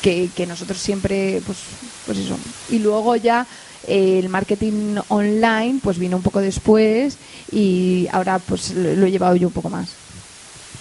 que, 0.00 0.30
que 0.34 0.46
nosotros 0.46 0.78
siempre, 0.78 1.40
pues, 1.46 1.58
pues 2.06 2.18
eso. 2.18 2.36
Y 2.70 2.78
luego 2.78 3.16
ya 3.16 3.46
el 3.88 4.28
marketing 4.28 4.96
online, 5.08 5.80
pues 5.82 5.98
vino 5.98 6.16
un 6.16 6.22
poco 6.22 6.40
después 6.40 7.16
y 7.50 8.06
ahora 8.12 8.38
pues 8.38 8.70
lo, 8.74 9.06
he 9.06 9.10
llevado 9.10 9.36
yo 9.36 9.48
un 9.48 9.54
poco 9.54 9.70
más. 9.70 9.90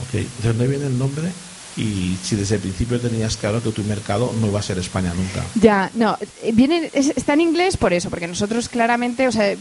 Ok, 0.02 0.14
¿de 0.14 0.48
dónde 0.48 0.68
viene 0.68 0.86
el 0.88 0.98
nombre? 0.98 1.30
Y 1.78 2.16
si 2.24 2.36
desde 2.36 2.56
el 2.56 2.62
principio 2.62 3.00
tenías 3.00 3.38
claro 3.38 3.64
que 3.64 3.72
tu 3.72 3.84
mercado 3.84 4.34
no 4.42 4.48
iba 4.48 4.60
a 4.60 4.64
ser 4.64 4.78
España 4.78 5.14
nunca. 5.16 5.42
Ya, 5.56 5.90
no, 5.96 6.18
eh, 6.44 6.52
viene, 6.54 6.90
es- 6.94 7.14
está 7.16 7.34
en 7.34 7.42
inglés 7.42 7.78
por 7.78 7.94
eso, 7.94 8.10
porque 8.10 8.28
nosotros 8.28 8.68
claramente, 8.68 9.28
o 9.28 9.32
sea, 9.32 9.56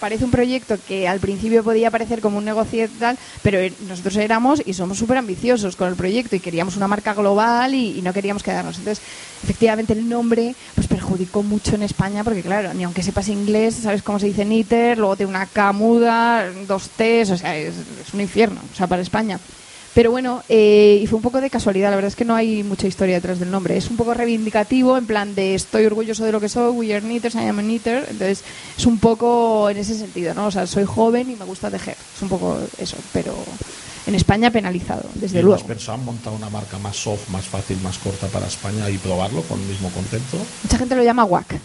parece 0.00 0.24
un 0.24 0.30
proyecto 0.30 0.76
que 0.86 1.08
al 1.08 1.20
principio 1.20 1.64
podía 1.64 1.90
parecer 1.90 2.20
como 2.20 2.38
un 2.38 2.44
negocio 2.44 2.84
y 2.84 2.88
tal, 2.88 3.18
pero 3.42 3.58
eh, 3.58 3.72
nosotros 3.88 4.16
éramos 4.16 4.62
y 4.64 4.74
somos 4.74 4.98
súper 4.98 5.18
ambiciosos 5.18 5.76
con 5.76 5.88
el 5.88 5.96
proyecto 5.96 6.36
y 6.36 6.40
queríamos 6.40 6.76
una 6.76 6.88
marca 6.88 7.14
global 7.14 7.74
y, 7.74 8.02
no 8.02 8.12
queríamos 8.12 8.42
quedarnos. 8.42 8.78
Entonces, 8.78 9.02
efectivamente 9.42 9.92
el 9.92 10.08
nombre 10.08 10.54
pues 10.74 10.86
perjudicó 10.88 11.42
mucho 11.42 11.74
en 11.74 11.82
España 11.82 12.22
porque 12.22 12.42
claro, 12.42 12.74
ni 12.74 12.84
aunque 12.84 13.02
sepas 13.02 13.28
inglés, 13.28 13.76
sabes 13.82 14.02
cómo 14.02 14.18
se 14.18 14.26
dice 14.26 14.44
knitter, 14.44 14.98
luego 14.98 15.16
tiene 15.16 15.30
una 15.30 15.46
K 15.46 15.72
muda, 15.72 16.50
dos 16.66 16.90
T's, 16.90 17.30
o 17.30 17.36
sea, 17.36 17.56
es, 17.56 17.74
es 18.06 18.12
un 18.12 18.20
infierno, 18.20 18.60
o 18.72 18.76
sea, 18.76 18.86
para 18.86 19.02
España. 19.02 19.38
Pero 19.94 20.10
bueno, 20.10 20.42
eh, 20.48 20.98
y 21.00 21.06
fue 21.06 21.16
un 21.18 21.22
poco 21.22 21.40
de 21.40 21.48
casualidad, 21.50 21.90
la 21.90 21.96
verdad 21.96 22.08
es 22.08 22.16
que 22.16 22.24
no 22.24 22.34
hay 22.34 22.64
mucha 22.64 22.88
historia 22.88 23.14
detrás 23.14 23.38
del 23.38 23.52
nombre. 23.52 23.76
Es 23.76 23.88
un 23.88 23.96
poco 23.96 24.12
reivindicativo, 24.12 24.98
en 24.98 25.06
plan 25.06 25.36
de 25.36 25.54
estoy 25.54 25.86
orgulloso 25.86 26.24
de 26.24 26.32
lo 26.32 26.40
que 26.40 26.48
soy, 26.48 26.70
we 26.72 26.92
are 26.92 27.00
knitters, 27.00 27.36
I 27.36 27.46
am 27.46 27.60
a 27.60 27.62
knitter. 27.62 27.98
Entonces, 28.10 28.42
es 28.76 28.86
un 28.86 28.98
poco 28.98 29.70
en 29.70 29.76
ese 29.76 29.96
sentido, 29.96 30.34
¿no? 30.34 30.46
O 30.46 30.50
sea, 30.50 30.66
soy 30.66 30.84
joven 30.84 31.30
y 31.30 31.36
me 31.36 31.44
gusta 31.44 31.70
tejer. 31.70 31.96
Es 32.16 32.22
un 32.22 32.28
poco 32.28 32.58
eso, 32.78 32.96
pero 33.12 33.36
en 34.08 34.16
España 34.16 34.50
penalizado, 34.50 35.08
desde 35.14 35.38
¿Y 35.38 35.42
no 35.42 35.46
luego. 35.48 35.62
has 35.62 35.68
pensado 35.68 35.98
en 35.98 36.04
montar 36.04 36.32
una 36.32 36.50
marca 36.50 36.76
más 36.78 36.96
soft, 36.96 37.28
más 37.30 37.44
fácil, 37.44 37.78
más 37.80 37.96
corta 37.98 38.26
para 38.26 38.48
España 38.48 38.90
y 38.90 38.98
probarlo 38.98 39.42
con 39.42 39.60
el 39.60 39.66
mismo 39.66 39.90
concepto? 39.90 40.38
Mucha 40.64 40.76
gente 40.76 40.96
lo 40.96 41.04
llama 41.04 41.24
WAC. 41.24 41.60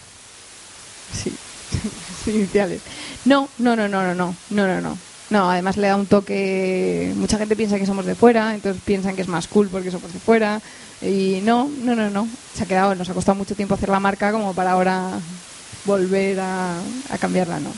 Sí, 1.12 1.32
sí, 2.24 2.30
iniciales. 2.30 2.80
No, 3.24 3.48
no, 3.58 3.74
no, 3.74 3.88
no, 3.88 4.04
no, 4.04 4.14
no, 4.14 4.36
no, 4.50 4.66
no, 4.68 4.80
no. 4.80 4.98
No, 5.30 5.48
además 5.50 5.76
le 5.76 5.86
da 5.86 5.96
un 5.96 6.06
toque. 6.06 7.12
Mucha 7.16 7.38
gente 7.38 7.54
piensa 7.56 7.78
que 7.78 7.86
somos 7.86 8.04
de 8.04 8.14
fuera, 8.16 8.54
entonces 8.54 8.82
piensan 8.84 9.14
que 9.14 9.22
es 9.22 9.28
más 9.28 9.46
cool 9.46 9.68
porque 9.68 9.90
somos 9.90 10.12
de 10.12 10.18
fuera. 10.18 10.60
Y 11.00 11.40
no, 11.44 11.70
no, 11.82 11.94
no, 11.94 12.10
no. 12.10 12.28
Se 12.54 12.64
ha 12.64 12.66
quedado, 12.66 12.94
nos 12.96 13.08
ha 13.08 13.14
costado 13.14 13.36
mucho 13.36 13.54
tiempo 13.54 13.74
hacer 13.74 13.88
la 13.88 14.00
marca 14.00 14.32
como 14.32 14.52
para 14.54 14.72
ahora 14.72 15.20
volver 15.84 16.40
a, 16.40 16.78
a 17.10 17.18
cambiarla, 17.18 17.60
no. 17.60 17.72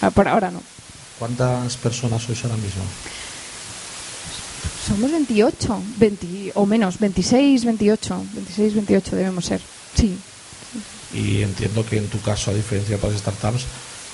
Ah, 0.00 0.10
Por 0.10 0.28
ahora 0.28 0.50
no. 0.50 0.62
¿Cuántas 1.18 1.76
personas 1.76 2.22
sois 2.22 2.42
ahora 2.44 2.56
mismo? 2.56 2.82
Somos 4.86 5.10
28, 5.10 5.82
20, 5.98 6.52
o 6.54 6.66
menos, 6.66 6.98
26, 6.98 7.64
28. 7.64 8.24
26, 8.32 8.74
28 8.74 9.16
debemos 9.16 9.44
ser. 9.44 9.60
Sí, 9.94 10.18
Y 11.12 11.42
entiendo 11.42 11.84
que 11.84 11.98
en 11.98 12.08
tu 12.08 12.20
caso, 12.20 12.50
a 12.50 12.54
diferencia 12.54 12.96
de 12.96 13.04
otras 13.04 13.20
startups, 13.20 13.66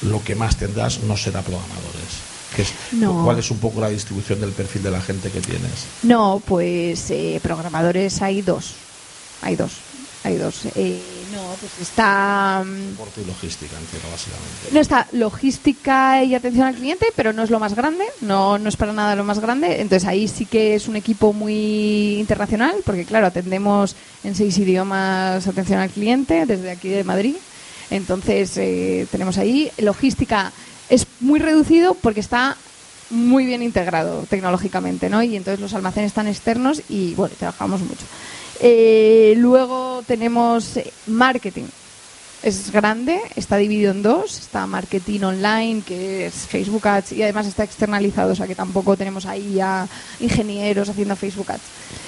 lo 0.03 0.23
que 0.25 0.35
más 0.35 0.57
tendrás 0.57 1.01
no 1.01 1.17
será 1.17 1.43
programadores. 1.43 2.28
Que 2.59 2.63
es, 2.63 2.73
No. 2.91 3.23
¿Cuál 3.23 3.39
es 3.39 3.53
un 3.53 3.59
poco 3.59 3.81
la 3.81 3.89
distribución 3.89 4.41
del 4.41 4.51
perfil 4.51 4.83
de 4.83 4.91
la 4.91 5.01
gente 5.01 5.31
que 5.31 5.41
tienes? 5.41 5.87
No, 6.03 6.43
pues 6.45 7.09
eh, 7.13 7.39
programadores 7.41 8.21
hay 8.21 8.43
dos. 8.43 8.75
Hay 9.43 9.55
dos. 9.55 9.75
Hay 10.25 10.39
dos. 10.39 10.63
Eh, 10.75 11.01
no, 11.33 11.41
pues 11.61 11.71
está. 11.81 12.65
mm, 12.67 12.97
Por 12.97 13.07
tu 13.11 13.25
logística, 13.25 13.77
entiendo, 13.79 14.09
básicamente. 14.11 14.73
No 14.73 14.81
está 14.81 15.07
logística 15.13 16.25
y 16.25 16.35
atención 16.35 16.67
al 16.67 16.75
cliente, 16.75 17.07
pero 17.15 17.33
no 17.33 17.45
es 17.45 17.51
lo 17.51 17.61
más 17.61 17.77
grande, 17.77 18.05
no, 18.23 18.59
no 18.59 18.69
es 18.69 18.77
para 18.77 18.93
nada 18.93 19.15
lo 19.15 19.23
más 19.23 19.39
grande. 19.39 19.81
Entonces 19.81 20.09
ahí 20.09 20.27
sí 20.27 20.45
que 20.45 20.75
es 20.75 20.89
un 20.89 20.97
equipo 20.97 21.33
muy 21.33 22.17
internacional, 22.19 22.75
porque 22.85 23.05
claro, 23.05 23.29
atendemos 23.29 23.95
en 24.25 24.35
seis 24.35 24.59
idiomas 24.59 25.47
atención 25.47 25.79
al 25.79 25.91
cliente 25.91 26.45
desde 26.45 26.73
aquí 26.73 26.89
de 26.89 27.05
Madrid. 27.05 27.37
Entonces 27.91 28.57
eh, 28.57 29.07
tenemos 29.13 29.39
ahí 29.39 29.71
logística 29.79 30.53
es 30.89 31.07
muy 31.21 31.41
reducido 31.41 31.95
porque 31.95 32.21
está 32.21 32.57
muy 33.11 33.47
bien 33.47 33.63
integrado 33.63 34.25
tecnológicamente, 34.29 35.09
¿no? 35.09 35.23
Y 35.23 35.37
entonces 35.37 35.61
los 35.61 35.75
almacenes 35.75 36.09
están 36.09 36.29
externos 36.29 36.83
y 36.89 37.15
bueno, 37.15 37.35
trabajamos 37.39 37.81
mucho. 37.81 38.05
Eh, 38.61 39.35
luego 39.39 40.03
tenemos 40.07 40.77
eh, 40.77 40.93
marketing. 41.07 41.65
Es 42.41 42.71
grande, 42.71 43.21
está 43.35 43.57
dividido 43.57 43.91
en 43.91 44.03
dos. 44.03 44.39
Está 44.39 44.67
marketing 44.67 45.23
online, 45.23 45.83
que 45.85 46.27
es 46.27 46.35
Facebook 46.35 46.87
Ads, 46.87 47.13
y 47.13 47.23
además 47.23 47.47
está 47.47 47.65
externalizado, 47.65 48.33
o 48.33 48.37
sea 48.37 48.47
que 48.47 48.55
tampoco 48.55 48.97
tenemos 48.97 49.27
ahí 49.27 49.59
a 49.59 49.89
ingenieros 50.21 50.89
haciendo 50.89 51.17
Facebook 51.17 51.51
Ads. 51.51 51.63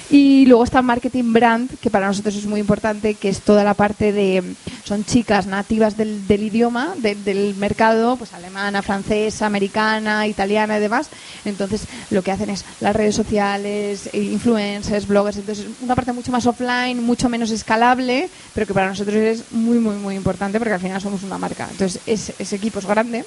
Y 0.09 0.45
luego 0.45 0.63
está 0.63 0.81
marketing 0.81 1.33
brand, 1.33 1.69
que 1.79 1.89
para 1.89 2.07
nosotros 2.07 2.35
es 2.35 2.45
muy 2.45 2.59
importante, 2.61 3.15
que 3.15 3.29
es 3.29 3.41
toda 3.41 3.63
la 3.63 3.73
parte 3.73 4.13
de. 4.13 4.43
Son 4.91 5.05
chicas 5.05 5.47
nativas 5.47 5.95
del, 5.95 6.27
del 6.27 6.43
idioma, 6.43 6.93
de- 6.97 7.15
del 7.15 7.55
mercado, 7.55 8.17
pues 8.17 8.33
alemana, 8.33 8.81
francesa, 8.81 9.45
americana, 9.45 10.27
italiana 10.27 10.75
y 10.77 10.81
demás. 10.81 11.07
Entonces 11.45 11.83
lo 12.09 12.21
que 12.21 12.29
hacen 12.33 12.49
es 12.49 12.65
las 12.81 12.93
redes 12.93 13.15
sociales, 13.15 14.09
eh, 14.11 14.17
influencers, 14.21 15.07
bloggers. 15.07 15.37
Entonces 15.37 15.65
una 15.81 15.95
parte 15.95 16.11
mucho 16.11 16.33
más 16.33 16.45
offline, 16.45 17.01
mucho 17.01 17.29
menos 17.29 17.51
escalable, 17.51 18.27
pero 18.53 18.67
que 18.67 18.73
para 18.73 18.89
nosotros 18.89 19.15
es 19.15 19.53
muy, 19.53 19.79
muy, 19.79 19.95
muy 19.95 20.15
importante 20.15 20.59
porque 20.59 20.73
al 20.73 20.81
final 20.81 20.99
somos 20.99 21.23
una 21.23 21.37
marca. 21.37 21.69
Entonces 21.71 22.01
es- 22.05 22.33
ese 22.37 22.57
equipo 22.57 22.79
es 22.79 22.85
grande. 22.85 23.23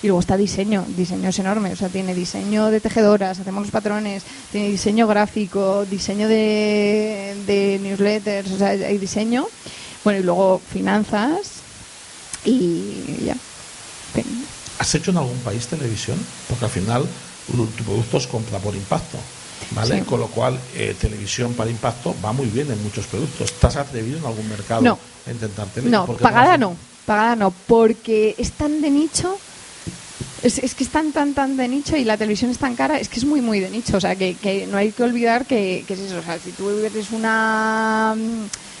Y 0.00 0.06
luego 0.06 0.20
está 0.20 0.36
diseño, 0.36 0.84
diseño 0.96 1.30
es 1.30 1.38
enorme, 1.40 1.72
o 1.72 1.76
sea, 1.76 1.88
tiene 1.88 2.14
diseño 2.14 2.66
de 2.70 2.78
tejedoras, 2.78 3.40
hacemos 3.40 3.62
los 3.62 3.72
patrones, 3.72 4.22
tiene 4.52 4.68
diseño 4.68 5.08
gráfico, 5.08 5.84
diseño 5.86 6.28
de, 6.28 7.34
de 7.48 7.80
newsletters, 7.82 8.52
o 8.52 8.58
sea, 8.58 8.68
hay 8.68 8.98
diseño. 8.98 9.48
Bueno, 10.04 10.20
y 10.20 10.22
luego 10.22 10.60
finanzas 10.72 11.52
y 12.44 13.24
ya. 13.24 13.36
¿Has 14.78 14.94
hecho 14.94 15.10
en 15.10 15.18
algún 15.18 15.38
país 15.38 15.66
televisión? 15.66 16.18
Porque 16.48 16.64
al 16.64 16.70
final 16.70 17.06
tu 17.46 17.84
producto 17.84 18.20
se 18.20 18.28
compra 18.28 18.58
por 18.58 18.74
impacto. 18.74 19.18
¿Vale? 19.72 19.98
Sí. 19.98 20.04
Con 20.04 20.20
lo 20.20 20.28
cual, 20.28 20.58
eh, 20.76 20.94
televisión 20.98 21.52
para 21.54 21.68
impacto 21.68 22.14
va 22.24 22.32
muy 22.32 22.46
bien 22.46 22.70
en 22.70 22.82
muchos 22.82 23.06
productos. 23.06 23.50
¿Estás 23.50 23.76
atrevido 23.76 24.18
en 24.18 24.24
algún 24.24 24.48
mercado 24.48 24.80
No. 24.80 24.98
a 25.26 25.30
intentar 25.30 25.66
tele? 25.66 25.90
No, 25.90 26.06
¿Por 26.06 26.16
qué 26.16 26.22
pagada 26.22 26.56
no, 26.56 26.76
pagada 27.04 27.36
no, 27.36 27.50
porque 27.66 28.34
es 28.38 28.52
tan 28.52 28.80
de 28.80 28.90
nicho, 28.90 29.36
es, 30.42 30.58
es 30.58 30.74
que 30.74 30.84
es 30.84 30.90
tan, 30.90 31.12
tan, 31.12 31.34
tan 31.34 31.56
de 31.56 31.68
nicho 31.68 31.96
y 31.96 32.04
la 32.04 32.16
televisión 32.16 32.50
es 32.50 32.58
tan 32.58 32.76
cara, 32.76 32.98
es 32.98 33.08
que 33.08 33.18
es 33.18 33.24
muy, 33.26 33.40
muy 33.40 33.60
de 33.60 33.68
nicho, 33.68 33.96
o 33.96 34.00
sea, 34.00 34.14
que, 34.14 34.36
que 34.36 34.66
no 34.68 34.78
hay 34.78 34.92
que 34.92 35.02
olvidar 35.02 35.44
que, 35.44 35.84
que 35.86 35.94
es 35.94 36.00
eso, 36.00 36.18
o 36.18 36.22
sea, 36.22 36.38
si 36.38 36.52
tú 36.52 36.70
eres 36.70 37.10
una 37.10 38.14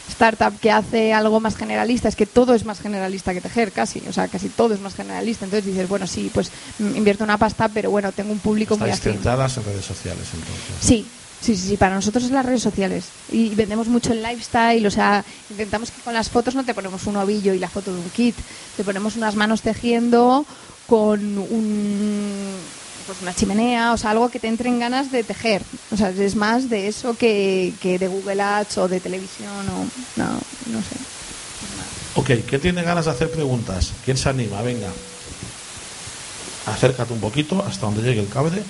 startup 0.08 0.58
que 0.58 0.70
hace 0.70 1.12
algo 1.12 1.40
más 1.40 1.56
generalista, 1.56 2.08
es 2.08 2.16
que 2.16 2.26
todo 2.26 2.54
es 2.54 2.64
más 2.64 2.80
generalista 2.80 3.32
que 3.32 3.40
tejer, 3.40 3.72
casi, 3.72 4.02
o 4.08 4.12
sea, 4.12 4.28
casi 4.28 4.48
todo 4.48 4.74
es 4.74 4.80
más 4.80 4.94
generalista, 4.94 5.44
entonces 5.44 5.66
dices, 5.66 5.88
bueno, 5.88 6.06
sí, 6.06 6.30
pues 6.32 6.50
mm, 6.78 6.96
invierto 6.96 7.24
una 7.24 7.38
pasta, 7.38 7.68
pero 7.68 7.90
bueno, 7.90 8.12
tengo 8.12 8.32
un 8.32 8.38
público 8.38 8.76
muy 8.76 8.90
afín. 8.90 9.12
en 9.12 9.22
redes 9.22 9.84
sociales, 9.84 10.26
entonces. 10.32 10.76
Sí, 10.80 11.06
sí, 11.40 11.56
sí, 11.56 11.68
sí, 11.68 11.76
para 11.76 11.94
nosotros 11.94 12.24
es 12.24 12.30
las 12.30 12.44
redes 12.44 12.62
sociales. 12.62 13.06
Y 13.30 13.54
vendemos 13.54 13.88
mucho 13.88 14.12
el 14.12 14.22
lifestyle, 14.22 14.86
o 14.86 14.90
sea, 14.90 15.24
intentamos 15.50 15.90
que 15.90 16.00
con 16.02 16.14
las 16.14 16.30
fotos 16.30 16.54
no 16.54 16.64
te 16.64 16.74
ponemos 16.74 17.06
un 17.06 17.16
ovillo 17.16 17.52
y 17.52 17.58
la 17.58 17.68
foto 17.68 17.92
de 17.92 18.00
un 18.00 18.10
kit, 18.10 18.36
te 18.76 18.84
ponemos 18.84 19.16
unas 19.16 19.34
manos 19.34 19.62
tejiendo 19.62 20.46
con 20.86 21.20
un 21.38 22.56
pues 23.08 23.22
una 23.22 23.34
chimenea, 23.34 23.94
o 23.94 23.96
sea, 23.96 24.10
algo 24.10 24.28
que 24.28 24.38
te 24.38 24.48
entre 24.48 24.68
en 24.68 24.78
ganas 24.78 25.10
de 25.10 25.24
tejer. 25.24 25.62
O 25.90 25.96
sea, 25.96 26.10
es 26.10 26.36
más 26.36 26.68
de 26.68 26.88
eso 26.88 27.16
que, 27.16 27.72
que 27.80 27.98
de 27.98 28.06
Google 28.06 28.42
Ads 28.42 28.76
o 28.76 28.86
de 28.86 29.00
televisión 29.00 29.50
o 29.50 30.18
no, 30.20 30.26
no 30.26 30.82
sé. 30.82 30.96
Ok, 32.16 32.44
¿quién 32.46 32.60
tiene 32.60 32.82
ganas 32.82 33.06
de 33.06 33.12
hacer 33.12 33.30
preguntas? 33.30 33.92
¿Quién 34.04 34.18
se 34.18 34.28
anima? 34.28 34.60
Venga. 34.60 34.88
Acércate 36.66 37.14
un 37.14 37.20
poquito 37.20 37.64
hasta 37.66 37.86
donde 37.86 38.02
llegue 38.02 38.20
el 38.20 38.28
cable. 38.28 38.62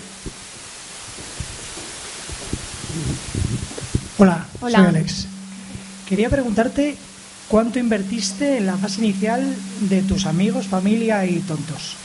Hola, 4.19 4.47
Hola. 4.61 4.79
soy 4.79 4.87
Alex. 4.87 5.27
Quería 6.09 6.31
preguntarte 6.31 6.97
cuánto 7.49 7.81
invertiste 7.81 8.59
en 8.59 8.67
la 8.67 8.77
fase 8.77 9.01
inicial 9.01 9.53
de 9.81 10.03
tus 10.03 10.27
amigos, 10.27 10.67
familia 10.69 11.27
y 11.27 11.41
tontos. 11.41 11.97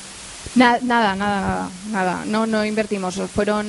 Na- 0.55 0.79
nada, 0.81 1.15
nada, 1.15 1.41
nada, 1.41 1.69
nada. 1.91 2.25
No, 2.25 2.45
no 2.45 2.63
invertimos. 2.63 3.15
Fueron 3.33 3.65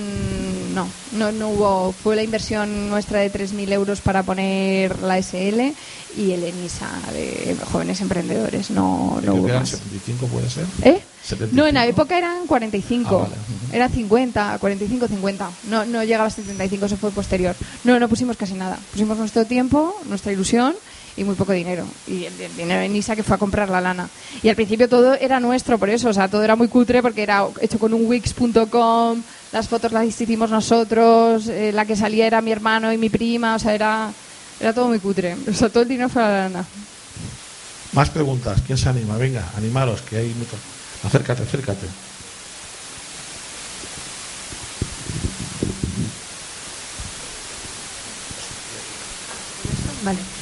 no, 0.74 0.86
no, 1.12 1.32
no 1.32 1.48
hubo. 1.50 1.92
Fue 1.92 2.16
la 2.16 2.22
inversión 2.22 2.90
nuestra 2.90 3.20
de 3.20 3.32
3.000 3.32 3.72
euros 3.72 4.00
para 4.00 4.22
poner 4.22 4.98
la 5.00 5.16
SL 5.18 5.72
y 6.16 6.32
el 6.32 6.44
ENISA 6.44 6.88
de 7.12 7.56
jóvenes 7.72 8.00
emprendedores. 8.00 8.70
No, 8.70 9.18
no 9.24 9.34
hubo 9.34 9.48
más. 9.48 9.70
75 9.70 10.26
puede 10.26 10.50
ser. 10.50 10.64
¿Eh? 10.82 11.00
75. 11.22 11.56
No, 11.56 11.66
en 11.66 11.74
la 11.74 11.86
época 11.86 12.18
eran 12.18 12.46
45. 12.46 13.08
Ah, 13.16 13.22
vale. 13.22 13.34
Era 13.72 13.88
50, 13.88 14.58
45, 14.58 15.08
50. 15.08 15.50
No, 15.70 15.84
no 15.86 16.04
llegaba 16.04 16.26
a 16.26 16.30
75, 16.30 16.86
eso 16.86 16.96
fue 16.96 17.10
posterior. 17.12 17.56
No, 17.84 17.98
no 17.98 18.08
pusimos 18.08 18.36
casi 18.36 18.54
nada. 18.54 18.78
Pusimos 18.92 19.16
nuestro 19.16 19.46
tiempo, 19.46 19.94
nuestra 20.06 20.32
ilusión 20.32 20.74
y 21.16 21.24
muy 21.24 21.34
poco 21.34 21.52
dinero. 21.52 21.86
Y 22.06 22.24
el, 22.24 22.40
el 22.40 22.56
dinero 22.56 22.80
de 22.80 22.88
Nisa 22.88 23.14
que 23.14 23.22
fue 23.22 23.36
a 23.36 23.38
comprar 23.38 23.68
la 23.70 23.80
lana. 23.80 24.08
Y 24.42 24.48
al 24.48 24.56
principio 24.56 24.88
todo 24.88 25.14
era 25.14 25.40
nuestro, 25.40 25.78
por 25.78 25.90
eso. 25.90 26.08
O 26.08 26.12
sea, 26.12 26.28
todo 26.28 26.42
era 26.42 26.56
muy 26.56 26.68
cutre 26.68 27.02
porque 27.02 27.22
era 27.22 27.46
hecho 27.60 27.78
con 27.78 27.94
un 27.94 28.06
wix.com, 28.06 29.22
las 29.52 29.68
fotos 29.68 29.92
las 29.92 30.06
hicimos 30.06 30.50
nosotros, 30.50 31.48
eh, 31.48 31.70
la 31.72 31.84
que 31.84 31.96
salía 31.96 32.26
era 32.26 32.40
mi 32.40 32.52
hermano 32.52 32.92
y 32.92 32.98
mi 32.98 33.08
prima, 33.08 33.54
o 33.54 33.58
sea, 33.58 33.74
era, 33.74 34.10
era 34.60 34.72
todo 34.72 34.88
muy 34.88 34.98
cutre. 34.98 35.36
O 35.48 35.52
sea, 35.52 35.68
todo 35.68 35.82
el 35.82 35.88
dinero 35.88 36.08
fue 36.08 36.22
a 36.22 36.28
la 36.28 36.38
lana. 36.48 36.64
Más 37.92 38.10
preguntas. 38.10 38.60
¿Quién 38.66 38.76
se 38.76 38.88
anima? 38.88 39.16
Venga, 39.16 39.44
animaros, 39.56 40.02
que 40.02 40.16
hay 40.16 40.34
mucho. 40.34 40.56
Acércate, 41.04 41.42
acércate. 41.44 41.86
Vale. 50.04 50.33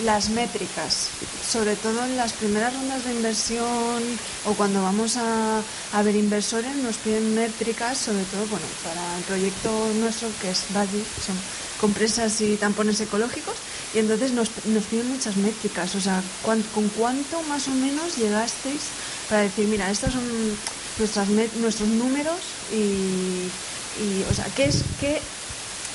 Las 0.00 0.30
métricas, 0.30 1.18
sobre 1.42 1.76
todo 1.76 2.04
en 2.04 2.16
las 2.16 2.32
primeras 2.32 2.72
rondas 2.74 3.04
de 3.04 3.10
inversión 3.10 4.18
o 4.44 4.56
cuando 4.56 4.80
vamos 4.82 5.18
a, 5.18 5.66
a 5.90 6.02
ver 6.02 6.16
inversores, 6.16 6.74
nos 6.74 6.98
piden 6.98 7.34
métricas, 7.34 7.98
sobre 8.00 8.24
todo 8.24 8.46
bueno, 8.46 8.68
para 8.80 9.18
el 9.18 9.24
proyecto 9.24 9.92
nuestro 9.92 10.38
que 10.38 10.48
es 10.50 10.68
que 11.12 11.20
son 11.20 11.44
compresas 11.76 12.40
y 12.40 12.56
tampones 12.56 12.98
ecológicos, 13.00 13.62
y 13.92 13.98
entonces 13.98 14.32
nos, 14.32 14.64
nos 14.64 14.86
piden 14.86 15.06
muchas 15.08 15.36
métricas. 15.36 15.94
O 15.94 16.00
sea, 16.00 16.24
¿cuán- 16.40 16.62
¿con 16.62 16.88
cuánto 16.88 17.42
más 17.42 17.68
o 17.68 17.74
menos 17.74 18.16
llegasteis 18.16 18.94
para 19.26 19.42
decir, 19.42 19.68
mira, 19.68 19.90
estos 19.90 20.14
son 20.14 20.60
nuestras 20.96 21.28
nuestros 21.28 21.90
números 21.90 22.58
y, 22.68 23.54
y, 23.92 24.24
o 24.24 24.32
sea, 24.32 24.54
¿qué 24.54 24.64
es 24.66 24.84
qué 24.96 25.39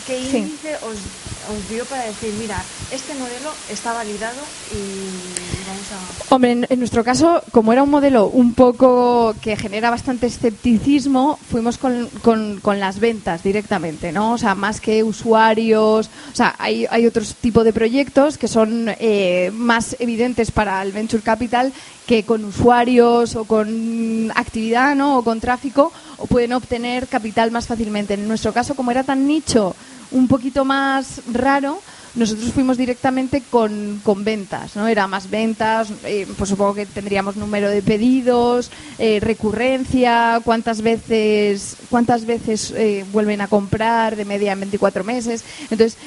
¿Qué 0.06 0.22
Sí. 0.30 0.38
índice 0.38 0.76
os, 0.76 0.98
os 1.56 1.70
dio 1.70 1.84
para 1.86 2.04
decir, 2.06 2.34
mira, 2.40 2.62
este 2.92 3.14
modelo 3.16 3.50
está 3.72 3.94
validado 3.94 4.38
y 4.72 5.66
vamos 5.68 5.86
a... 5.92 6.34
Hombre, 6.36 6.52
en, 6.52 6.68
en 6.70 6.80
nuestro 6.80 7.04
caso, 7.04 7.42
como 7.52 7.72
era 7.74 7.82
un 7.84 7.90
modelo 7.90 8.28
un 8.28 8.54
poco 8.54 9.34
que 9.42 9.56
genera 9.56 9.90
bastante 9.90 10.28
escepticismo, 10.28 11.40
fuimos 11.50 11.78
con, 11.78 12.08
con- 12.22 12.60
con 12.62 12.80
las 12.80 13.00
ventas 13.00 13.42
directamente, 13.44 14.12
¿no? 14.12 14.34
O 14.34 14.38
sea, 14.38 14.54
más 14.56 14.80
que 14.82 15.04
usuarios. 15.04 16.10
O 16.32 16.36
sea, 16.36 16.56
hay, 16.60 16.86
hay 16.90 17.06
otros 17.08 17.36
tipos 17.36 17.64
de 17.64 17.74
proyectos 17.74 18.38
que 18.38 18.48
son 18.48 18.88
eh, 19.00 19.52
más 19.54 19.96
evidentes 20.00 20.52
para 20.52 20.82
el 20.82 20.92
venture 20.92 21.24
capital 21.24 21.74
que 22.08 22.24
con 22.24 22.46
usuarios 22.46 23.36
o 23.36 23.46
con 23.46 24.32
actividad, 24.36 24.96
¿no? 24.96 25.18
O 25.18 25.24
con 25.24 25.40
tráfico, 25.40 25.92
o 26.18 26.28
pueden 26.28 26.54
obtener 26.54 27.08
capital 27.08 27.50
más 27.52 27.66
fácilmente. 27.68 28.14
En 28.14 28.28
nuestro 28.28 28.54
caso, 28.54 28.76
como 28.76 28.92
era 28.92 29.04
tan 29.04 29.26
nicho, 29.26 29.76
un 30.12 30.28
poquito 30.28 30.66
más 30.66 31.22
raro, 31.32 31.82
nosotros 32.16 32.54
fuimos 32.54 32.78
directamente 32.78 33.44
con, 33.50 34.00
con 34.04 34.24
ventas, 34.24 34.76
¿no? 34.76 34.88
Era 34.88 35.06
más 35.08 35.30
ventas, 35.30 35.90
eh, 36.06 36.26
pues 36.38 36.50
supongo 36.50 36.74
que 36.74 36.86
tendríamos 36.86 37.36
número 37.36 37.70
de 37.70 37.82
pedidos, 37.82 38.72
eh, 38.98 39.20
recurrencia, 39.20 40.40
cuántas 40.44 40.82
veces, 40.82 41.76
cuántas 41.90 42.26
veces 42.26 42.72
eh, 42.72 43.04
vuelven 43.12 43.42
a 43.42 43.48
comprar 43.48 44.16
de 44.16 44.24
media 44.24 44.54
en 44.54 44.62
24 44.62 45.04
meses. 45.04 45.44
Entonces, 45.70 45.98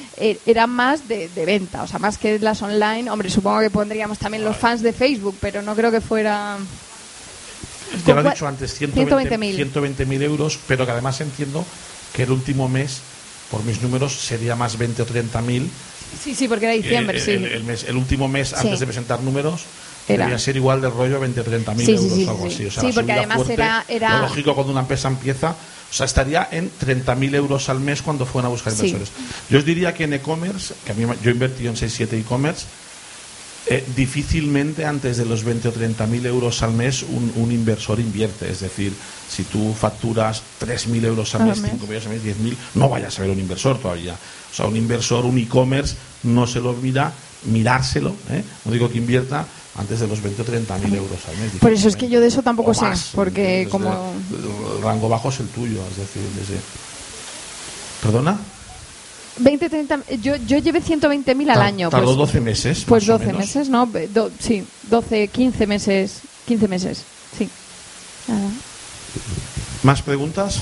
era 0.45 0.65
más 0.65 1.07
de, 1.07 1.29
de 1.29 1.45
venta, 1.45 1.83
o 1.83 1.87
sea, 1.87 1.99
más 1.99 2.17
que 2.17 2.39
las 2.39 2.61
online. 2.63 3.09
Hombre, 3.09 3.29
supongo 3.29 3.59
que 3.59 3.69
pondríamos 3.69 4.17
también 4.17 4.43
los 4.43 4.57
fans 4.57 4.81
de 4.81 4.93
Facebook, 4.93 5.35
pero 5.39 5.61
no 5.61 5.75
creo 5.75 5.91
que 5.91 6.01
fuera... 6.01 6.57
Ya 8.05 8.13
lo 8.13 8.21
¿Con 8.21 8.27
he 8.27 8.33
dicho 8.33 8.47
antes, 8.47 8.81
120.000. 8.81 9.55
120 9.55 10.05
120.000 10.07 10.21
euros, 10.23 10.59
pero 10.67 10.85
que 10.85 10.91
además 10.91 11.21
entiendo 11.21 11.65
que 12.13 12.23
el 12.23 12.31
último 12.31 12.67
mes, 12.67 13.01
por 13.51 13.63
mis 13.63 13.81
números, 13.81 14.13
sería 14.19 14.55
más 14.55 14.77
20 14.77 15.01
o 15.01 15.05
30.000. 15.05 15.67
Sí, 16.23 16.35
sí, 16.35 16.47
porque 16.47 16.65
era 16.65 16.73
diciembre, 16.75 17.17
Eh, 17.17 17.21
sí. 17.21 17.31
el, 17.31 17.45
el 17.45 17.63
mes- 17.63 17.83
el 17.87 17.95
último 17.95 18.27
mes, 18.27 18.49
Sí. 18.49 18.55
antes 18.57 18.79
de 18.79 18.85
presentar 18.85 19.21
números, 19.21 19.61
Era. 20.07 20.25
debía 20.25 20.39
ser 20.39 20.55
igual 20.55 20.81
de 20.81 20.89
rollo 20.89 21.19
20 21.19 21.41
o 21.41 21.43
30.000 21.43 21.85
Sí, 21.85 21.97
sí, 21.97 22.03
euros 22.03 22.17
sí, 22.17 22.25
o 22.25 22.29
algo 22.31 22.47
sí. 22.49 22.53
así. 22.55 22.65
O 22.65 22.71
sea, 22.71 22.83
Sí, 22.83 22.91
porque 22.93 23.11
además 23.13 23.35
fuerte, 23.37 23.53
era- 23.53 23.85
era- 23.87 24.13
Lo 24.21 24.27
lógico 24.27 24.55
cuando 24.55 24.71
una 24.71 24.81
empresa 24.81 25.07
empieza, 25.07 25.51
o 25.51 25.93
sea, 25.93 26.05
estaría 26.05 26.47
en 26.51 26.69
30.000 26.79 27.33
euros 27.35 27.69
al 27.69 27.79
mes 27.79 28.01
cuando 28.01 28.25
fueran 28.25 28.47
a 28.47 28.49
buscar 28.49 28.73
inversores. 28.73 29.09
Yo 29.49 29.59
os 29.59 29.65
diría 29.65 29.93
que 29.93 30.03
en 30.05 30.13
e-commerce, 30.13 30.73
que 30.85 30.91
a 30.91 30.95
mí 30.95 31.05
me- 31.05 31.15
yo 31.23 31.29
he 31.29 31.33
invertido 31.33 31.69
en 31.69 31.77
6-7 31.77 32.17
e-commerce, 32.19 32.65
eh, 33.67 33.85
difícilmente 33.95 34.85
antes 34.85 35.17
de 35.17 35.25
los 35.25 35.43
20 35.43 35.67
o 35.67 35.71
30 35.71 36.07
mil 36.07 36.25
euros 36.25 36.63
al 36.63 36.73
mes 36.73 37.03
un, 37.03 37.31
un 37.35 37.51
inversor 37.51 37.99
invierte. 37.99 38.49
Es 38.49 38.61
decir, 38.61 38.93
si 39.29 39.43
tú 39.43 39.73
facturas 39.73 40.41
3 40.57 40.87
mil 40.87 41.05
euros 41.05 41.35
al 41.35 41.45
mes, 41.45 41.59
mes. 41.59 41.71
5 41.71 41.85
mil 41.85 41.95
euros 41.95 42.07
al 42.07 42.13
mes, 42.13 42.23
10 42.23 42.37
mil, 42.39 42.57
no 42.75 42.89
vayas 42.89 43.17
a 43.19 43.21
ver 43.21 43.31
un 43.31 43.39
inversor 43.39 43.77
todavía. 43.77 44.13
O 44.13 44.55
sea, 44.55 44.65
un 44.65 44.75
inversor, 44.75 45.25
un 45.25 45.37
e-commerce, 45.37 45.95
no 46.23 46.47
se 46.47 46.59
lo 46.59 46.73
mira, 46.73 47.11
mirárselo, 47.45 48.15
¿eh? 48.31 48.43
no 48.65 48.71
digo 48.71 48.89
que 48.89 48.97
invierta 48.97 49.45
antes 49.75 49.99
de 49.99 50.07
los 50.07 50.21
20 50.21 50.41
o 50.41 50.45
30 50.45 50.77
mil 50.79 50.95
euros 50.95 51.19
al 51.27 51.37
mes. 51.37 51.51
Por 51.59 51.71
eso 51.71 51.87
es 51.87 51.95
que 51.95 52.09
yo 52.09 52.19
de 52.19 52.27
eso 52.27 52.41
tampoco 52.41 52.73
sé, 52.73 52.87
porque 53.13 53.67
como... 53.69 54.13
El 54.31 54.81
rango 54.81 55.07
bajo 55.07 55.29
es 55.29 55.39
el 55.39 55.47
tuyo, 55.47 55.81
es 55.91 55.97
decir, 55.97 56.23
desde... 56.37 56.59
¿Perdona? 58.01 58.37
20, 59.39 59.69
30, 59.69 59.99
yo, 60.21 60.35
yo 60.35 60.57
llevé 60.59 60.81
120.000 60.81 61.49
al 61.49 61.61
año. 61.61 61.89
Tardó 61.89 62.05
pues, 62.07 62.17
12 62.17 62.41
meses. 62.41 62.85
Pues 62.87 63.03
más 63.03 63.09
o 63.09 63.13
12 63.13 63.25
menos. 63.27 63.39
meses, 63.41 63.69
¿no? 63.69 63.85
Do- 64.13 64.31
sí, 64.39 64.63
12, 64.89 65.27
15 65.29 65.67
meses. 65.67 66.19
15 66.45 66.67
meses, 66.67 67.03
sí. 67.37 67.47
Nada. 68.27 68.49
¿Más 69.83 70.01
preguntas? 70.01 70.61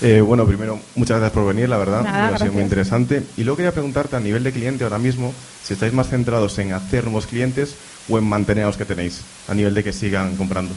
Eh, 0.00 0.20
bueno, 0.20 0.46
primero, 0.46 0.78
muchas 0.94 1.18
gracias 1.18 1.32
por 1.32 1.46
venir, 1.52 1.68
la 1.68 1.76
verdad. 1.76 2.02
Nada, 2.04 2.12
Me 2.12 2.18
ha 2.18 2.22
sido 2.26 2.30
gracias. 2.30 2.52
muy 2.54 2.62
interesante. 2.62 3.22
Y 3.36 3.42
luego 3.42 3.56
quería 3.56 3.72
preguntarte 3.72 4.14
a 4.16 4.20
nivel 4.20 4.44
de 4.44 4.52
cliente 4.52 4.84
ahora 4.84 4.98
mismo, 4.98 5.34
si 5.64 5.72
estáis 5.74 5.92
más 5.92 6.08
centrados 6.08 6.56
en 6.58 6.72
hacer 6.72 7.04
nuevos 7.04 7.26
clientes 7.26 7.74
o 8.08 8.16
en 8.18 8.24
mantener 8.24 8.64
a 8.64 8.66
los 8.68 8.76
que 8.76 8.84
tenéis, 8.84 9.20
a 9.48 9.54
nivel 9.54 9.74
de 9.74 9.82
que 9.82 9.92
sigan 9.92 10.36
comprando. 10.36 10.72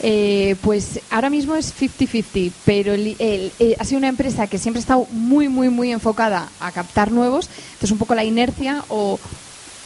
Eh, 0.00 0.56
pues 0.62 1.00
ahora 1.10 1.30
mismo 1.30 1.54
es 1.56 1.72
50-50, 1.74 2.52
pero 2.66 2.92
el- 2.92 3.16
el- 3.18 3.52
eh, 3.58 3.76
ha 3.78 3.84
sido 3.84 3.98
una 3.98 4.08
empresa 4.08 4.46
que 4.46 4.58
siempre 4.58 4.78
ha 4.80 4.82
estado 4.82 5.06
muy, 5.10 5.48
muy, 5.48 5.70
muy 5.70 5.90
enfocada 5.90 6.50
a 6.60 6.70
captar 6.72 7.10
nuevos. 7.10 7.48
Entonces, 7.72 7.92
un 7.92 7.98
poco 7.98 8.14
la 8.14 8.24
inercia 8.24 8.84
o 8.88 9.18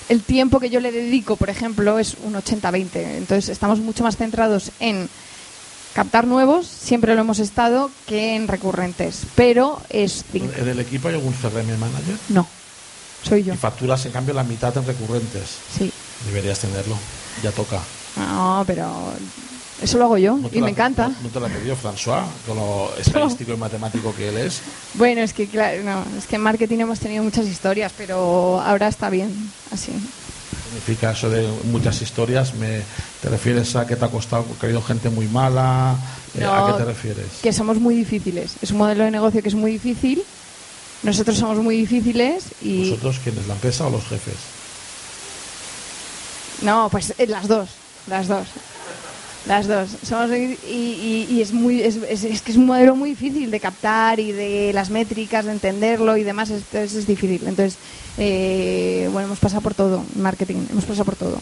el 0.08 0.22
tiempo 0.22 0.58
que 0.58 0.68
yo 0.70 0.80
le 0.80 0.90
dedico, 0.90 1.36
por 1.36 1.48
ejemplo, 1.48 1.98
es 2.00 2.16
un 2.24 2.34
80-20. 2.34 3.16
Entonces, 3.16 3.48
estamos 3.50 3.78
mucho 3.78 4.02
más 4.02 4.16
centrados 4.16 4.72
en 4.80 5.08
captar 5.94 6.26
nuevos, 6.26 6.66
siempre 6.66 7.14
lo 7.14 7.20
hemos 7.20 7.38
estado, 7.38 7.90
que 8.08 8.34
en 8.34 8.48
recurrentes. 8.48 9.22
Pero 9.36 9.80
es. 9.90 10.24
¿En 10.34 10.68
el 10.68 10.80
equipo 10.80 11.06
hay 11.08 11.14
algún 11.14 11.32
CRM 11.34 11.76
manager? 11.78 12.16
No, 12.30 12.48
soy 13.22 13.44
yo. 13.44 13.54
Y 13.54 13.56
facturas, 13.56 14.04
en 14.06 14.12
cambio, 14.12 14.34
la 14.34 14.42
mitad 14.42 14.76
en 14.76 14.86
recurrentes. 14.86 15.58
Sí. 15.78 15.92
Deberías 16.26 16.58
tenerlo. 16.58 16.96
Ya 17.44 17.52
toca. 17.52 17.80
No, 18.16 18.64
pero 18.66 19.12
eso 19.82 19.98
lo 19.98 20.04
hago 20.04 20.18
yo 20.18 20.36
¿No 20.36 20.48
te 20.48 20.58
y 20.58 20.60
la- 20.60 20.66
me 20.66 20.70
encanta. 20.72 21.08
No, 21.08 21.14
no 21.22 21.28
te 21.28 21.40
la 21.40 21.48
pidió 21.48 21.76
François, 21.76 22.24
con 22.46 22.56
lo 22.56 22.90
estadístico 22.98 23.52
y 23.52 23.56
matemático 23.56 24.14
que 24.14 24.28
él 24.28 24.36
es. 24.38 24.60
Bueno, 24.94 25.20
es 25.22 25.32
que 25.32 25.46
claro, 25.46 25.82
no, 25.82 26.04
es 26.18 26.26
que 26.26 26.36
en 26.36 26.42
marketing 26.42 26.78
hemos 26.80 26.98
tenido 27.00 27.22
muchas 27.24 27.46
historias, 27.46 27.92
pero 27.96 28.60
ahora 28.60 28.88
está 28.88 29.08
bien 29.10 29.52
así. 29.72 29.92
Significa 30.68 31.10
eso 31.12 31.28
de 31.30 31.48
muchas 31.64 32.00
historias. 32.00 32.54
Me, 32.54 32.82
¿Te 33.22 33.28
refieres 33.28 33.74
a 33.76 33.86
que 33.86 33.96
te 33.96 34.04
ha 34.04 34.08
costado, 34.08 34.44
que 34.60 34.66
ha 34.66 34.68
habido 34.68 34.82
gente 34.82 35.10
muy 35.10 35.26
mala? 35.26 35.96
Eh, 36.38 36.44
¿A 36.44 36.66
qué 36.66 36.72
te 36.74 36.84
refieres? 36.84 37.26
Que 37.42 37.52
somos 37.52 37.78
muy 37.80 37.94
difíciles. 37.96 38.52
Es 38.62 38.70
un 38.70 38.78
modelo 38.78 39.02
de 39.04 39.10
negocio 39.10 39.42
que 39.42 39.48
es 39.48 39.54
muy 39.56 39.72
difícil. 39.72 40.22
Nosotros 41.02 41.36
somos 41.38 41.58
muy 41.58 41.76
difíciles 41.76 42.44
y 42.62 42.90
¿Vosotros 42.90 43.18
quiénes? 43.24 43.46
¿La 43.48 43.54
empresa 43.54 43.86
o 43.86 43.90
los 43.90 44.04
jefes? 44.04 44.34
no, 46.62 46.88
pues 46.90 47.14
eh, 47.18 47.26
las 47.26 47.48
dos, 47.48 47.70
las 48.06 48.28
dos. 48.28 48.46
Las 49.47 49.66
dos. 49.66 49.88
Somos, 50.07 50.30
y, 50.36 50.59
y- 50.68 51.26
y 51.30 51.41
es, 51.41 51.53
muy, 51.53 51.80
es, 51.82 51.97
es- 51.97 52.24
es 52.24 52.43
que 52.43 52.53
es 52.53 52.59
un 52.59 52.66
modelo 52.66 52.95
muy 52.95 53.11
difícil 53.11 53.51
de 53.51 53.59
captar 53.59 54.20
y 54.20 54.32
de 54.32 54.72
las 54.74 54.91
métricas, 54.91 55.47
de 55.47 55.53
entenderlo 55.53 56.16
y 56.16 56.24
demás. 56.24 56.51
Entonces 56.51 56.95
es 56.95 57.07
difícil. 57.07 57.41
Entonces, 57.47 57.76
eh, 58.18 59.09
bueno, 59.12 59.28
hemos 59.28 59.38
pasado 59.38 59.62
por 59.62 59.74
todo. 59.74 60.05
Marketing, 60.16 60.66
hemos 60.70 60.84
pasado 60.84 61.05
por 61.07 61.16
todo. 61.16 61.38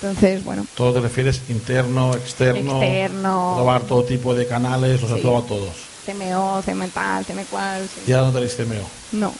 Entonces, 0.00 0.44
bueno. 0.44 0.64
¿Todo 0.76 0.92
te 0.94 1.00
refieres 1.00 1.40
interno, 1.48 2.14
externo? 2.14 2.80
Externo. 2.82 3.52
Probar 3.56 3.82
todo 3.82 4.04
tipo 4.04 4.34
de 4.34 4.46
canales, 4.46 5.00
los 5.02 5.10
has 5.10 5.16
Sí. 5.16 5.22
probado 5.22 5.44
todos. 5.44 5.74
CMO, 6.06 6.62
CM 6.64 6.86
tal, 6.88 7.24
cual. 7.50 7.82
sí. 7.88 8.10
Y 8.10 8.12
ahora 8.12 8.26
no 8.28 8.32
tenéis 8.34 8.54
CMO. 8.54 8.86
No. 9.12 9.32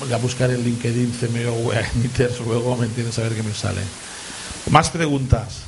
Voy 0.00 0.12
a 0.12 0.18
buscar 0.18 0.50
en 0.50 0.62
LinkedIn 0.62 1.12
CMO 1.18 1.52
Web 1.52 1.84
luego 2.46 2.76
me 2.76 2.86
entiendes 2.86 3.18
a 3.18 3.22
ver 3.22 3.32
qué 3.34 3.42
me 3.42 3.54
sale. 3.54 3.80
Más 4.70 4.90
preguntas. 4.90 5.62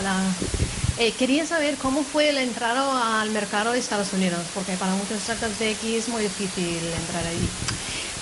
Hola. 0.00 0.16
Eh, 0.96 1.12
quería 1.12 1.44
saber 1.44 1.76
cómo 1.76 2.02
fue 2.02 2.30
el 2.30 2.38
entrada 2.38 3.20
al 3.20 3.28
mercado 3.32 3.72
de 3.72 3.78
Estados 3.78 4.14
Unidos, 4.14 4.40
porque 4.54 4.72
para 4.78 4.92
muchos 4.94 5.20
startups 5.20 5.58
de 5.58 5.72
X 5.72 5.94
es 5.94 6.08
muy 6.08 6.22
difícil 6.22 6.78
entrar 7.02 7.26
allí. 7.26 7.46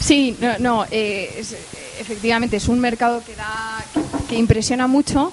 Sí, 0.00 0.36
no, 0.40 0.58
no 0.58 0.86
eh, 0.90 1.36
es, 1.38 1.54
efectivamente 2.00 2.56
es 2.56 2.66
un 2.66 2.80
mercado 2.80 3.22
que 3.24 3.36
da 3.36 3.84
que 4.28 4.34
impresiona 4.34 4.88
mucho. 4.88 5.32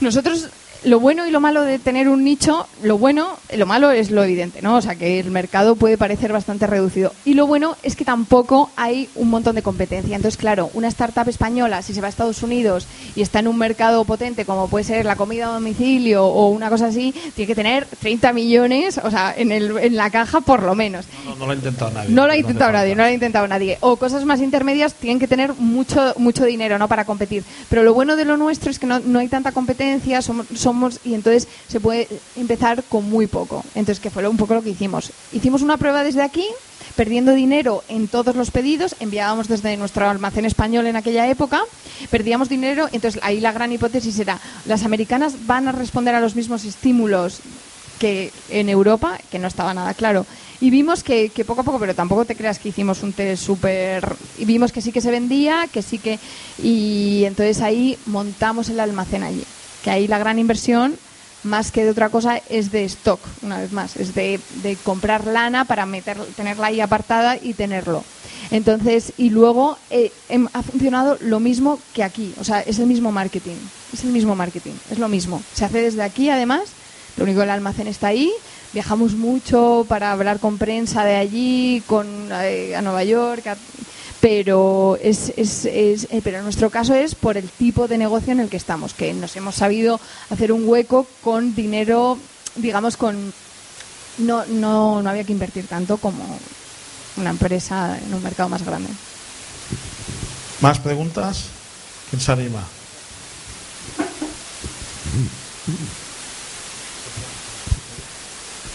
Nosotros 0.00 0.48
lo 0.84 0.98
bueno 0.98 1.26
y 1.26 1.30
lo 1.30 1.40
malo 1.40 1.62
de 1.62 1.78
tener 1.78 2.08
un 2.08 2.24
nicho, 2.24 2.66
lo 2.82 2.96
bueno, 2.98 3.36
lo 3.56 3.66
malo 3.66 3.90
es 3.90 4.10
lo 4.10 4.24
evidente, 4.24 4.62
¿no? 4.62 4.76
O 4.76 4.80
sea, 4.80 4.94
que 4.94 5.20
el 5.20 5.30
mercado 5.30 5.76
puede 5.76 5.98
parecer 5.98 6.32
bastante 6.32 6.66
reducido. 6.66 7.12
Y 7.24 7.34
lo 7.34 7.46
bueno 7.46 7.76
es 7.82 7.96
que 7.96 8.04
tampoco 8.04 8.70
hay 8.76 9.08
un 9.14 9.28
montón 9.28 9.54
de 9.56 9.62
competencia. 9.62 10.16
Entonces, 10.16 10.38
claro, 10.38 10.70
una 10.74 10.88
startup 10.88 11.28
española, 11.28 11.82
si 11.82 11.92
se 11.92 12.00
va 12.00 12.06
a 12.06 12.10
Estados 12.10 12.42
Unidos 12.42 12.86
y 13.14 13.22
está 13.22 13.40
en 13.40 13.48
un 13.48 13.58
mercado 13.58 14.04
potente, 14.04 14.44
como 14.44 14.68
puede 14.68 14.84
ser 14.84 15.04
la 15.04 15.16
comida 15.16 15.48
a 15.48 15.52
domicilio 15.52 16.24
o 16.24 16.48
una 16.48 16.70
cosa 16.70 16.86
así, 16.86 17.14
tiene 17.34 17.46
que 17.46 17.54
tener 17.54 17.86
30 17.86 18.32
millones, 18.32 18.98
o 19.02 19.10
sea, 19.10 19.34
en, 19.36 19.52
el, 19.52 19.76
en 19.76 19.96
la 19.96 20.10
caja 20.10 20.40
por 20.40 20.62
lo 20.62 20.74
menos. 20.74 21.04
No, 21.26 21.36
no 21.36 21.46
lo 21.46 21.52
ha 21.52 21.54
intentado 21.56 21.90
nadie. 21.90 22.08
No 22.08 22.26
lo 22.26 22.32
ha 22.32 22.36
¿Dónde 22.36 22.38
intentado 22.38 22.72
nadie, 22.72 22.94
no 22.94 23.02
lo 23.02 23.08
ha 23.08 23.12
intentado 23.12 23.48
nadie. 23.48 23.78
O 23.80 23.96
cosas 23.96 24.24
más 24.24 24.40
intermedias 24.40 24.94
tienen 24.94 25.18
que 25.18 25.28
tener 25.28 25.52
mucho 25.54 26.14
mucho 26.16 26.44
dinero, 26.44 26.78
¿no? 26.78 26.88
Para 26.88 27.04
competir. 27.04 27.44
Pero 27.68 27.82
lo 27.82 27.92
bueno 27.92 28.16
de 28.16 28.24
lo 28.24 28.36
nuestro 28.36 28.70
es 28.70 28.78
que 28.78 28.86
no, 28.86 28.98
no 29.00 29.18
hay 29.18 29.28
tanta 29.28 29.52
competencia, 29.52 30.22
somos, 30.22 30.46
somos 30.54 30.69
y 31.04 31.14
entonces 31.14 31.48
se 31.68 31.80
puede 31.80 32.08
empezar 32.36 32.82
con 32.84 33.08
muy 33.08 33.26
poco. 33.26 33.64
Entonces, 33.74 34.00
que 34.00 34.10
fue 34.10 34.26
un 34.28 34.36
poco 34.36 34.54
lo 34.54 34.62
que 34.62 34.70
hicimos. 34.70 35.12
Hicimos 35.32 35.62
una 35.62 35.76
prueba 35.76 36.04
desde 36.04 36.22
aquí, 36.22 36.46
perdiendo 36.96 37.32
dinero 37.32 37.82
en 37.88 38.08
todos 38.08 38.36
los 38.36 38.50
pedidos, 38.50 38.96
enviábamos 39.00 39.48
desde 39.48 39.76
nuestro 39.76 40.08
almacén 40.08 40.44
español 40.44 40.86
en 40.86 40.96
aquella 40.96 41.28
época, 41.28 41.62
perdíamos 42.10 42.48
dinero, 42.48 42.88
entonces 42.92 43.20
ahí 43.24 43.40
la 43.40 43.52
gran 43.52 43.72
hipótesis 43.72 44.18
era, 44.18 44.40
las 44.66 44.84
americanas 44.84 45.46
van 45.46 45.68
a 45.68 45.72
responder 45.72 46.14
a 46.14 46.20
los 46.20 46.36
mismos 46.36 46.64
estímulos 46.64 47.40
que 47.98 48.32
en 48.48 48.68
Europa, 48.68 49.18
que 49.30 49.38
no 49.38 49.46
estaba 49.46 49.74
nada 49.74 49.94
claro. 49.94 50.26
Y 50.60 50.70
vimos 50.70 51.02
que, 51.02 51.30
que 51.30 51.44
poco 51.44 51.62
a 51.62 51.64
poco, 51.64 51.78
pero 51.78 51.94
tampoco 51.94 52.26
te 52.26 52.36
creas 52.36 52.58
que 52.58 52.68
hicimos 52.68 53.02
un 53.02 53.14
test 53.14 53.42
súper... 53.42 54.14
Y 54.38 54.44
vimos 54.44 54.72
que 54.72 54.82
sí 54.82 54.92
que 54.92 55.00
se 55.00 55.10
vendía, 55.10 55.68
que 55.72 55.80
sí 55.80 55.98
que... 55.98 56.18
Y 56.62 57.24
entonces 57.24 57.62
ahí 57.62 57.96
montamos 58.06 58.68
el 58.68 58.80
almacén 58.80 59.22
allí. 59.22 59.44
Que 59.84 59.90
ahí 59.90 60.06
la 60.06 60.18
gran 60.18 60.38
inversión, 60.38 60.96
más 61.42 61.72
que 61.72 61.84
de 61.84 61.90
otra 61.90 62.08
cosa, 62.10 62.36
es 62.50 62.70
de 62.70 62.84
stock, 62.84 63.20
una 63.42 63.58
vez 63.60 63.72
más. 63.72 63.96
Es 63.96 64.14
de, 64.14 64.40
de 64.62 64.76
comprar 64.76 65.26
lana 65.26 65.64
para 65.64 65.86
meter, 65.86 66.18
tenerla 66.36 66.66
ahí 66.68 66.80
apartada 66.80 67.36
y 67.40 67.54
tenerlo. 67.54 68.04
Entonces, 68.50 69.12
y 69.16 69.30
luego 69.30 69.78
eh, 69.90 70.12
em- 70.28 70.48
ha 70.52 70.62
funcionado 70.62 71.16
lo 71.20 71.40
mismo 71.40 71.78
que 71.94 72.02
aquí. 72.04 72.34
O 72.40 72.44
sea, 72.44 72.60
es 72.60 72.78
el 72.78 72.86
mismo 72.86 73.12
marketing. 73.12 73.56
Es 73.92 74.04
el 74.04 74.10
mismo 74.10 74.34
marketing. 74.34 74.72
Es 74.90 74.98
lo 74.98 75.08
mismo. 75.08 75.42
Se 75.54 75.64
hace 75.64 75.80
desde 75.80 76.02
aquí, 76.02 76.28
además. 76.30 76.62
Lo 77.16 77.24
único 77.24 77.38
que 77.40 77.44
el 77.44 77.50
almacén 77.50 77.86
está 77.86 78.08
ahí. 78.08 78.30
Viajamos 78.72 79.14
mucho 79.14 79.84
para 79.88 80.12
hablar 80.12 80.40
con 80.40 80.58
prensa 80.58 81.04
de 81.04 81.16
allí, 81.16 81.82
con 81.86 82.06
eh, 82.32 82.74
a 82.76 82.82
Nueva 82.82 83.04
York, 83.04 83.46
a- 83.46 83.56
pero 84.20 84.98
es, 85.02 85.32
es, 85.36 85.64
es- 85.64 86.06
eh, 86.10 86.20
pero 86.22 86.38
en 86.38 86.44
nuestro 86.44 86.70
caso 86.70 86.94
es 86.94 87.14
por 87.14 87.36
el 87.36 87.48
tipo 87.48 87.88
de 87.88 87.98
negocio 87.98 88.32
en 88.32 88.40
el 88.40 88.48
que 88.48 88.56
estamos, 88.56 88.92
que 88.94 89.12
nos 89.14 89.34
hemos 89.36 89.54
sabido 89.54 90.00
hacer 90.30 90.52
un 90.52 90.68
hueco 90.68 91.06
con 91.22 91.54
dinero, 91.54 92.18
digamos, 92.56 92.96
con 92.96 93.32
no, 94.18 94.44
no, 94.46 95.02
no 95.02 95.10
había 95.10 95.24
que 95.24 95.32
invertir 95.32 95.66
tanto 95.66 95.96
como 95.96 96.22
una 97.16 97.30
empresa 97.30 97.98
en 97.98 98.12
un 98.14 98.22
mercado 98.22 98.48
más 98.48 98.62
grande. 98.64 98.90
¿Más 100.60 100.78
preguntas? 100.78 101.44
¿Quién 102.10 102.20
se 102.20 102.32
anima? 102.32 102.62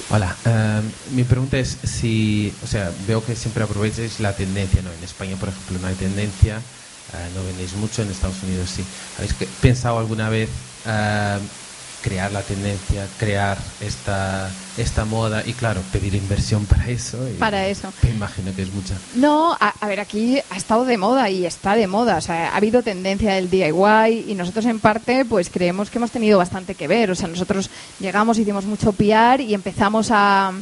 Hola, 0.07 0.39
eh, 0.45 0.91
mi 1.09 1.23
pregunta 1.23 1.57
es 1.57 1.79
si, 1.83 2.59
o 2.61 2.67
sea, 2.67 2.91
veo 2.91 3.23
que 3.23 3.35
siempre 3.35 3.63
aprovecháis 3.63 4.19
la 4.19 4.35
tendencia, 4.35 4.81
¿no? 4.83 4.93
En 4.93 5.03
España, 5.03 5.37
por 5.39 5.49
ejemplo, 5.49 5.79
no 5.79 5.87
hay 5.87 5.95
tendencia, 5.95 6.67
eh, 7.11 7.29
no 7.31 7.43
vendéis 7.43 7.75
mucho, 7.75 8.01
en 8.03 8.11
Estados 8.11 8.43
Unidos 8.43 8.69
sí. 8.69 8.87
¿Habéis 9.15 9.33
pensado 9.33 9.97
alguna 9.97 10.29
vez 10.29 10.67
eh, 10.83 11.49
crear 12.05 12.31
la 12.31 12.43
tendencia, 12.43 13.07
crear 13.17 13.57
esta, 13.81 14.47
esta 14.77 15.05
moda 15.05 15.41
y, 15.43 15.53
claro, 15.53 15.81
pedir 15.91 16.13
inversión 16.13 16.65
para 16.67 16.87
eso? 16.87 17.17
y 17.27 17.33
Para 17.33 17.67
eso. 17.67 17.91
Me 18.03 18.11
imagino 18.11 18.55
que 18.55 18.61
es 18.61 18.71
mucha. 18.71 18.95
No, 19.15 19.53
a, 19.53 19.73
a 19.81 19.87
ver, 19.87 19.99
aquí 19.99 20.37
ha 20.51 20.55
estado 20.55 20.85
de 20.85 20.99
moda 20.99 21.31
y 21.31 21.47
está 21.47 21.75
de 21.75 21.87
moda. 21.87 22.17
O 22.17 22.21
sea, 22.21 22.49
ha 22.51 22.57
habido 22.57 22.83
tendencia 22.83 23.33
del 23.33 23.49
DIY 23.49 24.25
y 24.27 24.35
nosotros 24.35 24.65
en 24.65 24.79
parte 24.79 25.25
pues 25.25 25.49
creemos 25.49 25.89
que 25.89 25.97
hemos 25.97 26.11
tenido 26.11 26.37
bastante 26.37 26.75
que 26.75 26.87
ver. 26.87 27.09
O 27.09 27.15
sea, 27.15 27.27
nosotros 27.27 27.71
llegamos, 27.99 28.37
hicimos 28.37 28.65
mucho 28.65 28.93
PR 28.93 29.41
y 29.41 29.55
empezamos 29.55 30.09
a, 30.11 30.53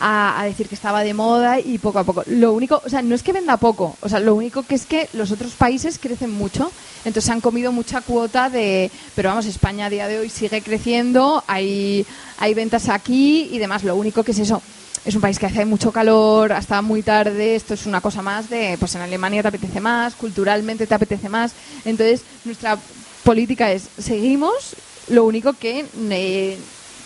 a, 0.00 0.42
decir 0.44 0.68
que 0.68 0.74
estaba 0.74 1.02
de 1.02 1.14
moda 1.14 1.60
y 1.60 1.78
poco 1.78 1.98
a 1.98 2.04
poco. 2.04 2.22
Lo 2.26 2.52
único, 2.52 2.82
o 2.84 2.88
sea, 2.88 3.02
no 3.02 3.14
es 3.14 3.22
que 3.22 3.32
venda 3.32 3.56
poco. 3.56 3.96
O 4.00 4.08
sea, 4.08 4.20
lo 4.20 4.34
único 4.34 4.62
que 4.62 4.74
es 4.74 4.86
que 4.86 5.08
los 5.12 5.30
otros 5.30 5.52
países 5.52 5.98
crecen 5.98 6.30
mucho. 6.30 6.70
Entonces 7.04 7.30
han 7.30 7.40
comido 7.40 7.72
mucha 7.72 8.00
cuota 8.00 8.50
de... 8.50 8.90
Pero 9.14 9.30
vamos, 9.30 9.46
España 9.46 9.86
a 9.86 9.90
día 9.90 10.08
de 10.08 10.18
hoy 10.18 10.28
sigue 10.28 10.62
creciendo, 10.62 11.42
hay, 11.46 12.06
hay 12.38 12.54
ventas 12.54 12.88
aquí 12.88 13.48
y 13.52 13.58
demás. 13.58 13.84
Lo 13.84 13.96
único 13.96 14.22
que 14.22 14.32
es 14.32 14.38
eso, 14.38 14.62
es 15.04 15.14
un 15.14 15.20
país 15.20 15.38
que 15.38 15.46
hace 15.46 15.64
mucho 15.64 15.92
calor, 15.92 16.52
hasta 16.52 16.82
muy 16.82 17.02
tarde, 17.02 17.56
esto 17.56 17.74
es 17.74 17.86
una 17.86 18.00
cosa 18.00 18.22
más 18.22 18.50
de, 18.50 18.76
pues 18.78 18.94
en 18.94 19.00
Alemania 19.00 19.42
te 19.42 19.48
apetece 19.48 19.80
más, 19.80 20.14
culturalmente 20.14 20.86
te 20.86 20.94
apetece 20.94 21.28
más. 21.28 21.52
Entonces, 21.84 22.22
nuestra 22.44 22.78
política 23.24 23.72
es, 23.72 23.88
seguimos, 23.96 24.74
lo 25.08 25.24
único 25.24 25.54
que, 25.54 25.86
eh, 26.10 26.58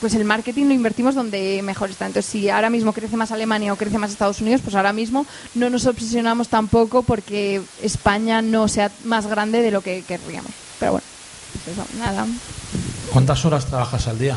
pues 0.03 0.15
el 0.15 0.25
marketing 0.25 0.67
lo 0.67 0.75
invertimos 0.75 1.15
donde 1.15 1.63
mejor 1.63 1.89
está. 1.91 2.07
Entonces, 2.07 2.31
si 2.31 2.51
ahora 2.51 2.69
mismo 2.71 2.93
crece 2.93 3.17
más 3.17 3.31
Alemania 3.31 3.73
o 3.73 3.77
crece 3.77 3.97
más 3.99 4.11
Estados 4.11 4.41
Unidos, 4.41 4.61
pues 4.63 4.75
ahora 4.77 4.93
mismo 4.93 5.25
no 5.55 5.71
nos 5.71 5.87
obsesionamos 5.87 6.49
tampoco 6.49 7.05
porque 7.05 7.63
España 7.83 8.43
no 8.43 8.67
sea 8.69 8.91
más 9.05 9.27
grande 9.29 9.63
de 9.63 9.71
lo 9.71 9.81
que 9.81 10.03
querríamos. 10.03 10.51
Pero 10.81 10.93
bueno, 10.93 11.07
pues 11.65 11.79
eso, 11.79 11.87
nada. 11.99 12.27
¿Cuántas 13.13 13.45
horas 13.45 13.65
trabajas 13.67 14.09
al 14.09 14.19
día? 14.19 14.37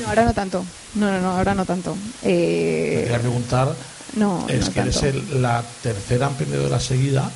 No, 0.00 0.08
ahora 0.08 0.24
no 0.24 0.34
tanto. 0.34 0.64
No, 0.96 1.10
no, 1.12 1.20
no, 1.20 1.30
ahora 1.38 1.54
no 1.54 1.64
tanto. 1.64 1.94
Me 2.22 2.30
Eh, 2.30 3.00
quería 3.04 3.20
preguntar, 3.20 3.74
no, 4.16 4.44
es 4.48 4.66
no 4.66 4.72
que 4.72 4.80
eres 4.80 5.00
tanto. 5.00 5.18
el- 5.18 5.42
la 5.42 5.62
tercera 5.82 6.26
emprendedora 6.26 6.80
seguida 6.80 7.30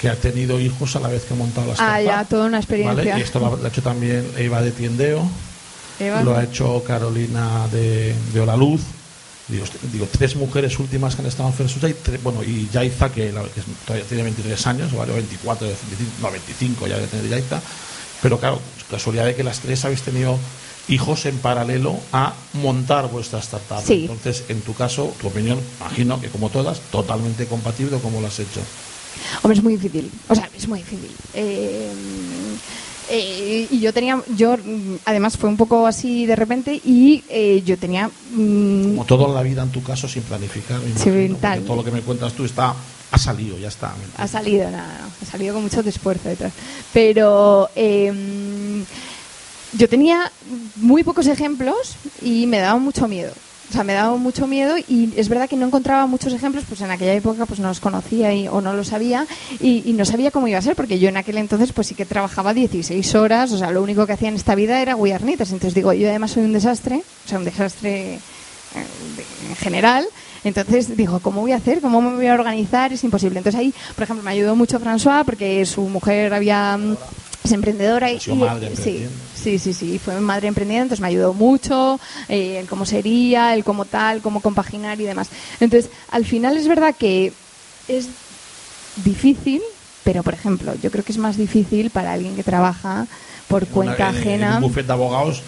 que 0.00 0.08
ha 0.08 0.16
tenido 0.16 0.58
hijos 0.60 0.96
a 0.96 1.00
la 1.00 1.08
vez 1.08 1.24
que 1.24 1.34
ha 1.34 1.36
montado 1.36 1.66
la 1.66 1.72
Ah, 1.74 2.00
startup. 2.00 2.06
ya, 2.06 2.24
toda 2.24 2.46
una 2.46 2.58
experiencia. 2.58 2.94
¿vale? 2.94 3.18
Y 3.18 3.22
esto 3.22 3.38
lo 3.38 3.58
ha 3.62 3.68
hecho 3.68 3.82
también 3.82 4.30
Eva 4.36 4.62
de 4.62 4.70
Tiendeo, 4.72 5.28
Eva. 5.98 6.22
lo 6.22 6.36
ha 6.36 6.44
hecho 6.44 6.82
Carolina 6.84 7.66
de, 7.72 8.14
de 8.32 8.40
Hola 8.40 8.56
Luz. 8.56 8.82
Digo, 9.48 9.64
digo, 9.92 10.08
tres 10.10 10.34
mujeres 10.34 10.76
últimas 10.80 11.14
que 11.14 11.22
han 11.22 11.28
estado 11.28 11.48
en 11.48 11.54
First 11.54 11.76
y 11.84 12.16
bueno, 12.18 12.42
y 12.42 12.68
Yaiza, 12.72 13.12
que, 13.12 13.30
la- 13.32 13.42
que 13.44 13.62
todavía 13.86 14.04
tiene 14.08 14.24
23 14.24 14.66
años, 14.66 14.92
¿vale? 14.92 15.12
o 15.12 15.14
24, 15.14 15.68
25, 15.68 16.12
no, 16.20 16.30
25 16.32 16.86
ya 16.88 16.96
debe 16.96 17.06
tener 17.06 17.28
Yaiza. 17.28 17.60
Pero 18.22 18.40
claro, 18.40 18.60
casualidad 18.90 19.26
de 19.26 19.36
que 19.36 19.44
las 19.44 19.60
tres 19.60 19.84
habéis 19.84 20.02
tenido 20.02 20.36
hijos 20.88 21.26
en 21.26 21.38
paralelo 21.38 21.96
a 22.12 22.32
montar 22.54 23.08
vuestra 23.08 23.38
startup. 23.38 23.82
Sí. 23.86 24.00
Entonces, 24.08 24.42
en 24.48 24.62
tu 24.62 24.74
caso, 24.74 25.12
tu 25.20 25.28
opinión, 25.28 25.60
imagino 25.80 26.20
que 26.20 26.28
como 26.28 26.48
todas, 26.50 26.80
totalmente 26.90 27.46
compatible 27.46 27.98
como 27.98 28.20
lo 28.20 28.26
has 28.26 28.38
hecho. 28.40 28.60
Hombre, 29.42 29.58
es 29.58 29.62
muy 29.64 29.76
difícil. 29.76 30.10
O 30.28 30.34
sea, 30.34 30.48
es 30.56 30.66
muy 30.66 30.80
difícil. 30.80 31.10
Eh, 31.34 31.88
eh, 33.08 33.68
y 33.70 33.80
yo 33.80 33.92
tenía, 33.92 34.20
yo 34.36 34.56
mm, 34.56 34.96
además 35.04 35.36
fue 35.36 35.48
un 35.48 35.56
poco 35.56 35.86
así 35.86 36.26
de 36.26 36.36
repente 36.36 36.80
y 36.84 37.22
eh, 37.28 37.62
yo 37.64 37.78
tenía 37.78 38.08
mm, 38.32 38.88
Como 38.90 39.04
todo 39.04 39.28
en 39.28 39.34
la 39.34 39.42
vida, 39.42 39.62
en 39.62 39.70
tu 39.70 39.82
caso, 39.82 40.08
sin 40.08 40.22
planificar. 40.22 40.80
Sí, 40.96 41.08
imagino, 41.08 41.64
todo 41.64 41.76
lo 41.76 41.84
que 41.84 41.90
me 41.90 42.00
cuentas 42.00 42.32
tú 42.32 42.44
está 42.44 42.74
ha 43.10 43.18
salido, 43.18 43.56
ya 43.58 43.68
está. 43.68 43.94
ha 44.18 44.26
salido, 44.26 44.70
nada, 44.70 44.98
no, 45.00 45.06
ha 45.22 45.30
salido 45.30 45.54
con 45.54 45.62
mucho 45.62 45.80
esfuerzo 45.80 46.28
detrás. 46.28 46.52
Pero 46.92 47.70
eh, 47.76 48.12
yo 49.72 49.88
tenía 49.88 50.30
muy 50.76 51.04
pocos 51.04 51.26
ejemplos 51.26 51.96
y 52.22 52.46
me 52.46 52.58
daba 52.58 52.78
mucho 52.78 53.06
miedo. 53.08 53.32
O 53.68 53.72
sea, 53.72 53.82
me 53.84 53.94
daba 53.94 54.16
mucho 54.16 54.46
miedo 54.46 54.76
y 54.78 55.12
es 55.16 55.28
verdad 55.28 55.48
que 55.48 55.56
no 55.56 55.66
encontraba 55.66 56.06
muchos 56.06 56.32
ejemplos, 56.32 56.64
pues 56.68 56.80
en 56.82 56.90
aquella 56.90 57.14
época 57.14 57.46
pues 57.46 57.58
no 57.58 57.68
los 57.68 57.80
conocía 57.80 58.32
y, 58.32 58.46
o 58.46 58.60
no 58.60 58.72
los 58.74 58.88
sabía 58.88 59.26
y, 59.60 59.82
y 59.84 59.92
no 59.92 60.04
sabía 60.04 60.30
cómo 60.30 60.46
iba 60.46 60.58
a 60.58 60.62
ser, 60.62 60.76
porque 60.76 60.98
yo 61.00 61.08
en 61.08 61.16
aquel 61.16 61.36
entonces 61.36 61.72
pues 61.72 61.88
sí 61.88 61.94
que 61.96 62.06
trabajaba 62.06 62.54
16 62.54 63.14
horas, 63.16 63.50
o 63.52 63.58
sea, 63.58 63.72
lo 63.72 63.82
único 63.82 64.06
que 64.06 64.12
hacía 64.12 64.28
en 64.28 64.36
esta 64.36 64.54
vida 64.54 64.80
era 64.80 64.94
guiarnitas. 64.94 65.50
Entonces 65.50 65.74
digo, 65.74 65.92
yo 65.92 66.08
además 66.08 66.30
soy 66.30 66.44
un 66.44 66.52
desastre, 66.52 67.02
o 67.24 67.28
sea, 67.28 67.38
un 67.38 67.44
desastre 67.44 68.14
eh, 68.14 68.20
en 69.50 69.56
general. 69.56 70.06
Entonces 70.44 70.96
digo, 70.96 71.18
¿cómo 71.18 71.40
voy 71.40 71.50
a 71.52 71.56
hacer? 71.56 71.80
¿Cómo 71.80 72.00
me 72.00 72.14
voy 72.14 72.26
a 72.28 72.34
organizar? 72.34 72.92
Es 72.92 73.02
imposible. 73.02 73.38
Entonces 73.38 73.58
ahí, 73.58 73.74
por 73.96 74.04
ejemplo, 74.04 74.22
me 74.22 74.30
ayudó 74.30 74.54
mucho 74.54 74.78
François 74.78 75.24
porque 75.24 75.66
su 75.66 75.82
mujer 75.82 76.32
había 76.32 76.76
mm, 76.76 76.96
es 77.42 77.52
emprendedora 77.52 78.12
y, 78.12 78.18
y- 78.32 78.38
sí. 78.76 79.06
Sí, 79.46 79.60
sí, 79.60 79.72
sí, 79.74 79.98
fue 80.00 80.18
madre 80.20 80.48
emprendiendo, 80.48 80.82
entonces 80.86 81.00
me 81.00 81.06
ayudó 81.06 81.32
mucho, 81.32 82.00
eh, 82.28 82.58
el 82.58 82.66
cómo 82.66 82.84
sería, 82.84 83.54
el 83.54 83.62
cómo 83.62 83.84
tal, 83.84 84.20
cómo 84.20 84.40
compaginar 84.40 85.00
y 85.00 85.04
demás. 85.04 85.30
Entonces, 85.60 85.88
al 86.10 86.24
final 86.24 86.56
es 86.56 86.66
verdad 86.66 86.96
que 86.98 87.32
es 87.86 88.08
difícil, 89.04 89.62
pero 90.02 90.24
por 90.24 90.34
ejemplo, 90.34 90.74
yo 90.82 90.90
creo 90.90 91.04
que 91.04 91.12
es 91.12 91.18
más 91.18 91.36
difícil 91.36 91.90
para 91.90 92.12
alguien 92.12 92.34
que 92.34 92.42
trabaja 92.42 93.06
por 93.46 93.62
En 93.62 93.68
una- 93.68 93.74
cuenta 93.74 94.08
en- 94.08 94.16
ajena. 94.16 94.48
En 94.48 94.54
un 94.56 94.60
buffet 94.62 94.84
de 94.86 94.92
abogados, 94.92 95.42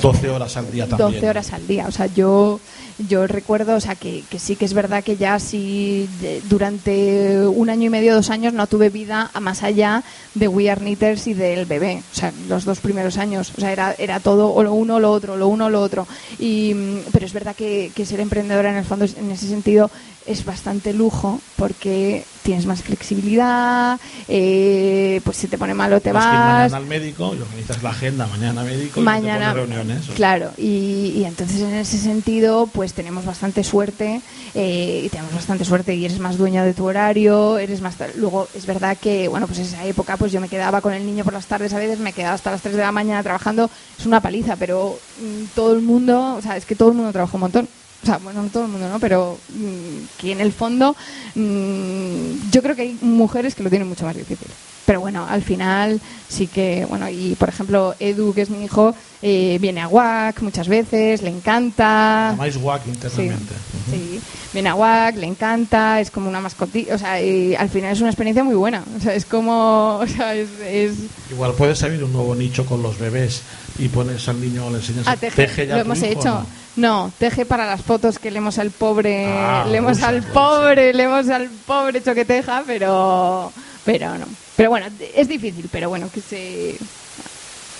12 0.00 0.30
horas 0.30 0.56
al 0.56 0.70
día 0.70 0.86
también. 0.86 1.12
12 1.12 1.28
horas 1.28 1.52
al 1.52 1.66
día. 1.66 1.86
O 1.86 1.92
sea, 1.92 2.06
yo, 2.06 2.60
yo 3.08 3.26
recuerdo, 3.26 3.74
o 3.76 3.80
sea, 3.80 3.94
que, 3.94 4.22
que 4.30 4.38
sí 4.38 4.56
que 4.56 4.64
es 4.64 4.74
verdad 4.74 5.02
que 5.02 5.16
ya 5.16 5.38
sí 5.38 6.08
durante 6.48 7.46
un 7.46 7.70
año 7.70 7.86
y 7.86 7.90
medio, 7.90 8.14
dos 8.14 8.30
años, 8.30 8.52
no 8.52 8.66
tuve 8.66 8.90
vida 8.90 9.30
a 9.32 9.40
más 9.40 9.62
allá 9.62 10.02
de 10.34 10.48
We 10.48 10.70
Are 10.70 10.80
Knitters 10.80 11.26
y 11.26 11.34
del 11.34 11.66
bebé. 11.66 12.02
O 12.12 12.14
sea, 12.14 12.32
los 12.48 12.64
dos 12.64 12.80
primeros 12.80 13.18
años. 13.18 13.52
O 13.56 13.60
sea, 13.60 13.72
era, 13.72 13.94
era 13.98 14.20
todo 14.20 14.52
o 14.52 14.62
lo 14.62 14.74
uno 14.74 14.96
o 14.96 15.00
lo 15.00 15.10
otro, 15.10 15.36
lo 15.36 15.48
uno 15.48 15.66
o 15.66 15.70
lo 15.70 15.80
otro. 15.82 16.06
Y, 16.38 16.74
pero 17.12 17.26
es 17.26 17.32
verdad 17.32 17.56
que, 17.56 17.90
que 17.94 18.06
ser 18.06 18.20
emprendedora 18.20 18.70
en 18.70 18.76
el 18.76 18.84
fondo, 18.84 19.04
en 19.04 19.30
ese 19.30 19.48
sentido, 19.48 19.90
es 20.26 20.44
bastante 20.44 20.92
lujo 20.92 21.40
porque 21.56 22.24
tienes 22.42 22.66
más 22.66 22.82
flexibilidad, 22.82 23.98
eh, 24.28 25.20
pues 25.24 25.36
si 25.36 25.46
te 25.46 25.58
pone 25.58 25.74
malo 25.74 26.00
te 26.00 26.12
Vas 26.12 26.24
vas. 26.24 26.32
mañana 26.34 26.76
al 26.76 26.86
médico 26.86 27.34
y 27.36 27.40
organizas 27.40 27.82
la 27.82 27.90
agenda 27.90 28.26
mañana 28.26 28.62
médico 28.62 29.00
y 29.00 29.02
mañana 29.02 29.52
te 29.52 29.60
pones 29.60 29.76
reuniones. 29.76 30.06
claro 30.14 30.50
y, 30.56 31.12
y 31.16 31.24
entonces 31.24 31.60
en 31.60 31.74
ese 31.74 31.98
sentido 31.98 32.66
pues 32.66 32.94
tenemos 32.94 33.24
bastante 33.24 33.62
suerte 33.64 34.20
eh, 34.54 35.02
y 35.04 35.08
tenemos 35.10 35.34
bastante 35.34 35.64
suerte 35.64 35.94
y 35.94 36.04
eres 36.04 36.18
más 36.18 36.38
dueña 36.38 36.64
de 36.64 36.74
tu 36.74 36.84
horario 36.86 37.58
eres 37.58 37.80
más 37.80 37.96
luego 38.16 38.48
es 38.54 38.66
verdad 38.66 38.96
que 38.96 39.28
bueno 39.28 39.46
pues 39.46 39.58
esa 39.58 39.84
época 39.84 40.16
pues 40.16 40.32
yo 40.32 40.40
me 40.40 40.48
quedaba 40.48 40.80
con 40.80 40.92
el 40.94 41.04
niño 41.04 41.24
por 41.24 41.32
las 41.34 41.46
tardes 41.46 41.72
a 41.74 41.78
veces 41.78 41.98
me 41.98 42.12
quedaba 42.12 42.34
hasta 42.34 42.50
las 42.50 42.62
3 42.62 42.74
de 42.76 42.82
la 42.82 42.92
mañana 42.92 43.22
trabajando 43.22 43.70
es 43.98 44.06
una 44.06 44.20
paliza 44.20 44.56
pero 44.56 44.98
mm, 45.20 45.44
todo 45.54 45.74
el 45.74 45.82
mundo 45.82 46.36
o 46.36 46.42
sea 46.42 46.56
es 46.56 46.64
que 46.64 46.74
todo 46.76 46.88
el 46.90 46.94
mundo 46.94 47.12
trabaja 47.12 47.36
un 47.36 47.40
montón 47.42 47.68
o 48.02 48.06
sea, 48.06 48.18
bueno, 48.18 48.42
no 48.42 48.48
todo 48.48 48.64
el 48.64 48.70
mundo, 48.70 48.88
¿no? 48.88 48.98
Pero 48.98 49.38
mm, 49.54 50.18
que 50.18 50.32
en 50.32 50.40
el 50.40 50.52
fondo 50.52 50.96
mm, 51.34 52.50
yo 52.50 52.62
creo 52.62 52.74
que 52.74 52.82
hay 52.82 52.98
mujeres 53.02 53.54
que 53.54 53.62
lo 53.62 53.70
tienen 53.70 53.88
mucho 53.88 54.06
más 54.06 54.16
difícil. 54.16 54.48
Pero 54.86 55.00
bueno, 55.00 55.24
al 55.28 55.42
final 55.42 56.00
sí 56.28 56.48
que, 56.48 56.84
bueno, 56.88 57.08
y 57.08 57.36
por 57.36 57.48
ejemplo, 57.48 57.94
Edu, 58.00 58.34
que 58.34 58.42
es 58.42 58.50
mi 58.50 58.64
hijo, 58.64 58.92
eh, 59.22 59.58
viene 59.60 59.82
a 59.82 59.88
WAC 59.88 60.40
muchas 60.42 60.66
veces, 60.66 61.22
le 61.22 61.30
encanta. 61.30 62.30
Llamáis 62.32 62.56
WAC 62.56 62.86
internamente. 62.88 63.54
Sí, 63.88 64.20
viene 64.52 64.68
a 64.70 64.74
WAC, 64.74 65.16
le 65.16 65.26
encanta, 65.26 66.00
es 66.00 66.10
como 66.10 66.28
una 66.28 66.40
mascotilla, 66.40 66.94
o 66.94 66.98
sea, 66.98 67.22
y 67.22 67.54
al 67.54 67.68
final 67.68 67.92
es 67.92 68.00
una 68.00 68.10
experiencia 68.10 68.42
muy 68.42 68.56
buena. 68.56 68.82
O 68.96 69.00
sea, 69.00 69.14
es 69.14 69.26
como, 69.26 69.98
o 69.98 70.06
sea, 70.08 70.34
es... 70.34 70.48
es 70.66 70.94
Igual 71.30 71.52
puedes 71.52 71.80
abrir 71.84 72.02
un 72.02 72.12
nuevo 72.12 72.34
nicho 72.34 72.66
con 72.66 72.82
los 72.82 72.98
bebés 72.98 73.42
y 73.78 73.88
pones 73.88 74.26
al 74.28 74.40
niño, 74.40 74.70
le 74.70 74.78
enseñas 74.78 75.06
a 75.06 75.16
teje, 75.16 75.66
ya 75.66 75.76
lo 75.76 75.82
hemos 75.82 75.98
hijo, 75.98 76.06
hecho. 76.06 76.24
¿no? 76.30 76.46
No, 76.80 77.12
teje 77.18 77.44
para 77.44 77.66
las 77.66 77.82
fotos 77.82 78.18
que 78.18 78.30
leemos 78.30 78.58
al 78.58 78.70
pobre, 78.70 79.26
Ah, 79.26 79.66
leemos 79.68 80.02
al 80.02 80.22
pobre, 80.22 80.94
leemos 80.94 81.28
al 81.28 81.50
pobre 81.50 81.98
hecho 81.98 82.14
que 82.14 82.24
teja, 82.24 82.64
pero, 82.66 83.52
pero 83.84 84.16
no. 84.16 84.24
Pero 84.56 84.70
bueno, 84.70 84.86
es 85.14 85.28
difícil, 85.28 85.68
pero 85.70 85.90
bueno, 85.90 86.08
que 86.10 86.22
se, 86.22 86.76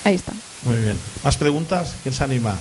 ahí 0.05 0.17
está. 0.17 0.33
Muy 0.65 0.77
bien. 0.77 0.99
¿Más 1.25 1.39
preguntas? 1.39 1.95
¿Quién 2.03 2.15
se 2.15 2.25
anima? 2.25 2.59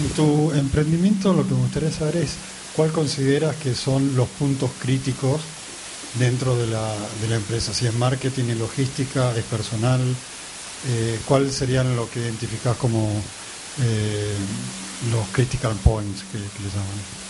En 0.00 0.08
tu 0.10 0.52
emprendimiento 0.52 1.34
lo 1.34 1.46
que 1.46 1.54
me 1.54 1.60
gustaría 1.60 1.90
saber 1.92 2.16
es 2.16 2.30
cuál 2.74 2.90
consideras 2.92 3.56
que 3.56 3.74
son 3.74 4.16
los 4.16 4.28
puntos 4.28 4.70
críticos 4.80 5.40
dentro 6.18 6.56
de 6.56 6.66
la, 6.66 6.94
de 7.20 7.28
la 7.28 7.36
empresa, 7.36 7.72
si 7.74 7.86
es 7.86 7.94
marketing, 7.94 8.44
es 8.50 8.58
logística, 8.58 9.32
es 9.36 9.44
personal, 9.44 10.00
eh, 10.88 11.18
¿cuál 11.26 11.50
serían 11.50 11.96
lo 11.96 12.08
que 12.10 12.20
identificas 12.20 12.76
como 12.76 13.08
eh, 13.82 14.34
los 15.12 15.26
critical 15.32 15.72
points 15.82 16.22
que, 16.30 16.38
que 16.38 16.62
les 16.62 16.72
llaman? 16.72 17.24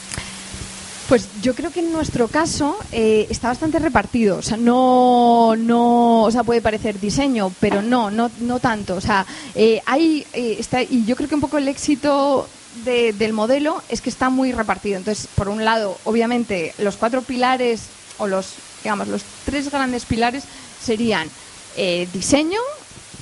Pues 1.08 1.28
yo 1.42 1.54
creo 1.54 1.70
que 1.70 1.80
en 1.80 1.92
nuestro 1.92 2.28
caso 2.28 2.78
eh, 2.90 3.26
está 3.28 3.48
bastante 3.48 3.78
repartido. 3.78 4.38
O 4.38 4.42
sea, 4.42 4.56
no, 4.56 5.54
no, 5.54 6.22
o 6.22 6.30
sea, 6.30 6.44
puede 6.44 6.62
parecer 6.62 6.98
diseño, 6.98 7.52
pero 7.60 7.82
no, 7.82 8.10
no, 8.10 8.30
no 8.40 8.58
tanto. 8.58 8.94
O 8.96 9.00
sea, 9.02 9.26
eh, 9.54 9.82
hay, 9.84 10.26
eh, 10.32 10.56
está, 10.58 10.82
y 10.82 11.04
yo 11.04 11.14
creo 11.14 11.28
que 11.28 11.34
un 11.34 11.42
poco 11.42 11.58
el 11.58 11.68
éxito 11.68 12.48
de- 12.86 13.12
del 13.12 13.34
modelo 13.34 13.82
es 13.90 14.00
que 14.00 14.08
está 14.08 14.30
muy 14.30 14.52
repartido. 14.52 14.96
Entonces, 14.96 15.28
por 15.34 15.48
un 15.50 15.62
lado, 15.62 15.98
obviamente, 16.04 16.72
los 16.78 16.96
cuatro 16.96 17.20
pilares 17.20 17.82
o 18.16 18.26
los, 18.26 18.54
digamos, 18.84 19.08
los 19.08 19.22
tres 19.44 19.70
grandes 19.70 20.04
pilares 20.04 20.44
serían 20.80 21.28
eh, 21.76 22.06
diseño, 22.12 22.60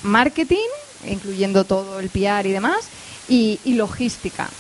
marketing, 0.03 0.69
incluyendo 1.07 1.65
todo 1.65 2.01
el 2.01 2.11
PR 2.11 2.47
y 2.47 2.53
demás, 2.53 2.81
y, 3.29 3.61
y 3.65 3.75
logística. 3.75 4.51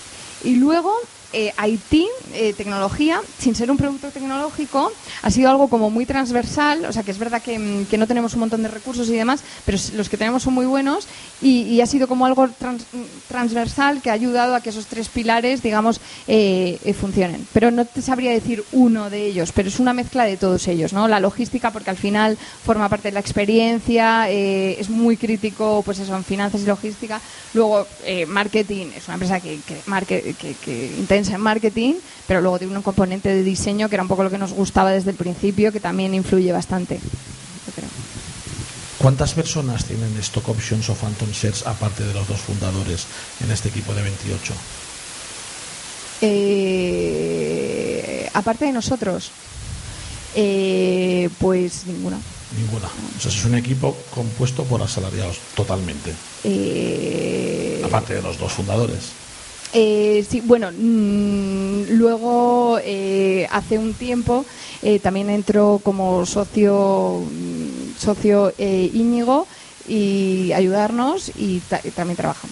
Y 0.44 0.54
luego 0.56 0.96
eh, 1.32 1.52
IT, 1.66 2.06
eh, 2.34 2.52
tecnología, 2.56 3.20
sin 3.38 3.54
ser 3.54 3.70
un 3.70 3.76
producto 3.76 4.08
tecnológico, 4.10 4.92
ha 5.22 5.30
sido 5.30 5.50
algo 5.50 5.68
como 5.68 5.90
muy 5.90 6.06
transversal, 6.06 6.84
o 6.84 6.92
sea 6.92 7.02
que 7.02 7.10
es 7.10 7.18
verdad 7.18 7.42
que, 7.42 7.58
mm, 7.58 7.86
que 7.86 7.98
no 7.98 8.06
tenemos 8.06 8.34
un 8.34 8.40
montón 8.40 8.62
de 8.62 8.68
recursos 8.68 9.08
y 9.08 9.14
demás, 9.14 9.42
pero 9.64 9.78
los 9.94 10.08
que 10.08 10.16
tenemos 10.16 10.42
son 10.42 10.54
muy 10.54 10.66
buenos 10.66 11.06
y, 11.40 11.62
y 11.62 11.80
ha 11.80 11.86
sido 11.86 12.08
como 12.08 12.26
algo 12.26 12.48
trans- 12.48 12.84
mm, 12.92 13.02
transversal 13.28 14.00
que 14.02 14.10
ha 14.10 14.14
ayudado 14.14 14.54
a 14.54 14.60
que 14.60 14.70
esos 14.70 14.86
tres 14.86 15.08
pilares, 15.08 15.62
digamos, 15.62 16.00
eh, 16.28 16.78
eh, 16.84 16.92
funcionen. 16.94 17.46
Pero 17.52 17.70
no 17.70 17.84
te 17.84 18.02
sabría 18.02 18.30
decir 18.32 18.64
uno 18.72 19.10
de 19.10 19.26
ellos, 19.26 19.52
pero 19.52 19.68
es 19.68 19.80
una 19.80 19.92
mezcla 19.92 20.24
de 20.24 20.36
todos 20.36 20.68
ellos, 20.68 20.92
¿no? 20.92 21.08
La 21.08 21.20
logística, 21.20 21.70
porque 21.70 21.90
al 21.90 21.96
final 21.96 22.36
forma 22.64 22.88
parte 22.88 23.08
de 23.08 23.12
la 23.12 23.20
experiencia, 23.20 24.30
eh, 24.30 24.76
es 24.78 24.90
muy 24.90 25.16
crítico, 25.16 25.82
pues 25.84 25.98
eso, 25.98 26.14
en 26.16 26.24
finanzas 26.24 26.62
y 26.62 26.66
logística. 26.66 27.20
Luego, 27.54 27.86
eh, 28.04 28.26
marketing, 28.26 28.86
es 28.96 29.06
una 29.08 29.14
empresa 29.14 29.40
que, 29.40 29.58
que, 29.66 30.34
que- 30.34 30.54
que 30.64 30.90
en 31.28 31.40
marketing, 31.40 31.94
pero 32.26 32.40
luego 32.40 32.58
tiene 32.58 32.76
un 32.76 32.82
componente 32.82 33.28
de 33.28 33.42
diseño 33.42 33.88
que 33.88 33.96
era 33.96 34.02
un 34.02 34.08
poco 34.08 34.22
lo 34.22 34.30
que 34.30 34.38
nos 34.38 34.52
gustaba 34.52 34.90
desde 34.90 35.10
el 35.10 35.16
principio, 35.16 35.72
que 35.72 35.80
también 35.80 36.14
influye 36.14 36.52
bastante. 36.52 37.00
creo. 37.74 37.88
¿Cuántas 38.98 39.34
personas 39.34 39.84
tienen 39.84 40.16
stock 40.18 40.48
options 40.48 40.88
o 40.88 40.94
phantom 40.94 41.30
shares 41.32 41.66
aparte 41.66 42.04
de 42.04 42.14
los 42.14 42.26
dos 42.28 42.40
fundadores 42.40 43.06
en 43.40 43.50
este 43.50 43.68
equipo 43.68 43.92
de 43.94 44.02
28? 44.02 44.54
Eh, 46.22 48.30
aparte 48.32 48.66
de 48.66 48.72
nosotros, 48.72 49.30
eh, 50.34 51.28
pues 51.38 51.84
ninguna. 51.86 52.18
Ninguna. 52.56 52.86
O 52.86 53.20
sea, 53.20 53.30
es 53.30 53.44
un 53.44 53.54
equipo 53.56 53.96
compuesto 54.14 54.64
por 54.64 54.80
asalariados, 54.82 55.38
totalmente. 55.56 56.12
Eh, 56.44 57.82
Aparte 57.84 58.14
de 58.14 58.22
los 58.22 58.38
dos 58.38 58.52
fundadores. 58.52 59.10
Eh, 59.74 60.24
sí, 60.28 60.40
bueno, 60.42 60.70
mm, 60.70 61.84
luego 61.96 62.78
eh, 62.82 63.46
hace 63.50 63.78
un 63.78 63.94
tiempo 63.94 64.44
eh, 64.82 64.98
también 64.98 65.30
entró 65.30 65.80
como 65.82 66.26
socio 66.26 67.20
mm, 67.30 67.98
socio 67.98 68.52
eh, 68.58 68.90
Íñigo 68.92 69.46
y 69.88 70.52
ayudarnos 70.52 71.30
y, 71.38 71.60
ta- 71.60 71.80
y 71.82 71.90
también 71.90 72.16
trabaja. 72.16 72.46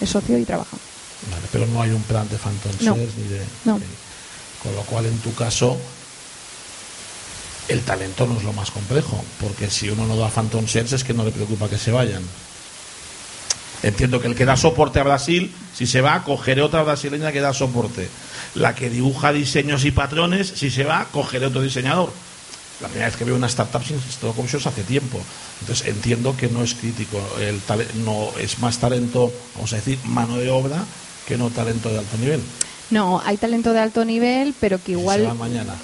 Es 0.00 0.10
socio 0.10 0.36
y 0.38 0.44
trabaja. 0.44 0.76
Vale, 1.30 1.46
pero 1.50 1.66
no 1.66 1.80
hay 1.80 1.90
un 1.90 2.02
plan 2.02 2.28
de 2.28 2.36
phantom 2.36 2.72
No. 2.82 2.94
shares 2.96 3.14
ni 3.16 3.28
de. 3.28 3.40
No. 3.64 3.80
Con 4.62 4.74
lo 4.74 4.82
cual, 4.82 5.06
en 5.06 5.18
tu 5.20 5.34
caso, 5.34 5.76
el 7.68 7.80
talento 7.82 8.26
no 8.26 8.36
es 8.36 8.44
lo 8.44 8.52
más 8.52 8.70
complejo, 8.70 9.22
porque 9.40 9.70
si 9.70 9.88
uno 9.88 10.06
no 10.06 10.16
da 10.16 10.28
phantom 10.28 10.64
shares 10.66 10.92
es 10.92 11.04
que 11.04 11.14
no 11.14 11.24
le 11.24 11.30
preocupa 11.32 11.68
que 11.68 11.78
se 11.78 11.90
vayan. 11.90 12.22
Entiendo 13.84 14.18
que 14.18 14.28
el 14.28 14.34
que 14.34 14.46
da 14.46 14.56
soporte 14.56 14.98
a 14.98 15.04
Brasil, 15.04 15.52
si 15.74 15.86
se 15.86 16.00
va, 16.00 16.24
cogeré 16.24 16.62
otra 16.62 16.82
brasileña 16.82 17.32
que 17.32 17.42
da 17.42 17.52
soporte. 17.52 18.08
La 18.54 18.74
que 18.74 18.88
dibuja 18.88 19.30
diseños 19.30 19.84
y 19.84 19.90
patrones, 19.90 20.48
si 20.56 20.70
se 20.70 20.84
va, 20.84 21.06
cogeré 21.12 21.44
otro 21.46 21.60
diseñador. 21.60 22.10
La 22.80 22.88
primera 22.88 23.08
vez 23.08 23.16
que 23.16 23.24
veo 23.24 23.36
una 23.36 23.46
startup 23.46 23.84
sin 23.84 23.98
stock 23.98 24.38
options 24.38 24.66
hace 24.66 24.84
tiempo. 24.84 25.20
Entonces 25.60 25.86
entiendo 25.86 26.34
que 26.34 26.48
no 26.48 26.62
es 26.62 26.74
crítico. 26.74 27.20
El 27.38 27.60
no 28.06 28.30
es 28.40 28.58
más 28.58 28.78
talento, 28.78 29.30
vamos 29.54 29.74
a 29.74 29.76
decir, 29.76 29.98
mano 30.04 30.38
de 30.38 30.50
obra 30.50 30.82
que 31.28 31.36
no 31.36 31.50
talento 31.50 31.90
de 31.90 31.98
alto 31.98 32.16
nivel. 32.16 32.40
No, 32.88 33.20
hay 33.22 33.36
talento 33.36 33.74
de 33.74 33.80
alto 33.80 34.06
nivel, 34.06 34.54
pero 34.60 34.78
que 34.78 34.92
Se 34.94 34.98
igual 34.98 35.26
va 35.26 35.34
mañana. 35.34 35.74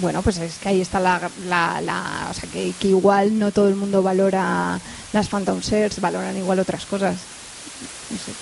Bueno, 0.00 0.22
pues 0.22 0.38
es 0.38 0.54
que 0.58 0.68
ahí 0.70 0.80
está 0.80 0.98
la, 1.00 1.30
la, 1.48 1.80
la- 1.80 2.28
o 2.30 2.34
sea, 2.34 2.48
que, 2.50 2.72
que 2.80 2.88
igual 2.88 3.38
no 3.38 3.52
todo 3.52 3.68
el 3.68 3.76
mundo 3.76 4.02
valora 4.02 4.80
las 5.12 5.28
Phantom 5.28 5.60
Shares, 5.60 6.00
valoran 6.00 6.36
igual 6.36 6.58
otras 6.58 6.84
cosas. 6.86 7.16
No 8.10 8.16
sé. 8.18 8.32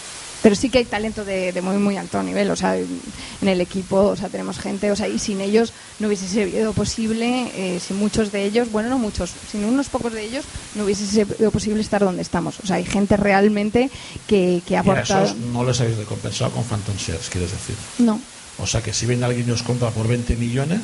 Pero 0.43 0.57
sí 0.57 0.71
que 0.71 0.79
hay 0.79 0.85
talento 0.87 1.25
de, 1.25 1.53
de 1.53 1.63
muy 1.63 1.77
muy 1.77 1.97
alto 1.97 2.21
nivel, 2.21 2.51
o 2.51 2.57
sea, 2.57 2.77
en 2.77 3.49
el 3.49 3.61
equipo, 3.61 3.97
o 3.99 4.17
sea, 4.17 4.29
tenemos 4.29 4.59
gente, 4.59 4.91
o 4.91 4.97
sea, 4.97 5.07
y 5.07 5.21
sin 5.21 5.41
ellos 5.41 5.73
no 6.01 6.09
hubiese 6.09 6.27
sido 6.27 6.73
posible, 6.73 7.49
eh, 7.55 7.79
sin 7.79 7.97
muchos 7.97 8.33
de 8.33 8.45
ellos, 8.45 8.73
bueno, 8.73 8.89
no 8.89 8.99
muchos, 8.99 9.31
sin 9.53 9.65
unos 9.65 9.89
pocos 9.89 10.13
de 10.13 10.25
ellos, 10.25 10.45
no 10.75 10.83
hubiese 10.83 11.07
sido 11.07 11.53
posible 11.53 11.81
estar 11.81 12.03
donde 12.03 12.23
estamos. 12.23 12.59
O 12.61 12.67
sea, 12.67 12.75
hay 12.77 12.85
gente 12.85 13.17
realmente 13.17 13.89
que, 14.27 14.63
que 14.67 14.77
ha 14.77 14.83
Y 14.85 14.89
a 14.89 14.93
aportado. 14.93 15.27
esos 15.27 15.37
no 15.37 15.63
les 15.65 15.81
habéis 15.81 15.99
recompensado 15.99 16.51
con 16.51 16.65
Phantom 16.65 16.97
Shares, 16.97 17.29
quieres 17.31 17.53
decir. 17.53 17.77
No, 17.99 18.21
O 18.59 18.67
sea 18.67 18.83
que 18.83 18.93
si 18.93 19.07
viene 19.07 19.25
alguien 19.27 19.47
y 19.49 19.53
os 19.53 19.63
compra 19.63 19.91
por 19.91 20.09
20 20.09 20.35
millones, 20.35 20.81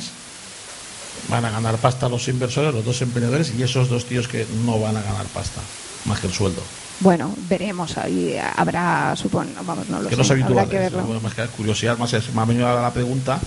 van 1.27 1.45
a 1.45 1.51
ganar 1.51 1.81
pasta 1.81 2.09
los 2.09 2.29
inversores, 2.29 2.73
los 2.75 2.85
dos 2.85 3.01
emprendedores 3.03 3.53
y 3.55 3.62
esos 3.62 3.89
dos 3.89 4.07
tíos 4.07 4.29
que 4.29 4.47
no 4.47 4.79
van 4.81 4.97
a 4.97 5.03
ganar 5.03 5.33
pasta, 5.33 5.71
más 6.05 6.21
que 6.21 6.27
el 6.29 6.33
sueldo. 6.33 6.71
bueno, 7.01 7.35
veremos, 7.39 7.97
ahí 7.99 8.37
habrá, 8.57 9.14
supongo, 9.16 9.62
vamos, 9.64 9.89
no 9.89 10.01
lo 10.03 10.09
que 10.09 10.14
sé, 10.14 10.16
no 10.16 10.23
es 10.23 10.31
habitual. 10.31 10.59
habrá 10.59 10.71
que 10.71 10.79
verlo. 10.79 11.05
Bueno, 11.07 11.21
más 11.21 11.35
que 11.35 11.49
curiosidad, 11.49 11.97
más 11.99 12.12
es- 12.12 12.33
me 12.35 12.41
ha 12.43 12.45
venido 12.45 12.66
ahora 12.69 12.83
la 12.83 12.93
pregunta 12.93 13.41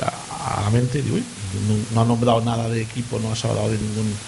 a, 0.00 0.58
a 0.58 0.62
la 0.62 0.70
mente. 0.70 1.02
Digo, 1.02 1.16
uy, 1.16 1.28
no, 1.52 1.86
no 1.90 2.00
ha 2.00 2.04
nombrado 2.04 2.40
nada 2.40 2.68
de 2.68 2.80
equipo, 2.82 3.18
no 3.20 3.30
has 3.32 3.44
hablado 3.44 3.70
de 3.70 3.78
ningún. 3.78 4.20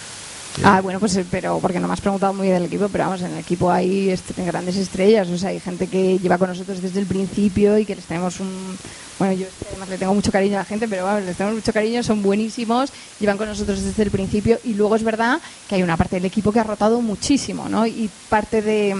Ah, 0.65 0.81
bueno, 0.81 0.99
pues 0.99 1.15
eh, 1.17 1.27
pero 1.31 1.59
porque 1.61 1.79
no 1.79 1.87
me 1.87 1.93
has 1.93 2.01
preguntado 2.01 2.33
muy 2.33 2.49
del 2.49 2.65
equipo, 2.65 2.89
pero 2.89 3.05
vamos, 3.05 3.21
en 3.21 3.33
el 3.33 3.39
equipo 3.39 3.71
hay 3.71 4.15
grandes 4.37 4.77
estrellas, 4.77 5.29
o 5.29 5.37
sea, 5.37 5.51
hay 5.51 5.61
gente 5.61 5.87
que 5.87 6.19
lleva 6.19 6.39
con 6.39 6.49
nosotros 6.49 6.81
desde 6.81 7.01
el 7.01 7.07
principio 7.07 7.79
y 7.79 7.85
que 7.85 7.95
les 7.95 8.05
tenemos 8.05 8.41
un... 8.41 8.77
Bueno, 9.19 9.35
yo 9.35 9.47
además 9.71 9.89
le 9.89 9.99
tengo 9.99 10.15
mucho 10.15 10.33
cariño 10.33 10.57
a 10.57 10.61
la 10.61 10.65
gente, 10.65 10.89
pero 10.89 11.05
vamos, 11.05 11.25
les 11.25 11.37
tenemos 11.37 11.57
mucho 11.57 11.73
cariño, 11.73 12.03
son 12.03 12.23
buenísimos, 12.23 12.91
llevan 13.21 13.37
con 13.37 13.49
nosotros 13.49 13.83
desde 13.83 14.03
el 14.03 14.11
principio 14.11 14.59
y 14.65 14.75
luego 14.75 14.97
es 14.97 15.03
verdad 15.03 15.41
que 15.69 15.75
hay 15.75 15.83
una 15.83 15.97
parte 15.97 16.17
del 16.17 16.25
equipo 16.25 16.53
que 16.53 16.61
ha 16.61 16.65
rotado 16.65 17.01
muchísimo, 17.01 17.69
¿no? 17.69 17.87
Y 17.87 18.11
parte 18.29 18.63
de 18.63 18.95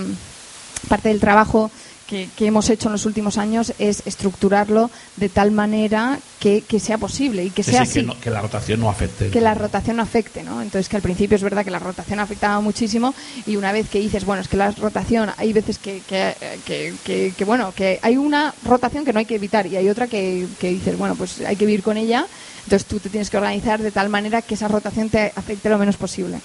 parte 0.89 1.09
del 1.09 1.21
trabajo 1.21 1.71
que, 2.07 2.29
que 2.37 2.47
hemos 2.47 2.71
hecho 2.71 2.89
en 2.89 2.93
los 2.93 3.05
últimos 3.07 3.37
años 3.39 3.73
es 3.79 4.03
estructurarlo 4.07 4.91
de 5.17 5.29
tal 5.29 5.51
manera 5.51 6.19
que, 6.39 6.61
que 6.63 6.79
sea 6.79 6.99
posible 6.99 7.45
y 7.45 7.51
que 7.51 7.63
sea 7.63 7.85
sí, 7.85 7.93
que, 7.95 7.99
así 8.01 8.07
no- 8.07 8.21
que 8.21 8.31
la 8.31 8.41
rotación 8.43 8.81
no 8.81 8.89
afecte. 8.89 9.31
que 9.31 9.41
la 9.41 9.55
rotación 9.55 9.97
no 9.97 10.03
afecte, 10.03 10.43
¿no? 10.43 10.63
Entonces 10.63 10.89
que 10.89 10.97
al 10.97 11.03
principio 11.03 11.35
es 11.37 11.43
verdad 11.43 11.65
que 11.65 11.71
la 11.71 11.79
rotación 11.79 12.21
afectaba 12.21 12.61
muchísimo 12.61 13.15
y 13.47 13.57
una 13.57 13.73
vez 13.73 13.89
que 13.89 13.99
dices, 13.99 14.25
bueno, 14.25 14.43
es 14.43 14.49
que 14.49 14.57
la 14.57 14.71
rotación, 14.71 15.31
hay 15.37 15.53
veces 15.53 15.79
que, 15.79 16.01
que, 16.09 16.35
que- 16.65 16.95
que- 17.05 17.35
que, 17.37 17.45
bueno, 17.45 17.73
que 17.75 17.99
hay 18.03 18.17
una 18.17 18.55
rotación 18.65 19.05
que 19.05 19.13
no 19.13 19.19
hay 19.19 19.27
que 19.27 19.35
evitar 19.37 19.67
y 19.67 19.77
hay 19.77 19.89
otra 19.89 20.07
que, 20.07 20.47
que 20.61 20.69
dices, 20.71 20.97
bueno, 20.97 21.17
pues 21.17 21.41
hay 21.41 21.57
que 21.57 21.67
vivir 21.67 21.83
con 21.83 21.97
ella, 21.97 22.27
entonces 22.65 22.87
tú 22.87 23.01
te 23.01 23.09
tienes 23.11 23.31
que 23.31 23.37
organizar 23.37 23.83
de 23.83 23.91
tal 23.91 24.09
manera 24.09 24.43
que 24.43 24.55
esa 24.55 24.69
rotación 24.69 25.09
te 25.11 25.33
afecte 25.35 25.69
lo 25.69 25.79
menos 25.79 25.97
posible. 25.97 26.37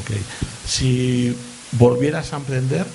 Ok. 0.00 0.16
Si 0.66 1.36
volvieras 1.72 2.32
a 2.32 2.36
emprender, 2.36 2.86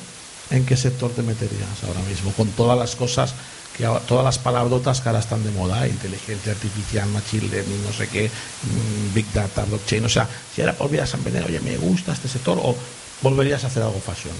¿en 0.51 0.65
qué 0.65 0.75
sector 0.75 1.11
te 1.11 1.21
meterías 1.21 1.83
ahora 1.85 2.01
mismo? 2.01 2.31
Con 2.33 2.47
todas 2.49 2.77
las 2.77 2.95
cosas, 2.95 3.33
que 3.77 3.87
todas 4.07 4.25
las 4.25 4.37
palabrotas 4.39 5.01
que 5.01 5.09
ahora 5.09 5.19
están 5.19 5.43
de 5.43 5.51
moda, 5.51 5.87
inteligencia 5.87 6.51
artificial, 6.51 7.07
machine 7.09 7.47
learning, 7.49 7.83
no 7.85 7.93
sé 7.93 8.07
qué, 8.07 8.27
mm, 8.27 9.13
big 9.13 9.31
data, 9.33 9.65
blockchain. 9.65 10.05
O 10.05 10.09
sea, 10.09 10.27
si 10.53 10.61
ahora 10.61 10.75
volvieras 10.77 11.13
a 11.13 11.17
emprender, 11.17 11.45
oye, 11.45 11.59
me 11.59 11.77
gusta 11.77 12.13
este 12.13 12.27
sector, 12.27 12.59
o 12.61 12.75
volverías 13.21 13.63
a 13.63 13.67
hacer 13.67 13.83
algo 13.83 13.99
fashion. 13.99 14.35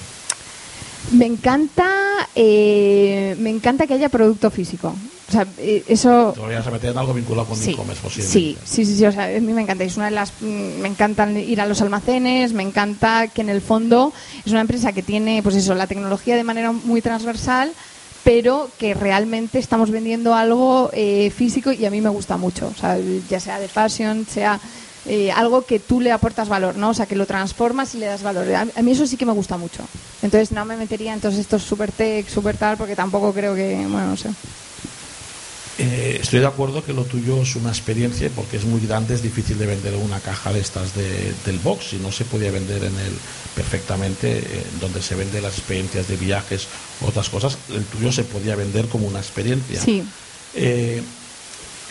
Me 1.12 1.26
encanta, 1.26 1.89
eh, 2.36 3.36
me 3.39 3.49
encanta 3.49 3.88
que 3.88 3.93
haya 3.93 4.10
producto 4.10 4.51
físico. 4.51 4.95
O 5.30 5.32
sea, 5.32 5.46
eh, 5.60 5.84
eso 5.88 6.32
Te 6.34 6.40
volverías 6.40 6.66
a 6.66 6.72
meter 6.72 6.90
en 6.90 6.98
algo 6.98 7.14
vinculado 7.14 7.48
con 7.48 7.56
Sí, 7.56 7.72
e-commerce 7.72 8.02
sí, 8.10 8.58
sí, 8.66 8.86
sí, 8.86 9.06
o 9.06 9.12
sea, 9.12 9.26
a 9.26 9.40
mí 9.40 9.54
me 9.54 9.62
encanta. 9.62 9.84
Es 9.84 9.96
una 9.96 10.06
de 10.06 10.12
las, 10.12 10.34
mm, 10.42 10.80
me 10.82 10.88
encantan 10.88 11.38
ir 11.38 11.62
a 11.62 11.68
los 11.68 11.82
almacenes, 11.82 12.54
me 12.54 12.64
encanta 12.64 13.28
que 13.28 13.42
en 13.42 13.50
el 13.50 13.62
fondo 13.62 14.12
es 14.44 14.52
una 14.52 14.62
empresa 14.62 14.92
que 14.92 15.04
tiene, 15.04 15.44
pues 15.44 15.56
eso, 15.56 15.76
la 15.76 15.86
tecnología 15.86 16.36
de 16.36 16.44
manera 16.44 16.72
muy 16.72 17.02
transversal, 17.04 17.72
pero 18.24 18.72
que 18.80 18.96
realmente 18.96 19.60
estamos 19.60 19.92
vendiendo 19.92 20.34
algo 20.34 20.90
eh, 20.94 21.32
físico 21.36 21.72
y 21.72 21.86
a 21.86 21.92
mí 21.92 22.02
me 22.02 22.10
gusta 22.10 22.38
mucho. 22.38 22.72
O 22.76 22.80
sea, 22.80 22.98
ya 23.30 23.40
sea 23.40 23.60
de 23.60 23.68
fashion, 23.68 24.26
sea 24.28 24.60
eh, 25.06 25.32
algo 25.32 25.64
que 25.64 25.80
tú 25.80 26.02
le 26.02 26.12
aportas 26.12 26.50
valor, 26.50 26.76
¿no? 26.76 26.90
O 26.90 26.94
sea, 26.96 27.06
que 27.06 27.16
lo 27.16 27.28
transformas 27.28 27.94
y 27.94 28.00
le 28.00 28.08
das 28.08 28.24
valor. 28.24 28.52
A, 28.54 28.62
a 28.76 28.82
mí 28.82 28.92
eso 28.92 29.06
sí 29.06 29.16
que 29.16 29.28
me 29.28 29.32
gusta 29.34 29.58
mucho. 29.58 29.84
Entonces 30.24 30.52
no 30.52 30.66
me 30.66 30.76
metería 30.76 31.14
en 31.14 31.20
todos 31.20 31.36
estos 31.36 31.62
super 31.62 31.92
tech, 31.92 32.28
super 32.28 32.58
tal, 32.58 32.78
porque 32.78 32.96
tampoco 32.96 33.32
creo 33.32 33.54
que, 33.54 33.76
bueno, 33.76 34.08
no 34.08 34.18
sé. 34.18 34.30
Eh, 35.82 36.20
estoy 36.22 36.40
de 36.42 36.46
acuerdo 36.46 36.84
que 36.84 36.92
lo 36.92 37.06
tuyo 37.06 37.42
es 37.42 37.56
una 37.56 37.70
experiencia 37.70 38.30
porque 38.36 38.58
es 38.58 38.66
muy 38.66 38.82
grande, 38.86 39.16
es 39.16 39.22
difícil 39.22 39.58
de 39.58 39.66
vender 39.66 39.96
una 39.96 40.20
caja 40.20 40.52
de 40.52 40.60
estas 40.60 40.94
de- 40.94 41.34
del 41.46 41.58
box 41.60 41.94
y 41.94 41.98
no 41.98 42.12
se 42.12 42.26
podía 42.26 42.52
vender 42.52 42.84
en 42.84 42.94
el 43.00 43.14
perfectamente 43.56 44.40
eh, 44.40 44.64
donde 44.82 45.02
se 45.02 45.16
venden 45.16 45.42
las 45.42 45.58
experiencias 45.58 46.10
de 46.10 46.18
viajes 46.18 46.68
u 47.02 47.06
otras 47.08 47.30
cosas. 47.30 47.58
El 47.74 47.86
tuyo 47.86 48.12
se 48.12 48.26
podía 48.26 48.58
vender 48.58 48.88
como 48.90 49.08
una 49.08 49.20
experiencia. 49.20 49.80
Sí. 49.82 50.04
Eh, 50.54 51.02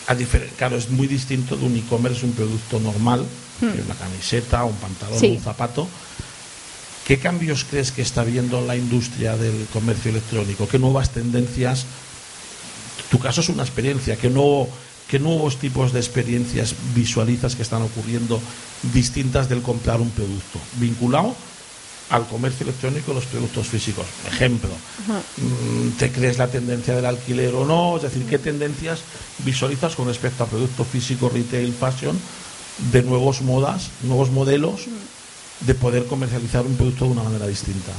a 0.07 0.15
claro, 0.59 0.77
es 0.77 0.91
muy 0.91 1.07
distinto 1.07 1.57
de 1.57 1.65
un 1.65 1.75
e-commerce, 1.77 2.27
un 2.27 2.33
producto 2.33 2.79
normal, 2.81 3.25
Hmm. 3.61 3.71
una 3.87 3.95
camiseta, 3.95 4.65
un 4.65 4.77
pantalón, 4.77 5.19
Sí. 5.19 5.29
un 5.29 5.41
zapato. 5.43 5.89
¿Qué 7.07 7.19
cambios 7.19 7.65
crees 7.65 7.91
que 7.91 8.03
está 8.03 8.23
viendo 8.23 8.61
la 8.67 8.77
industria 8.77 9.37
del 9.37 9.67
comercio 9.73 10.11
electrónico? 10.11 10.69
¿Qué 10.69 10.79
nuevas 10.79 11.11
tendencias? 11.11 11.87
Tu 13.11 13.19
caso 13.19 13.41
es 13.41 13.49
una 13.49 13.63
experiencia. 13.63 14.17
¿Qué, 14.17 14.29
nuevo, 14.29 14.69
¿Qué 15.09 15.19
nuevos 15.19 15.59
tipos 15.59 15.93
de 15.93 16.01
experiencias 16.01 16.75
visualizas 16.95 17.57
que 17.57 17.63
están 17.63 17.83
ocurriendo 17.83 18.41
distintas 18.93 19.49
del 19.49 19.63
comprar 19.63 20.01
un 20.01 20.11
producto? 20.11 20.59
Vinculado 20.77 21.35
al 22.11 22.27
comercio 22.27 22.65
electrónico 22.65 23.13
y 23.13 23.15
los 23.15 23.27
productos 23.27 23.67
físicos. 23.67 24.07
Ejemplo, 24.27 24.71
mm, 25.37 25.99
¿te 25.99 26.11
crees 26.11 26.39
la 26.39 26.49
tendencia 26.49 26.95
del 26.95 27.07
alquiler 27.07 27.55
o 27.55 27.65
no? 27.67 27.97
Es 27.97 28.03
decir, 28.03 28.25
¿qué 28.25 28.39
tendencias 28.39 29.01
visualizas 29.45 29.95
con 29.95 30.07
respecto 30.07 30.45
a 30.45 30.47
producto 30.47 30.85
físico, 30.85 31.29
retail, 31.29 31.73
fashion, 31.73 32.19
de 32.93 33.03
nuevos 33.03 33.43
modas, 33.43 33.91
nuevos 34.03 34.31
modelos 34.31 34.87
de 35.61 35.75
poder 35.75 36.07
comercializar 36.07 36.65
un 36.65 36.77
producto 36.77 37.05
de 37.07 37.11
una 37.11 37.25
manera 37.25 37.47
distinta? 37.47 37.93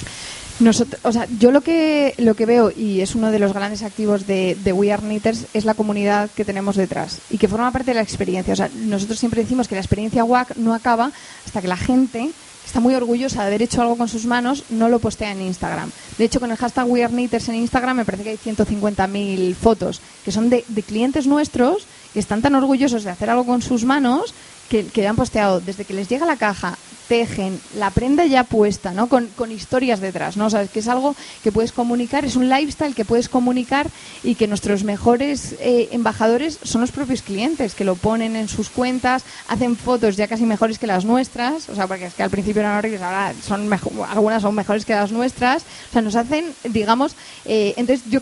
Nosotros, 0.60 1.00
o 1.06 1.12
sea, 1.12 1.26
yo 1.40 1.52
lo 1.52 1.62
que 1.62 2.14
lo 2.18 2.36
que 2.36 2.46
veo 2.46 2.72
y 2.76 3.00
es 3.00 3.16
uno 3.16 3.32
de 3.32 3.40
los 3.40 3.54
grandes 3.54 3.82
activos 3.82 4.28
de, 4.28 4.58
de 4.62 4.74
We 4.74 4.92
Are 4.92 5.02
Knitters 5.02 5.46
es 5.54 5.64
la 5.64 5.74
comunidad 5.74 6.30
que 6.32 6.44
tenemos 6.44 6.76
detrás 6.76 7.20
y 7.30 7.38
que 7.38 7.48
forma 7.48 7.72
parte 7.72 7.92
de 7.92 7.96
la 7.96 8.02
experiencia. 8.02 8.54
O 8.54 8.58
sea, 8.58 8.70
nosotros 8.76 9.20
siempre 9.20 9.42
decimos 9.42 9.70
que 9.70 9.76
la 9.76 9.82
experiencia 9.82 10.26
WAC 10.26 10.58
no 10.58 10.74
acaba 10.74 11.12
hasta 11.46 11.62
que 11.62 11.68
la 11.70 11.78
gente 11.78 12.32
está 12.66 12.80
muy 12.80 12.94
orgullosa 12.94 13.42
de 13.42 13.48
haber 13.48 13.64
hecho 13.64 13.82
algo 13.82 13.98
con 13.98 14.08
sus 14.08 14.26
manos, 14.26 14.64
no 14.70 14.90
lo 14.90 15.00
postea 15.00 15.32
en 15.32 15.42
Instagram. 15.42 15.92
De 16.18 16.26
hecho, 16.26 16.40
con 16.40 16.52
el 16.52 16.58
hashtag 16.58 16.88
We 16.88 17.04
Are 17.04 17.12
Knitters 17.12 17.50
en 17.50 17.56
Instagram 17.56 17.98
me 17.98 18.06
parece 18.06 18.24
que 18.24 18.30
hay 18.32 18.38
150.000 18.38 19.56
fotos 19.56 20.02
que 20.24 20.32
son 20.32 20.50
de, 20.50 20.64
clientes 20.86 21.26
nuestros 21.26 21.88
que 22.14 22.20
están 22.20 22.42
tan 22.42 22.54
orgullosos 22.56 23.04
de 23.04 23.10
hacer 23.10 23.30
algo 23.30 23.46
con 23.46 23.62
sus 23.62 23.86
manos 23.86 24.34
que, 24.70 24.86
que 24.86 25.08
han 25.08 25.16
posteado 25.16 25.62
desde 25.62 25.86
que 25.86 25.94
les 25.94 26.10
llega 26.10 26.26
la 26.26 26.36
caja, 26.36 26.78
tejen, 27.10 27.60
la 27.76 27.90
prenda 27.90 28.26
ya 28.28 28.44
puesta, 28.44 28.92
¿no? 28.94 29.10
Con, 29.10 29.28
historias 29.52 30.00
detrás, 30.00 30.38
¿no? 30.38 30.46
O 30.46 30.50
sea, 30.50 30.66
que 30.68 30.80
es 30.80 30.88
algo 30.88 31.16
que 31.44 31.52
puedes 31.52 31.72
comunicar, 31.72 32.24
es 32.24 32.36
un 32.36 32.48
lifestyle 32.50 32.94
que 32.94 33.04
puedes 33.04 33.28
comunicar 33.28 33.88
y 34.24 34.36
que 34.36 34.48
nuestros 34.48 34.84
mejores 34.84 35.56
eh, 35.60 35.90
embajadores 35.92 36.60
son 36.64 36.82
los 36.82 36.92
propios 36.92 37.24
clientes, 37.24 37.74
que 37.74 37.84
lo 37.84 37.96
ponen 37.96 38.36
en 38.36 38.48
sus 38.48 38.70
cuentas, 38.70 39.24
hacen 39.48 39.76
fotos 39.76 40.18
ya 40.18 40.28
casi 40.28 40.46
mejores 40.46 40.78
que 40.78 40.86
las 40.88 41.04
nuestras, 41.04 41.68
o 41.68 41.76
sea, 41.76 41.88
porque 41.88 42.06
es 42.06 42.14
que 42.14 42.22
al 42.24 42.30
principio 42.30 42.60
eran 42.62 42.78
horribles, 42.78 43.02
ahora 43.02 43.34
son 43.44 43.68
mejo- 43.68 43.92
algunas 44.08 44.44
son 44.44 44.54
mejores 44.54 44.86
que 44.86 44.94
las 44.94 45.12
nuestras, 45.12 45.64
o 45.90 45.92
sea, 45.94 46.02
nos 46.04 46.16
hacen, 46.16 46.46
digamos, 46.64 47.16
eh, 47.46 47.74
entonces 47.76 48.06
yo 48.10 48.20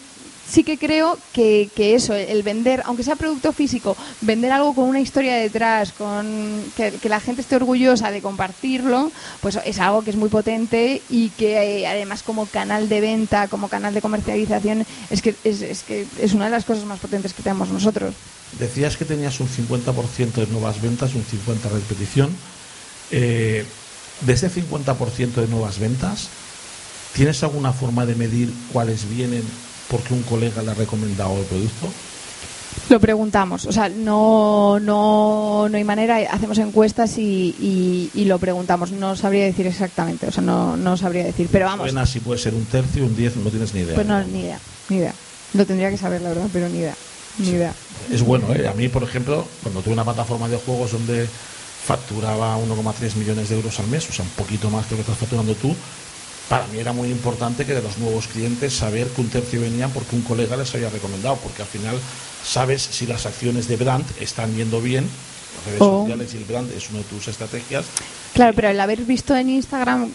sí 0.50 0.64
que 0.64 0.78
creo 0.78 1.18
que, 1.34 1.70
que 1.76 1.96
eso, 1.96 2.14
el 2.14 2.44
vender, 2.44 2.82
aunque 2.86 3.04
sea 3.04 3.16
producto 3.16 3.52
físico, 3.52 3.96
vender 4.22 4.52
algo 4.52 4.74
con 4.74 4.86
una 4.86 5.00
historia 5.00 5.36
detrás, 5.36 5.92
con 5.92 6.64
que, 6.76 6.98
la 7.08 7.20
gente 7.20 7.42
esté 7.42 7.56
orgullosa 7.56 8.12
de 8.12 8.22
compartirlo, 8.22 9.12
pues 9.42 9.60
es 9.66 9.80
algo 9.80 10.04
que 10.04 10.12
es 10.12 10.16
muy 10.16 10.30
potente 10.30 11.02
y 11.10 11.30
que 11.30 11.82
eh, 11.82 11.88
además 11.88 12.24
como 12.24 12.46
canal 12.46 12.90
de 12.90 13.02
venta, 13.02 13.48
como 13.48 13.70
canal 13.70 13.94
de 13.94 14.02
comercialización, 14.02 14.86
es 15.10 15.22
que 15.22 15.36
es, 15.44 15.62
es 15.62 15.84
que 15.84 16.06
es 16.20 16.34
una 16.34 16.46
de 16.46 16.52
las 16.52 16.66
cosas 16.66 16.86
más 16.86 17.00
potentes 17.00 17.34
que 17.34 17.44
tenemos 17.44 17.70
nosotros. 17.70 18.14
Decías 18.60 18.98
que 18.98 19.06
tenías 19.06 19.40
un 19.40 19.48
50% 19.48 20.34
de 20.34 20.48
nuevas 20.48 20.82
ventas, 20.82 21.14
un 21.14 21.24
50% 21.24 21.62
de 21.62 21.70
repetición. 21.70 22.30
Eh, 23.12 23.66
de 24.22 24.34
ese 24.34 24.50
50% 24.50 25.34
de 25.34 25.48
nuevas 25.48 25.80
ventas, 25.80 26.30
¿tienes 27.14 27.44
alguna 27.44 27.72
forma 27.72 28.06
de 28.06 28.16
medir 28.16 28.52
cuáles 28.74 29.08
vienen 29.08 29.44
porque 29.90 30.14
un 30.14 30.24
colega 30.24 30.62
le 30.62 30.72
ha 30.72 30.74
recomendado 30.74 31.38
el 31.38 31.46
producto? 31.46 31.88
Lo 32.90 33.00
preguntamos, 33.00 33.66
o 33.66 33.72
sea, 33.72 33.90
no, 33.90 34.80
no, 34.80 35.68
no 35.68 35.78
hay 35.78 35.84
manera, 35.84 36.18
hacemos 36.32 36.58
encuestas 36.60 37.18
y, 37.18 37.56
y, 37.60 38.12
y 38.14 38.26
lo 38.26 38.38
preguntamos. 38.40 38.92
No 38.92 39.16
sabría 39.16 39.46
decir 39.46 39.66
exactamente, 39.66 40.28
o 40.28 40.32
sea, 40.32 40.44
no, 40.44 40.78
no 40.78 40.96
sabría 40.96 41.24
decir, 41.24 41.50
pero 41.52 41.66
vamos. 41.66 41.86
Buena, 41.86 42.06
si 42.06 42.20
puede 42.20 42.40
ser 42.40 42.54
un 42.54 42.66
tercio, 42.66 43.04
un 43.06 43.16
10, 43.16 43.38
no 43.38 43.50
tienes 43.50 43.74
ni 43.74 43.82
idea. 43.82 43.96
Pues 43.96 44.08
no, 44.08 44.24
ni 44.24 44.42
idea, 44.42 44.60
ni 44.90 44.98
idea. 44.98 45.14
Lo 45.54 45.66
tendría 45.66 45.90
que 45.90 45.98
saber, 45.98 46.22
la 46.22 46.30
verdad, 46.30 46.48
pero 46.54 46.70
ni 46.70 46.78
idea. 46.78 46.96
Ni 47.40 47.50
idea. 47.50 47.74
Es 48.12 48.22
bueno, 48.22 48.54
¿eh? 48.54 48.68
A 48.68 48.74
mí, 48.74 48.88
por 48.90 49.04
ejemplo, 49.04 49.46
cuando 49.64 49.82
tuve 49.82 49.94
una 49.94 50.04
plataforma 50.04 50.48
de 50.48 50.58
juegos 50.58 50.92
donde 50.92 51.28
facturaba 51.86 52.58
1,3 52.58 53.16
millones 53.16 53.50
de 53.50 53.56
euros 53.56 53.80
al 53.80 53.88
mes, 53.88 54.08
o 54.10 54.14
sea, 54.14 54.24
un 54.24 54.32
poquito 54.32 54.70
más 54.70 54.86
que 54.86 54.92
lo 54.92 54.98
que 54.98 55.02
estás 55.02 55.18
facturando 55.18 55.56
tú, 55.56 55.76
para 56.50 56.66
mí 56.68 56.80
era 56.80 56.94
muy 56.94 57.10
importante 57.10 57.66
que 57.66 57.74
de 57.74 57.82
los 57.82 57.98
nuevos 57.98 58.28
clientes 58.28 58.74
saber 58.74 59.08
que 59.08 59.22
un 59.22 59.30
tercio 59.30 59.60
venían 59.62 59.92
porque 59.92 60.16
un 60.16 60.22
colega 60.22 60.56
les 60.56 60.74
había 60.76 60.90
recomendado, 60.90 61.36
porque 61.38 61.62
al 61.62 61.68
final 61.68 61.98
sabes 62.46 62.82
si 62.82 63.06
las 63.06 63.26
acciones 63.26 63.68
de 63.68 63.76
brand 63.76 64.06
están 64.22 64.56
yendo 64.56 64.80
bien, 64.82 65.04
las 65.58 65.66
redes 65.66 65.82
O- 65.82 66.02
sociales 66.02 66.34
y 66.34 66.38
el 66.38 66.46
brand 66.46 66.72
es 66.72 66.90
una 66.90 67.00
de 67.00 67.06
tus 67.06 67.28
estrategias. 67.28 67.86
Claro, 68.34 68.54
pero 68.56 68.70
el 68.70 68.80
haber 68.80 69.02
visto 69.02 69.36
en 69.36 69.50
Instagram, 69.50 70.10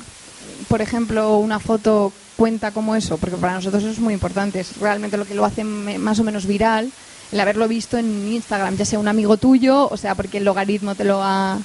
por 0.68 0.80
ejemplo, 0.80 1.36
una 1.38 1.58
foto 1.60 2.12
cuenta 2.36 2.70
como 2.72 2.96
eso, 2.96 3.18
porque 3.18 3.36
para 3.36 3.54
nosotros 3.54 3.82
eso 3.82 3.92
es 3.92 3.98
muy 3.98 4.14
importante, 4.14 4.60
es 4.60 4.76
realmente 4.78 5.16
lo 5.18 5.26
que 5.26 5.34
lo 5.34 5.44
hace 5.44 5.64
más 5.64 6.18
o 6.18 6.24
menos 6.24 6.46
viral, 6.46 6.90
el 7.30 7.40
haberlo 7.40 7.68
visto 7.68 7.98
en 7.98 8.32
Instagram, 8.32 8.76
ya 8.76 8.84
sea 8.86 8.98
un 8.98 9.08
amigo 9.08 9.36
tuyo, 9.36 9.86
o 9.88 9.96
sea, 9.98 10.14
porque 10.14 10.38
el 10.38 10.44
logaritmo 10.44 10.94
te 10.94 11.04
lo 11.04 11.22
ha... 11.22 11.58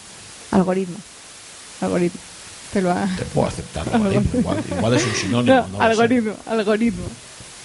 Algoritmo. 0.51 0.97
Algoritmo. 1.82 2.20
Te 2.74 2.82
lo 2.82 2.91
ha... 2.91 3.07
Te 3.15 3.24
puedo 3.26 3.47
aceptar, 3.47 3.88
algoritmo, 3.93 4.39
igual, 4.39 4.63
igual 4.70 4.93
es 4.95 5.05
un 5.05 5.15
sinónimo. 5.15 5.55
No, 5.55 5.68
no 5.68 5.82
algoritmo, 5.82 6.34
algoritmo. 6.45 7.05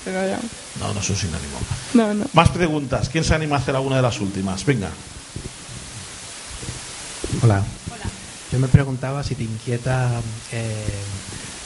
pero 0.04 0.26
ya. 0.28 0.38
No, 0.80 0.94
no 0.94 1.00
es 1.00 1.10
un 1.10 1.16
sinónimo. 1.16 1.58
No, 1.94 2.14
no. 2.14 2.24
Más 2.32 2.48
preguntas. 2.50 3.08
¿Quién 3.08 3.24
se 3.24 3.34
anima 3.34 3.56
a 3.56 3.58
hacer 3.58 3.74
alguna 3.76 3.96
de 3.96 4.02
las 4.02 4.20
últimas? 4.20 4.64
Venga. 4.64 4.88
Hola. 7.42 7.62
Yo 8.52 8.58
me 8.58 8.68
preguntaba 8.68 9.22
si 9.24 9.34
te 9.34 9.44
inquieta 9.44 10.10
eh, 10.52 10.84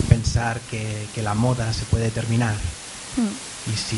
pensar 0.09 0.61
que, 0.71 1.07
que 1.15 1.23
la 1.23 1.35
moda 1.35 1.73
se 1.73 1.85
puede 1.87 2.11
terminar 2.11 2.55
Mm. 3.17 3.73
y 3.73 3.77
si, 3.77 3.97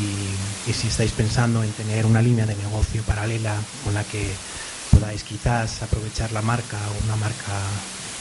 y 0.65 0.71
si 0.71 0.87
estáis 0.87 1.11
pensando 1.11 1.61
en 1.61 1.69
tener 1.73 2.05
una 2.05 2.21
línea 2.21 2.45
de 2.45 2.55
negocio 2.55 3.03
paralela 3.03 3.53
con 3.83 3.93
la 3.93 4.05
que 4.05 4.31
podáis 4.91 5.25
quizás 5.25 5.83
aprovechar 5.83 6.31
la 6.31 6.41
marca 6.41 6.77
o 6.77 7.03
una 7.03 7.17
marca 7.17 7.51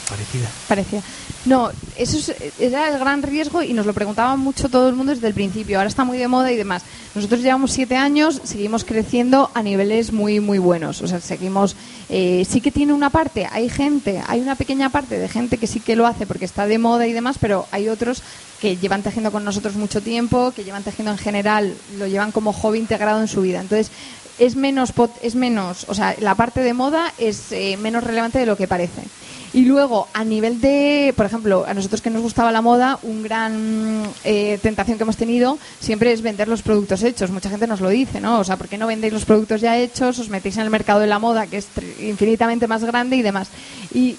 parecida. 0.09 0.49
Parecía. 0.69 1.03
No, 1.45 1.71
eso 1.97 2.17
es- 2.19 2.35
era 2.59 2.89
el 2.89 2.99
gran 2.99 3.23
riesgo 3.23 3.63
y 3.63 3.73
nos 3.73 3.87
lo 3.87 3.93
preguntaba 3.95 4.37
mucho 4.37 4.69
todo 4.69 4.89
el 4.89 4.95
mundo 4.95 5.15
desde 5.15 5.29
el 5.29 5.35
principio. 5.35 5.79
Ahora 5.79 5.89
está 5.89 6.05
muy 6.05 6.19
de 6.19 6.29
moda 6.29 6.51
y 6.51 6.57
demás. 6.57 6.83
Nosotros 7.15 7.41
llevamos 7.41 7.71
siete 7.73 7.97
años, 7.97 8.41
seguimos 8.45 8.85
creciendo 8.85 9.51
a 9.55 9.63
niveles 9.63 10.13
muy, 10.13 10.41
muy 10.41 10.59
buenos. 10.59 11.03
O 11.03 11.07
sea, 11.09 11.21
seguimos. 11.21 11.77
eh, 12.11 12.47
sí 12.49 12.61
que 12.61 12.71
tiene 12.71 12.93
una 12.95 13.11
parte, 13.11 13.47
hay 13.51 13.69
gente, 13.69 14.23
hay 14.27 14.41
una 14.41 14.55
pequeña 14.55 14.89
parte 14.91 15.19
de 15.19 15.29
gente 15.29 15.59
que 15.59 15.67
sí 15.67 15.79
que 15.81 15.95
lo 15.97 16.07
hace 16.07 16.27
porque 16.27 16.45
está 16.47 16.67
de 16.67 16.79
moda 16.79 17.07
y 17.07 17.13
demás, 17.13 17.37
pero 17.41 17.67
hay 17.71 17.89
otros 17.89 18.23
que 18.61 18.77
llevan 18.79 19.03
tejiendo 19.03 19.31
con 19.31 19.45
nosotros 19.45 19.75
mucho 19.77 20.01
tiempo, 20.01 20.53
que 20.57 20.65
llevan 20.65 20.83
tejiendo 20.85 21.13
en 21.13 21.19
general, 21.19 21.75
lo 21.99 22.07
llevan 22.07 22.33
como 22.33 22.53
hobby 22.53 22.79
integrado 22.79 23.21
en 23.21 23.29
su 23.29 23.43
vida. 23.43 23.61
Entonces, 23.61 23.91
es 24.39 24.57
menos, 24.57 24.93
es 25.23 25.35
menos, 25.35 25.85
o 25.89 25.95
sea, 25.95 26.15
la 26.21 26.35
parte 26.35 26.61
de 26.61 26.73
moda 26.73 27.13
es 27.19 27.51
eh, 27.53 27.77
menos 27.77 28.05
relevante 28.05 28.39
de 28.39 28.47
lo 28.47 28.57
que 28.57 28.67
parece. 28.69 29.03
Y 29.53 29.65
luego, 29.65 30.09
a 30.13 30.25
nivel 30.25 30.61
de, 30.61 31.15
por 31.17 31.25
ejemplo, 31.27 31.65
a 31.67 31.75
nosotros 31.75 32.03
que 32.03 32.11
nos 32.11 32.23
gustaba 32.23 32.53
la 32.53 32.61
moda, 32.61 32.99
un 33.03 33.23
gran 33.23 34.03
eh, 34.25 34.59
tentación 34.63 34.99
que 34.99 35.05
hemos 35.05 35.17
tenido 35.17 35.59
siempre 35.81 36.13
es 36.13 36.23
vender 36.23 36.49
los 36.49 36.63
productos 36.63 37.03
hechos. 37.03 37.31
Mucha 37.31 37.49
gente 37.49 37.67
nos 37.67 37.81
lo 37.81 37.89
dice, 37.89 38.21
¿no? 38.21 38.41
O 38.41 38.45
sea, 38.45 38.57
¿por 38.57 38.69
qué 38.69 38.77
no 38.77 38.87
vendéis 38.87 39.13
los 39.13 39.25
productos 39.25 39.61
ya 39.61 39.79
hechos? 39.79 40.19
Os 40.19 40.29
metéis 40.29 40.57
en 40.59 40.65
el 40.65 40.71
mercado 40.71 41.01
de 41.01 41.07
la 41.07 41.19
moda, 41.19 41.47
que 41.47 41.59
es 41.59 41.69
infinitamente 42.01 42.67
más 42.67 42.85
grande 42.85 43.17
y 43.17 43.23
demás. 43.23 43.49
Y 43.95 44.17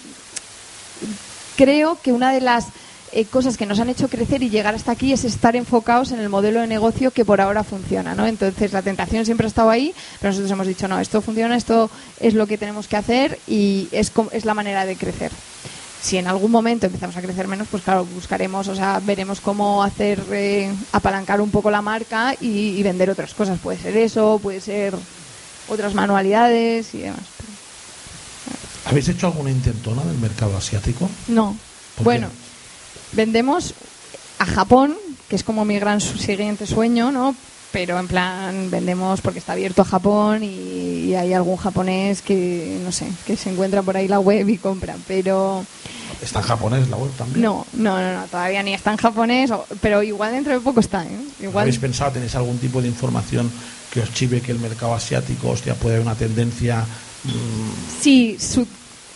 creo 1.56 2.00
que 2.02 2.12
una 2.12 2.32
de 2.32 2.42
las 2.42 2.68
eh, 3.12 3.26
cosas 3.26 3.58
que 3.58 3.66
nos 3.66 3.80
han 3.80 3.90
hecho 3.90 4.08
crecer 4.08 4.44
y 4.44 4.50
llegar 4.50 4.76
hasta 4.76 4.92
aquí 4.92 5.14
es 5.14 5.24
estar 5.26 5.56
enfocados 5.56 6.12
en 6.12 6.20
el 6.20 6.30
modelo 6.30 6.62
de 6.62 6.68
negocio 6.68 7.12
que 7.12 7.26
por 7.26 7.42
ahora 7.42 7.64
funciona, 7.64 8.16
¿no? 8.16 8.26
Entonces 8.26 8.74
la 8.74 8.82
tentación 8.82 9.26
siempre 9.26 9.46
ha 9.46 9.50
estado 9.50 9.70
ahí, 9.70 9.94
pero 10.20 10.32
nosotros 10.32 10.52
hemos 10.52 10.68
dicho, 10.68 10.88
no, 10.88 11.00
esto 11.00 11.22
funciona, 11.22 11.56
esto 11.56 11.90
es 12.20 12.34
lo 12.34 12.48
que 12.48 12.58
tenemos 12.58 12.88
que 12.88 12.98
hacer 12.98 13.40
y 13.48 13.88
es, 13.92 14.12
es 14.32 14.46
la 14.46 14.54
manera 14.54 14.86
de 14.86 14.96
crecer. 14.96 15.32
Si 16.02 16.18
en 16.18 16.28
algún 16.28 16.52
momento 16.52 16.86
empezamos 16.86 17.18
a 17.18 17.22
crecer 17.22 17.48
menos, 17.48 17.68
pues 17.70 17.84
claro, 17.84 18.06
buscaremos, 18.06 18.68
o 18.70 18.76
sea, 18.76 19.02
veremos 19.04 19.42
cómo 19.42 19.84
hacer, 19.84 20.24
eh, 20.32 20.72
apalancar 20.94 21.42
un 21.42 21.52
poco 21.52 21.70
la 21.70 21.82
marca 21.82 22.36
y, 22.40 22.70
y 22.78 22.84
vender 22.84 23.10
otras 23.10 23.34
cosas. 23.34 23.60
Puede 23.60 23.80
ser 23.80 23.98
eso, 23.98 24.40
puede 24.42 24.62
ser 24.62 24.96
otras 25.68 25.94
manualidades 25.94 26.94
y 26.94 27.00
demás. 27.00 27.20
¿Habéis 28.86 29.10
hecho 29.10 29.28
alguna 29.28 29.52
intentona 29.52 30.04
del 30.04 30.18
mercado 30.18 30.58
asiático? 30.58 31.10
No. 31.28 31.56
¿Por 31.96 32.06
Bueno, 32.06 32.30
vendemos 33.14 33.74
a 34.40 34.46
Japón, 34.46 34.96
que 35.28 35.36
es 35.36 35.44
como 35.44 35.66
mi 35.66 35.80
gran 35.80 36.00
siguiente 36.02 36.66
sueño, 36.66 37.12
¿no? 37.12 37.36
Pero 37.72 38.00
en 38.00 38.08
plan, 38.08 38.72
vendemos 38.72 39.22
porque 39.22 39.38
está 39.40 39.54
abierto 39.54 39.84
a 39.84 39.86
Japón 39.86 40.44
y, 40.44 40.48
y 41.10 41.16
hay 41.16 41.34
algún 41.34 41.56
japonés 41.58 42.24
que, 42.24 42.80
no 42.84 42.92
sé, 42.92 43.08
que 43.28 43.38
se 43.38 43.52
encuentra 43.52 43.84
por 43.84 43.96
ahí 43.96 44.08
la 44.08 44.20
web 44.20 44.50
y 44.50 44.58
compra. 44.58 44.96
Pero 45.08 45.64
¿Está 46.20 46.40
en 46.40 46.46
japonés 46.46 46.90
la 46.90 46.98
web 46.98 47.12
también? 47.16 47.44
no, 47.44 47.68
no, 47.74 48.02
no, 48.02 48.22
no, 48.22 48.26
todavía 48.26 48.64
ni 48.64 48.74
está 48.74 48.92
en 48.92 48.98
japonés, 48.98 49.52
pero 49.82 50.02
igual 50.02 50.32
dentro 50.32 50.52
de 50.54 50.60
poco 50.62 50.80
está, 50.80 51.06
¿eh? 51.06 51.10
Igual. 51.42 51.64
¿Habéis 51.64 51.78
pensado, 51.78 52.12
tenéis 52.12 52.34
algún 52.34 52.58
tipo 52.58 52.82
de 52.82 52.88
información 52.88 53.52
que 53.94 54.02
os 54.02 54.12
chive 54.14 54.42
que 54.42 54.52
el 54.52 54.60
mercado 54.60 54.96
asiático, 54.96 55.50
hostia, 55.50 55.76
puede 55.76 55.96
haber 55.98 56.08
una 56.08 56.16
tendencia 56.16 56.84
mm, 57.24 58.02
Sí, 58.02 58.38
su- 58.40 58.68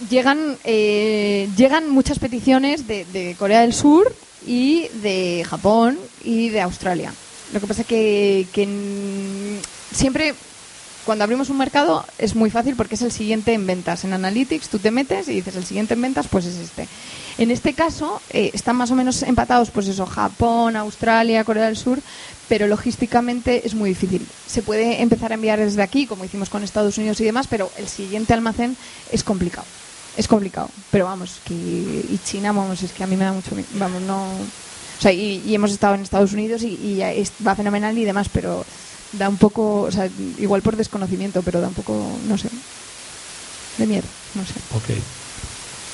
llegan, 0.09 0.57
eh, 0.63 1.49
llegan 1.55 1.89
muchas 1.89 2.19
peticiones 2.19 2.87
de, 2.87 3.05
de 3.05 3.35
Corea 3.37 3.61
del 3.61 3.73
Sur 3.73 4.13
y 4.45 4.87
de 5.01 5.45
Japón 5.47 5.97
y 6.23 6.49
de 6.49 6.61
Australia. 6.61 7.13
Lo 7.53 7.59
que 7.59 7.67
pasa 7.67 7.83
que, 7.83 8.47
que 8.51 8.67
siempre 9.93 10.33
cuando 11.05 11.23
abrimos 11.23 11.49
un 11.49 11.57
mercado 11.57 12.05
es 12.17 12.35
muy 12.35 12.49
fácil 12.49 12.75
porque 12.75 12.95
es 12.95 13.01
el 13.01 13.11
siguiente 13.11 13.53
en 13.53 13.67
ventas. 13.67 14.03
En 14.03 14.13
Analytics 14.13 14.69
tú 14.69 14.79
te 14.79 14.91
metes 14.91 15.27
y 15.27 15.33
dices 15.33 15.55
el 15.55 15.65
siguiente 15.65 15.93
en 15.93 16.01
ventas 16.01 16.27
pues 16.27 16.45
es 16.45 16.57
este. 16.57 16.87
En 17.37 17.51
este 17.51 17.73
caso 17.73 18.21
eh, 18.29 18.51
están 18.53 18.75
más 18.75 18.91
o 18.91 18.95
menos 18.95 19.23
empatados 19.23 19.69
pues 19.71 19.87
eso, 19.87 20.05
Japón, 20.05 20.75
Australia, 20.75 21.43
Corea 21.43 21.65
del 21.65 21.77
Sur, 21.77 21.99
pero 22.47 22.67
logísticamente 22.67 23.65
es 23.65 23.75
muy 23.75 23.89
difícil. 23.89 24.25
Se 24.47 24.61
puede 24.61 25.01
empezar 25.01 25.31
a 25.31 25.35
enviar 25.35 25.59
desde 25.59 25.81
aquí, 25.81 26.05
como 26.07 26.25
hicimos 26.25 26.49
con 26.49 26.63
Estados 26.63 26.97
Unidos 26.97 27.19
y 27.21 27.25
demás, 27.25 27.47
pero 27.49 27.71
el 27.77 27.87
siguiente 27.87 28.33
almacén 28.33 28.77
es 29.11 29.23
complicado. 29.23 29.65
Es 30.15 30.27
complicado, 30.27 30.69
pero 30.91 31.05
vamos, 31.05 31.39
que 31.45 31.53
y 31.55 32.19
China, 32.23 32.51
vamos, 32.51 32.83
es 32.83 32.91
que 32.91 33.03
a 33.03 33.07
mí 33.07 33.15
me 33.15 33.25
da 33.25 33.33
mucho, 33.33 33.55
mi- 33.55 33.65
vamos, 33.73 34.01
no, 34.03 34.23
o 34.25 35.01
sea, 35.01 35.11
y, 35.11 35.41
y 35.45 35.55
hemos 35.55 35.71
estado 35.71 35.95
en 35.95 36.01
Estados 36.01 36.33
Unidos 36.33 36.61
y, 36.61 36.67
y 36.81 36.95
ya 36.97 37.11
es- 37.11 37.31
va 37.45 37.55
fenomenal 37.55 37.97
y 37.97 38.05
demás, 38.05 38.27
pero 38.31 38.63
da 39.13 39.27
un 39.29 39.37
poco, 39.37 39.81
o 39.81 39.91
sea, 39.91 40.07
igual 40.37 40.61
por 40.61 40.75
desconocimiento, 40.75 41.41
pero 41.41 41.61
da 41.61 41.67
un 41.67 41.73
poco, 41.73 42.05
no 42.27 42.37
sé, 42.37 42.49
de 43.77 43.87
miedo, 43.87 44.05
no 44.35 44.43
sé. 44.45 44.53
Ok. 44.75 44.99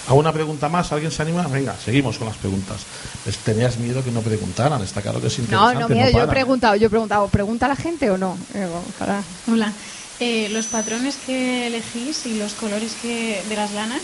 ¿Alguna 0.10 0.34
pregunta 0.34 0.68
más? 0.70 0.92
¿Alguien 0.92 1.12
se 1.12 1.22
anima? 1.22 1.48
Venga, 1.48 1.76
seguimos 1.78 2.18
con 2.18 2.28
las 2.28 2.38
preguntas. 2.38 2.80
Les 3.26 3.38
tenías 3.38 3.78
miedo 3.78 4.04
que 4.04 4.12
no 4.12 4.22
preguntaran, 4.22 4.82
está 4.82 5.02
claro 5.02 5.22
que 5.22 5.28
es 5.28 5.38
No, 5.38 5.44
interesante. 5.46 5.80
no, 5.82 5.88
miedo, 5.90 6.10
yo 6.10 6.24
he 6.24 6.28
preguntado, 6.28 6.76
yo 6.76 6.88
he 6.88 6.90
preguntado, 6.90 7.28
¿pregunta 7.28 7.68
a 7.68 7.70
la 7.70 7.76
gente 7.76 8.10
o 8.10 8.18
no? 8.18 8.36
Ojalá. 8.98 9.22
Hola. 9.52 9.72
Eh, 10.20 10.50
los 10.52 10.66
patrones 10.68 11.16
que 11.26 11.68
elegís 11.68 12.26
y 12.26 12.38
los 12.38 12.54
colores 12.54 12.94
que 13.02 13.42
de 13.48 13.56
las 13.56 13.72
lanas, 13.74 14.02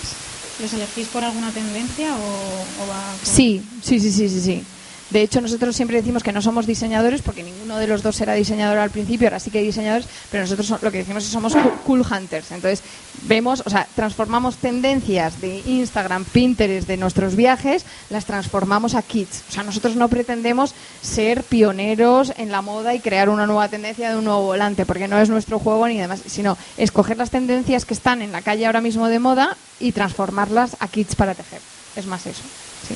¿los 0.62 0.72
elegís 0.72 1.08
por 1.10 1.24
alguna 1.26 1.52
tendencia 1.52 2.16
o, 2.16 2.84
o 2.84 2.88
va 2.88 3.16
Sí, 3.24 3.62
sí, 3.84 4.00
sí, 4.00 4.12
sí, 4.12 4.30
sí, 4.30 4.42
sí. 4.42 4.64
De 5.12 5.22
hecho, 5.22 5.40
nosotros 5.40 5.76
siempre 5.76 5.98
decimos 5.98 6.24
que 6.24 6.32
no 6.32 6.42
somos 6.42 6.66
diseñadores 6.66 7.22
porque 7.22 7.44
ninguno 7.44 7.78
de 7.78 7.86
los 7.88 8.02
dos 8.02 8.20
era 8.22 8.34
diseñador 8.34 8.80
al 8.80 8.90
principio, 8.90 9.28
ahora 9.28 9.40
sí 9.40 9.52
que 9.52 9.60
hay 9.60 9.66
diseñadores, 9.66 10.08
pero 10.32 10.44
nosotros 10.44 10.66
so- 10.68 10.80
lo 10.82 10.92
que 10.92 10.98
decimos 10.98 11.24
es 11.24 11.30
que 11.30 11.34
somos 11.34 11.54
cool- 11.54 11.74
cool 11.86 12.02
hunters. 12.02 12.52
Entonces, 12.52 12.82
vemos, 13.24 13.62
o 13.66 13.70
sea, 13.70 13.88
transformamos 13.96 14.58
tendencias 14.58 15.40
de 15.42 15.62
Instagram, 15.68 16.26
Pinterest, 16.26 16.88
de 16.88 16.98
nuestros 16.98 17.36
viajes, 17.36 17.86
las 18.10 18.26
transformamos 18.26 18.96
a 18.96 19.04
kits. 19.04 19.44
O 19.48 19.52
sea, 19.52 19.64
nosotros 19.64 19.96
no 19.96 20.08
pretendemos 20.10 20.74
ser 21.04 21.44
pioneros 21.44 22.34
en 22.38 22.52
la 22.52 22.64
moda 22.64 22.96
y 22.96 23.00
crear 23.00 23.30
una 23.30 23.46
nueva 23.46 23.70
tendencia 23.70 24.10
de 24.10 24.18
un 24.18 24.26
nuevo 24.26 24.42
volante, 24.42 24.86
porque 24.88 25.08
no 25.08 25.20
es 25.22 25.30
nuestro 25.30 25.60
juego 25.60 25.88
ni 25.88 25.98
demás, 26.00 26.22
sino 26.26 26.58
escoger 26.78 27.18
las 27.18 27.30
tendencias 27.30 27.86
que 27.86 27.94
están 27.94 28.24
en 28.24 28.32
la 28.32 28.42
calle 28.42 28.66
ahora 28.66 28.82
mismo 28.82 29.08
de 29.08 29.20
moda 29.20 29.56
y 29.80 29.92
transformarlas 29.92 30.78
a 30.80 30.88
kits 30.88 31.16
para 31.16 31.36
tejer. 31.36 31.62
Es 31.96 32.08
más 32.08 32.26
eso. 32.26 32.42
Sí. 32.88 32.96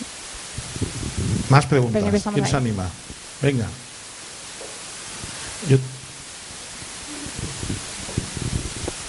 Más 1.49 1.65
preguntas. 1.65 2.01
¿Quién 2.33 2.45
ahí. 2.45 2.51
se 2.51 2.57
anima? 2.57 2.87
Venga. 3.41 3.65
Yo- 5.69 5.77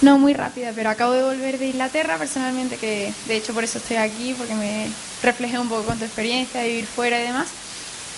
No 0.03 0.19
muy 0.19 0.33
rápida, 0.33 0.73
pero 0.75 0.89
acabo 0.89 1.13
de 1.13 1.23
volver 1.23 1.59
de 1.59 1.67
Inglaterra 1.69 2.17
personalmente, 2.17 2.77
que 2.79 3.13
de 3.29 3.37
hecho 3.37 3.53
por 3.53 3.65
eso 3.65 3.77
estoy 3.79 3.99
aquí, 3.99 4.35
porque 4.37 4.55
me 4.55 4.87
reflejé 5.23 5.59
un 5.59 5.69
poco 5.69 5.83
con 5.83 5.99
tu 5.99 6.05
experiencia 6.07 6.61
de 6.63 6.69
vivir 6.69 6.87
fuera 6.87 7.21
y 7.21 7.25
demás. 7.25 7.49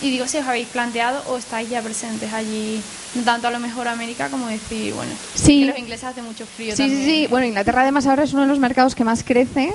Y 0.00 0.10
digo, 0.10 0.26
si 0.28 0.38
os 0.38 0.46
habéis 0.46 0.68
planteado 0.68 1.22
o 1.28 1.38
estáis 1.38 1.68
ya 1.68 1.82
presentes 1.82 2.32
allí, 2.32 2.80
no 3.16 3.22
tanto 3.22 3.48
a 3.48 3.50
lo 3.50 3.58
mejor 3.58 3.88
América 3.88 4.28
como 4.28 4.46
decir, 4.46 4.94
bueno, 4.94 5.10
Sí. 5.34 5.60
que 5.60 5.66
los 5.66 5.78
ingleses 5.78 6.04
hacen 6.04 6.24
mucho 6.24 6.46
frío 6.46 6.74
Sí, 6.76 6.82
sí, 6.84 6.88
también. 6.88 7.04
sí. 7.04 7.26
Bueno, 7.28 7.46
Inglaterra 7.46 7.82
además 7.82 8.06
ahora 8.06 8.22
es 8.24 8.32
uno 8.32 8.42
de 8.42 8.48
los 8.48 8.58
mercados 8.60 8.94
que 8.94 9.02
más 9.04 9.24
crece 9.24 9.72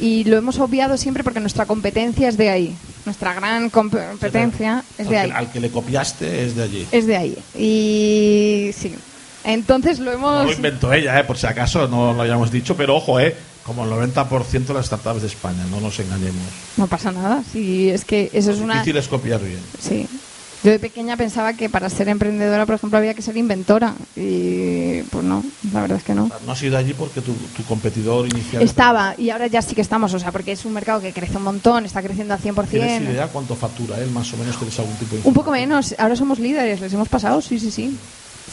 y 0.00 0.24
lo 0.24 0.36
hemos 0.36 0.58
obviado 0.58 0.96
siempre 0.96 1.22
porque 1.24 1.40
nuestra 1.40 1.66
competencia 1.66 2.28
es 2.28 2.36
de 2.36 2.50
ahí. 2.50 2.76
Nuestra 3.04 3.34
gran 3.34 3.70
competencia 3.70 4.84
es 4.98 5.06
al, 5.06 5.06
de 5.06 5.10
que, 5.10 5.18
ahí. 5.18 5.30
al 5.34 5.50
que 5.52 5.60
le 5.60 5.70
copiaste 5.70 6.44
es 6.44 6.54
de 6.56 6.62
allí. 6.62 6.86
Es 6.92 7.06
de 7.06 7.16
ahí. 7.16 7.38
Y 7.58 8.72
sí. 8.72 8.94
Entonces 9.44 9.98
lo 9.98 10.12
No 10.12 10.12
hemos... 10.12 10.46
lo 10.46 10.52
inventó 10.52 10.92
ella, 10.92 11.18
eh, 11.18 11.24
por 11.24 11.36
si 11.36 11.46
acaso 11.46 11.88
no 11.88 12.12
lo 12.12 12.22
hayamos 12.22 12.50
dicho, 12.52 12.76
pero 12.76 12.96
ojo, 12.96 13.18
eh, 13.18 13.34
como 13.64 13.84
el 13.84 13.90
90% 13.90 14.66
de 14.66 14.74
las 14.74 14.86
startups 14.86 15.22
de 15.22 15.28
España, 15.28 15.64
no 15.70 15.80
nos 15.80 15.98
engañemos. 15.98 16.42
No 16.76 16.86
pasa 16.86 17.10
nada. 17.10 17.42
Sí, 17.52 17.90
es 17.90 18.04
que 18.04 18.30
eso 18.32 18.52
es 18.52 18.58
una... 18.58 18.74
Difícil 18.74 18.96
es 18.96 19.08
copiar 19.08 19.40
bien. 19.40 19.60
Sí. 19.80 20.06
Yo 20.62 20.70
de 20.70 20.78
pequeña 20.78 21.16
pensaba 21.16 21.54
que 21.54 21.68
para 21.68 21.90
ser 21.90 22.08
emprendedora, 22.08 22.66
por 22.66 22.76
ejemplo, 22.76 22.96
había 22.96 23.14
que 23.14 23.22
ser 23.22 23.36
inventora. 23.36 23.94
Y 24.14 25.02
pues 25.02 25.24
no, 25.24 25.42
la 25.72 25.80
verdad 25.80 25.98
es 25.98 26.04
que 26.04 26.14
no. 26.14 26.30
No 26.46 26.52
has 26.52 26.62
ido 26.62 26.78
allí 26.78 26.94
porque 26.94 27.20
tu, 27.20 27.32
tu 27.32 27.64
competidor 27.64 28.28
inicial... 28.28 28.62
Estaba, 28.62 29.14
y 29.18 29.30
ahora 29.30 29.48
ya 29.48 29.60
sí 29.60 29.74
que 29.74 29.80
estamos, 29.80 30.14
o 30.14 30.20
sea, 30.20 30.30
porque 30.30 30.52
es 30.52 30.64
un 30.64 30.72
mercado 30.72 31.00
que 31.00 31.12
crece 31.12 31.36
un 31.36 31.42
montón, 31.42 31.84
está 31.84 32.00
creciendo 32.00 32.34
al 32.34 32.40
100%. 32.40 32.68
¿Tienes 32.68 33.02
idea 33.02 33.26
cuánto 33.26 33.56
factura 33.56 33.98
él? 33.98 34.10
Más 34.10 34.32
o 34.32 34.36
menos 34.36 34.56
tienes 34.56 34.78
algún 34.78 34.94
tipo 34.96 35.16
de 35.16 35.22
Un 35.24 35.34
poco 35.34 35.50
menos, 35.50 35.96
ahora 35.98 36.14
somos 36.14 36.38
líderes, 36.38 36.80
les 36.80 36.92
hemos 36.92 37.08
pasado, 37.08 37.40
sí, 37.40 37.58
sí, 37.58 37.70
sí. 37.72 37.96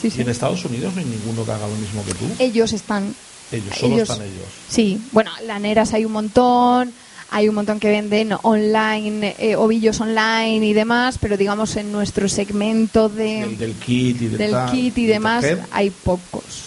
Sí, 0.02 0.08
¿Y 0.08 0.12
sí. 0.12 0.22
en 0.22 0.30
Estados 0.30 0.64
Unidos 0.66 0.94
no 0.96 1.02
hay 1.02 1.06
ninguno 1.06 1.46
que 1.46 1.52
haga 1.52 1.68
lo 1.68 1.76
mismo 1.76 2.04
que 2.06 2.14
tú? 2.14 2.26
Ellos 2.40 2.74
están. 2.74 3.14
Ellos, 3.52 3.76
solo 3.78 3.98
están 3.98 4.22
ellos. 4.22 4.46
Sí, 4.68 5.02
bueno, 5.12 5.32
laneras 5.46 5.94
hay 5.94 6.06
un 6.06 6.12
montón, 6.12 6.94
hay 7.32 7.48
un 7.48 7.56
montón 7.56 7.80
que 7.80 7.90
venden 7.90 8.34
online, 8.42 9.36
eh, 9.38 9.56
ovillos 9.56 10.00
online 10.02 10.66
y 10.66 10.74
demás, 10.74 11.18
pero 11.20 11.38
digamos 11.38 11.76
en 11.76 11.92
nuestro 11.92 12.28
segmento 12.28 13.10
de, 13.10 13.42
Del, 13.42 13.58
del 13.58 13.74
kit 13.74 14.22
y 14.22 14.28
de 14.28 14.38
del 14.38 14.52
tal, 14.52 14.72
kit 14.72 14.98
y 14.98 15.06
de 15.06 15.14
demás 15.14 15.46
hay 15.72 15.90
pocos. 15.92 16.66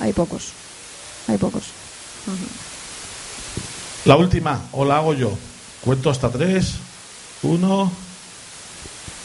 Hay 0.00 0.12
pocos. 0.12 0.52
Hay 1.28 1.38
pocos. 1.38 1.62
La 4.04 4.16
última, 4.16 4.62
o 4.72 4.84
la 4.84 4.96
hago 4.96 5.14
yo. 5.14 5.32
Cuento 5.82 6.10
hasta 6.10 6.30
tres. 6.30 6.74
Uno, 7.42 7.90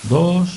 dos 0.03 0.49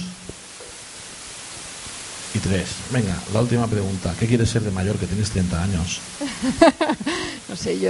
y 2.35 2.39
tres. 2.39 2.69
Venga, 2.91 3.17
la 3.33 3.41
última 3.41 3.67
pregunta. 3.67 4.15
¿Qué 4.19 4.27
quieres 4.27 4.51
ser 4.51 4.63
de 4.63 4.71
mayor 4.71 4.97
que 4.97 5.07
tienes 5.07 5.31
30 5.31 5.63
años? 5.63 6.01
No 7.49 7.57
sé, 7.57 7.79
yo 7.81 7.89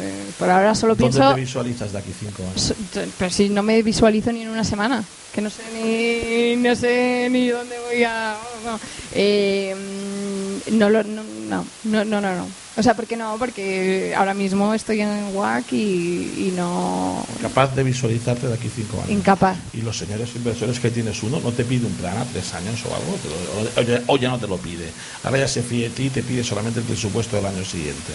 eh, 0.00 0.12
por 0.38 0.48
ahora 0.48 0.74
solo 0.74 0.94
¿Dónde 0.94 1.12
pienso... 1.18 1.34
te 1.34 1.40
visualizas 1.40 1.92
de 1.92 1.98
aquí 1.98 2.10
cinco 2.18 2.42
años? 2.42 2.62
So- 2.62 2.74
Pero 3.18 3.30
si 3.30 3.48
no 3.50 3.62
me 3.62 3.82
visualizo 3.82 4.32
ni 4.32 4.42
en 4.42 4.48
una 4.48 4.64
semana, 4.64 5.04
que 5.34 5.40
no 5.42 5.50
sé 5.50 5.62
ni, 5.74 6.56
no 6.56 6.74
sé 6.74 7.28
ni 7.30 7.48
dónde 7.48 7.76
voy 7.86 8.02
a... 8.04 8.36
No, 8.64 8.78
Eh, 9.14 9.74
mm, 9.76 10.78
no, 10.78 10.88
no, 10.88 11.02
no, 11.02 11.64
no, 11.84 12.04
no, 12.04 12.20
no. 12.20 12.46
O 12.74 12.82
sea, 12.82 12.94
¿por 12.94 13.06
qué 13.06 13.16
no? 13.18 13.36
Porque 13.38 14.14
ahora 14.16 14.32
mismo 14.32 14.72
estoy 14.72 15.02
en 15.02 15.36
WAC 15.36 15.74
y, 15.74 16.46
y 16.48 16.52
no... 16.56 17.22
Capaz 17.42 17.74
de 17.76 17.82
visualizarte 17.82 18.46
de 18.48 18.54
aquí 18.54 18.70
cinco 18.74 18.96
años. 18.96 19.10
Incapaz. 19.10 19.58
Y 19.74 19.82
los 19.82 19.98
señores 19.98 20.30
inversores 20.34 20.80
que 20.80 20.90
tienes 20.90 21.22
uno, 21.22 21.38
¿no 21.40 21.50
te 21.52 21.64
pide 21.64 21.84
un 21.84 21.92
plan 21.92 22.16
a 22.16 22.24
tres 22.24 22.54
años 22.54 22.80
o 22.86 22.94
algo? 22.94 23.18
Lo- 23.76 23.82
o, 23.82 23.84
ya, 23.84 24.02
o 24.06 24.16
ya 24.16 24.30
no 24.30 24.38
te 24.38 24.46
lo 24.46 24.56
pide. 24.56 24.88
Ahora 25.24 25.40
ya 25.40 25.48
se 25.48 25.62
fíe 25.62 25.90
de 25.90 25.94
ti 25.94 26.04
y 26.06 26.10
te 26.10 26.22
pide 26.22 26.42
solamente 26.42 26.80
el 26.80 26.86
presupuesto 26.86 27.36
del 27.36 27.44
año 27.44 27.62
siguiente. 27.64 28.12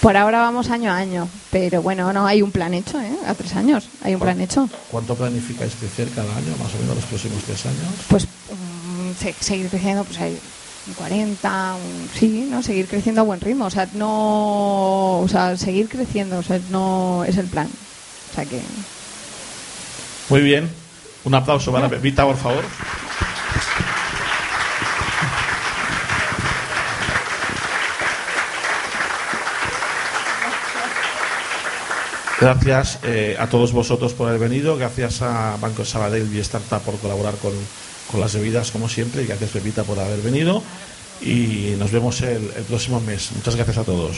Por 0.00 0.16
ahora 0.16 0.40
vamos 0.40 0.70
año 0.70 0.90
a 0.90 0.96
año, 0.96 1.28
pero 1.50 1.82
bueno, 1.82 2.10
no, 2.12 2.26
hay 2.26 2.40
un 2.40 2.50
plan 2.52 2.72
hecho, 2.72 2.98
¿eh? 3.00 3.12
A 3.26 3.34
tres 3.34 3.54
años, 3.54 3.86
hay 4.02 4.14
un 4.14 4.20
plan 4.20 4.40
hecho. 4.40 4.68
¿Cuánto 4.90 5.14
planificáis 5.14 5.74
crecer 5.74 6.08
cada 6.14 6.34
año, 6.36 6.54
más 6.58 6.74
o 6.74 6.78
menos 6.80 6.96
los 6.96 7.04
próximos 7.04 7.42
tres 7.44 7.66
años? 7.66 7.84
Pues 8.08 8.26
se- 9.18 9.34
seguir 9.40 9.68
creciendo, 9.68 10.04
pues 10.04 10.18
hay 10.18 10.38
un 10.86 10.94
40, 10.94 11.74
un- 11.74 12.08
sí, 12.18 12.48
¿no? 12.50 12.62
Seguir 12.62 12.86
creciendo 12.88 13.20
a 13.20 13.24
buen 13.24 13.40
ritmo, 13.42 13.66
o 13.66 13.70
sea, 13.70 13.88
no, 13.92 15.20
o 15.20 15.26
sea, 15.28 15.56
seguir 15.58 15.86
creciendo, 15.90 16.38
o 16.38 16.42
sea, 16.42 16.58
no 16.70 17.22
es 17.26 17.36
el 17.36 17.46
plan. 17.46 17.68
O 18.30 18.34
sea 18.34 18.46
que 18.46 18.60
Muy 20.30 20.40
bien. 20.40 20.70
Un 21.24 21.34
aplauso 21.34 21.70
para 21.72 21.90
Pepita, 21.90 22.24
por 22.24 22.36
favor. 22.38 22.64
Gracias 32.40 32.98
eh, 33.02 33.36
a 33.38 33.48
todos 33.48 33.72
vosotros 33.72 34.14
por 34.14 34.28
haber 34.28 34.40
venido, 34.40 34.76
gracias 34.76 35.20
a 35.20 35.58
Banco 35.60 35.84
Sabadell 35.84 36.34
y 36.34 36.38
Startup 36.40 36.80
por 36.80 36.96
colaborar 36.98 37.34
con, 37.34 37.52
con 38.10 38.18
las 38.18 38.34
bebidas 38.34 38.70
como 38.70 38.88
siempre 38.88 39.22
y 39.22 39.26
gracias 39.26 39.50
Pepita 39.50 39.84
por 39.84 39.98
haber 39.98 40.20
venido 40.20 40.62
y 41.20 41.74
nos 41.78 41.92
vemos 41.92 42.22
el 42.22 42.40
próximo 42.66 42.98
mes. 43.00 43.30
Muchas 43.36 43.56
gracias 43.56 43.76
a 43.76 43.84
todos. 43.84 44.16